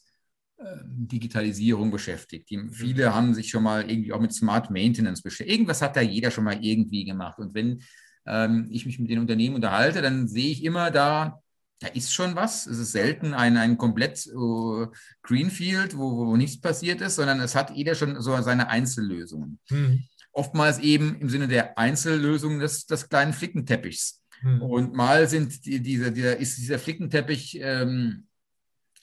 [0.58, 2.48] äh, Digitalisierung beschäftigt.
[2.52, 2.72] Die, mhm.
[2.72, 5.52] viele haben sich schon mal irgendwie auch mit Smart Maintenance beschäftigt.
[5.52, 7.40] Irgendwas hat da jeder schon mal irgendwie gemacht.
[7.40, 7.82] Und wenn
[8.28, 11.41] ähm, ich mich mit den Unternehmen unterhalte, dann sehe ich immer da
[11.82, 12.68] da ist schon was.
[12.68, 14.86] Es ist selten ein, ein komplett uh,
[15.24, 19.60] Greenfield, wo, wo nichts passiert ist, sondern es hat jeder schon so seine Einzellösungen.
[19.70, 20.04] Mhm.
[20.32, 24.22] Oftmals eben im Sinne der Einzellösung des, des kleinen Flickenteppichs.
[24.44, 24.62] Mhm.
[24.62, 28.28] Und mal sind die, diese, dieser, ist dieser Flickenteppich ähm,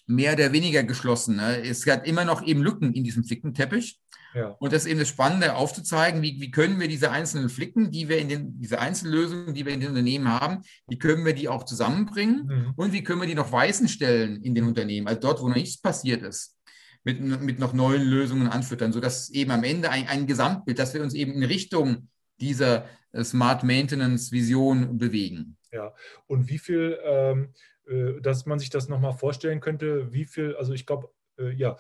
[0.07, 1.37] mehr oder weniger geschlossen.
[1.37, 1.61] Ne?
[1.63, 3.99] Es hat immer noch eben Lücken in diesem Flickenteppich.
[4.35, 4.49] Ja.
[4.59, 8.09] Und das ist eben das Spannende, aufzuzeigen, wie, wie können wir diese einzelnen Flicken, die
[8.09, 11.49] wir in den, diese Einzellösungen, die wir in den Unternehmen haben, wie können wir die
[11.49, 12.73] auch zusammenbringen mhm.
[12.77, 15.57] und wie können wir die noch weißen stellen in den Unternehmen, also dort, wo noch
[15.57, 16.57] nichts passiert ist,
[17.05, 21.03] mit, mit noch neuen Lösungen anfüttern, sodass eben am Ende ein, ein Gesamtbild, dass wir
[21.03, 22.09] uns eben in Richtung
[22.41, 25.57] dieser äh, Smart Maintenance Vision bewegen.
[25.73, 25.95] Ja,
[26.27, 27.53] und wie viel, ähm,
[27.87, 31.77] äh, dass man sich das nochmal vorstellen könnte, wie viel, also ich glaube, äh, ja,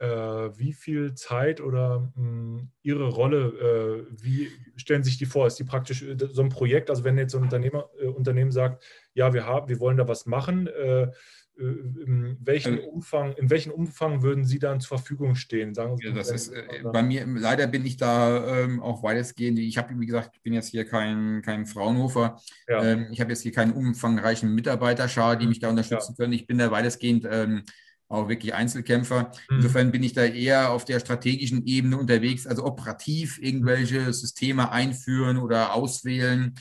[0.00, 5.46] wie viel Zeit oder mh, hm, Ihre Rolle, äh, wie stellen sich die vor?
[5.46, 8.52] Ist die praktisch äh, so ein Projekt, also wenn jetzt so ein Unternehmer, äh, Unternehmen
[8.52, 8.84] sagt,
[9.14, 11.10] ja, wir, haben, wir wollen da was machen, äh,
[11.58, 15.74] in welchem Umfang, in welchem Umfang würden Sie dann zur Verfügung stehen?
[15.74, 16.52] Sagen Sie ja, das ist,
[16.84, 20.52] bei mir, leider bin ich da ähm, auch weitestgehend, ich habe, wie gesagt, ich bin
[20.52, 22.84] jetzt hier kein, kein Fraunhofer, ja.
[22.84, 25.48] ähm, ich habe jetzt hier keinen umfangreichen Mitarbeiterschar, die mhm.
[25.48, 26.22] mich da unterstützen ja.
[26.22, 26.32] können.
[26.32, 27.64] Ich bin da weitestgehend ähm,
[28.08, 29.32] auch wirklich Einzelkämpfer.
[29.48, 29.56] Mhm.
[29.56, 35.36] Insofern bin ich da eher auf der strategischen Ebene unterwegs, also operativ irgendwelche Systeme einführen
[35.36, 36.54] oder auswählen.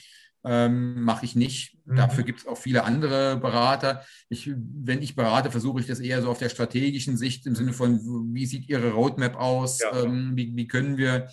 [0.44, 1.78] Ähm, mache ich nicht.
[1.86, 1.96] Mhm.
[1.96, 4.04] Dafür gibt es auch viele andere Berater.
[4.30, 7.74] Ich, wenn ich berate, versuche ich das eher so auf der strategischen Sicht im Sinne
[7.74, 8.00] von,
[8.34, 9.80] wie sieht Ihre Roadmap aus?
[9.80, 10.04] Ja.
[10.04, 11.28] Ähm, wie, wie, können wir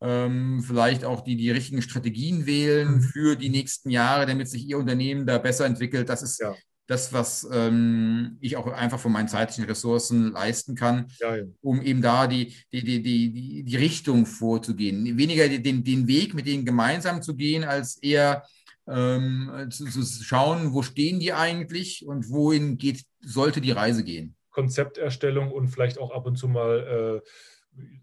[0.00, 3.02] ähm, vielleicht auch die, die richtigen Strategien wählen mhm.
[3.02, 6.08] für die nächsten Jahre, damit sich Ihr Unternehmen da besser entwickelt?
[6.08, 6.54] Das ist ja
[6.88, 11.44] das, was ähm, ich auch einfach von meinen zeitlichen Ressourcen leisten kann, ja, ja.
[11.60, 15.18] um eben da die, die, die, die, die Richtung vorzugehen.
[15.18, 18.42] Weniger den, den Weg mit denen gemeinsam zu gehen, als eher
[18.88, 24.34] ähm, zu, zu, schauen, wo stehen die eigentlich und wohin geht, sollte die Reise gehen.
[24.50, 27.28] Konzepterstellung und vielleicht auch ab und zu mal äh,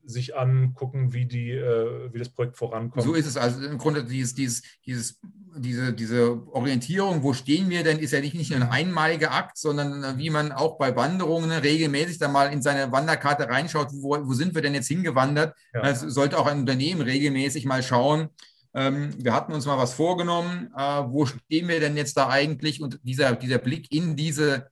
[0.05, 3.03] sich angucken, wie, die, äh, wie das Projekt vorankommt.
[3.03, 3.37] So ist es.
[3.37, 5.19] Also im Grunde dieses, dieses, dieses,
[5.57, 9.57] diese, diese Orientierung, wo stehen wir denn, ist ja nicht, nicht nur ein einmaliger Akt,
[9.57, 14.17] sondern äh, wie man auch bei Wanderungen regelmäßig da mal in seine Wanderkarte reinschaut, wo,
[14.21, 15.55] wo sind wir denn jetzt hingewandert.
[15.73, 15.81] Ja.
[15.81, 18.29] Das sollte auch ein Unternehmen regelmäßig mal schauen,
[18.75, 22.81] ähm, wir hatten uns mal was vorgenommen, äh, wo stehen wir denn jetzt da eigentlich?
[22.81, 24.67] Und dieser, dieser Blick in diese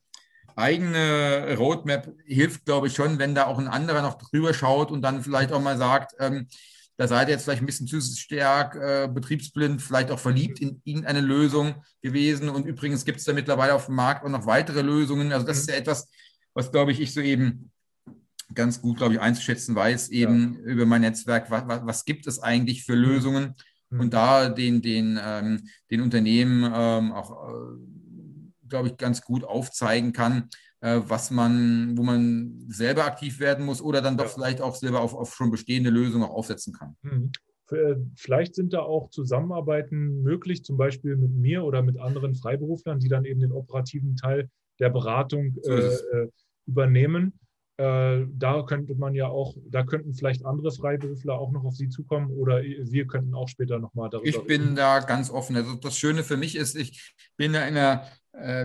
[0.56, 5.02] eigene Roadmap hilft, glaube ich, schon, wenn da auch ein anderer noch drüber schaut und
[5.02, 6.48] dann vielleicht auch mal sagt, ähm,
[6.96, 10.80] da seid ihr jetzt vielleicht ein bisschen zu stark äh, betriebsblind, vielleicht auch verliebt in
[10.84, 12.48] irgendeine Lösung gewesen.
[12.48, 15.32] Und übrigens gibt es da mittlerweile auf dem Markt auch noch weitere Lösungen.
[15.32, 16.08] Also das ist ja etwas,
[16.54, 17.72] was, glaube ich, ich so eben
[18.54, 20.72] ganz gut, glaube ich, einzuschätzen weiß, eben ja.
[20.72, 23.54] über mein Netzwerk, was, was, was, gibt es eigentlich für Lösungen
[23.90, 24.00] mhm.
[24.00, 27.93] und da den, den, ähm, den Unternehmen ähm, auch äh,
[28.74, 30.48] glaube ich, ganz gut aufzeigen kann,
[30.80, 34.30] äh, was man, wo man selber aktiv werden muss oder dann doch ja.
[34.30, 36.96] vielleicht auch selber auf, auf schon bestehende Lösungen auch aufsetzen kann.
[37.02, 37.30] Mhm.
[37.70, 42.98] Äh, vielleicht sind da auch Zusammenarbeiten möglich, zum Beispiel mit mir oder mit anderen Freiberuflern,
[42.98, 46.28] die dann eben den operativen Teil der Beratung so äh, äh,
[46.66, 47.38] übernehmen.
[47.76, 51.88] Äh, da könnte man ja auch, da könnten vielleicht andere Freiberufler auch noch auf Sie
[51.88, 54.28] zukommen oder wir könnten auch später nochmal darüber.
[54.28, 54.76] Ich bin reden.
[54.76, 55.54] da ganz offen.
[55.54, 58.04] Also das Schöne für mich ist, ich bin da in einer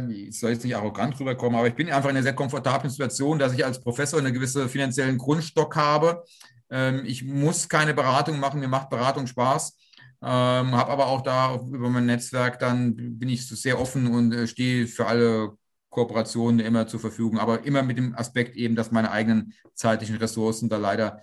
[0.09, 3.37] ich soll jetzt nicht arrogant rüberkommen, aber ich bin einfach in einer sehr komfortablen Situation,
[3.37, 6.23] dass ich als Professor einen gewissen finanziellen Grundstock habe.
[6.69, 9.77] Ähm, ich muss keine Beratung machen, mir macht Beratung Spaß.
[10.21, 14.47] Ähm, habe aber auch da über mein Netzwerk, dann bin ich sehr offen und äh,
[14.47, 15.53] stehe für alle
[15.89, 20.69] Kooperationen immer zur Verfügung, aber immer mit dem Aspekt eben, dass meine eigenen zeitlichen Ressourcen
[20.69, 21.21] da leider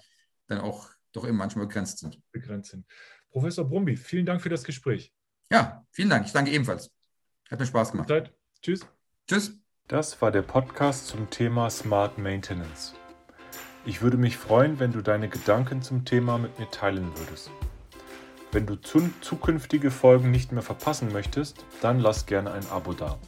[0.48, 2.20] dann auch doch eben manchmal begrenzt sind.
[2.32, 2.86] Begrenzt sind.
[3.30, 5.12] Professor Brumby, vielen Dank für das Gespräch.
[5.50, 6.26] Ja, vielen Dank.
[6.26, 6.90] Ich danke ebenfalls.
[7.50, 8.35] Hat mir Spaß gemacht.
[8.62, 8.86] Tschüss.
[9.28, 9.52] Tschüss.
[9.88, 12.94] Das war der Podcast zum Thema Smart Maintenance.
[13.84, 17.50] Ich würde mich freuen, wenn du deine Gedanken zum Thema mit mir teilen würdest.
[18.50, 23.18] Wenn du zukünftige Folgen nicht mehr verpassen möchtest, dann lass gerne ein Abo da.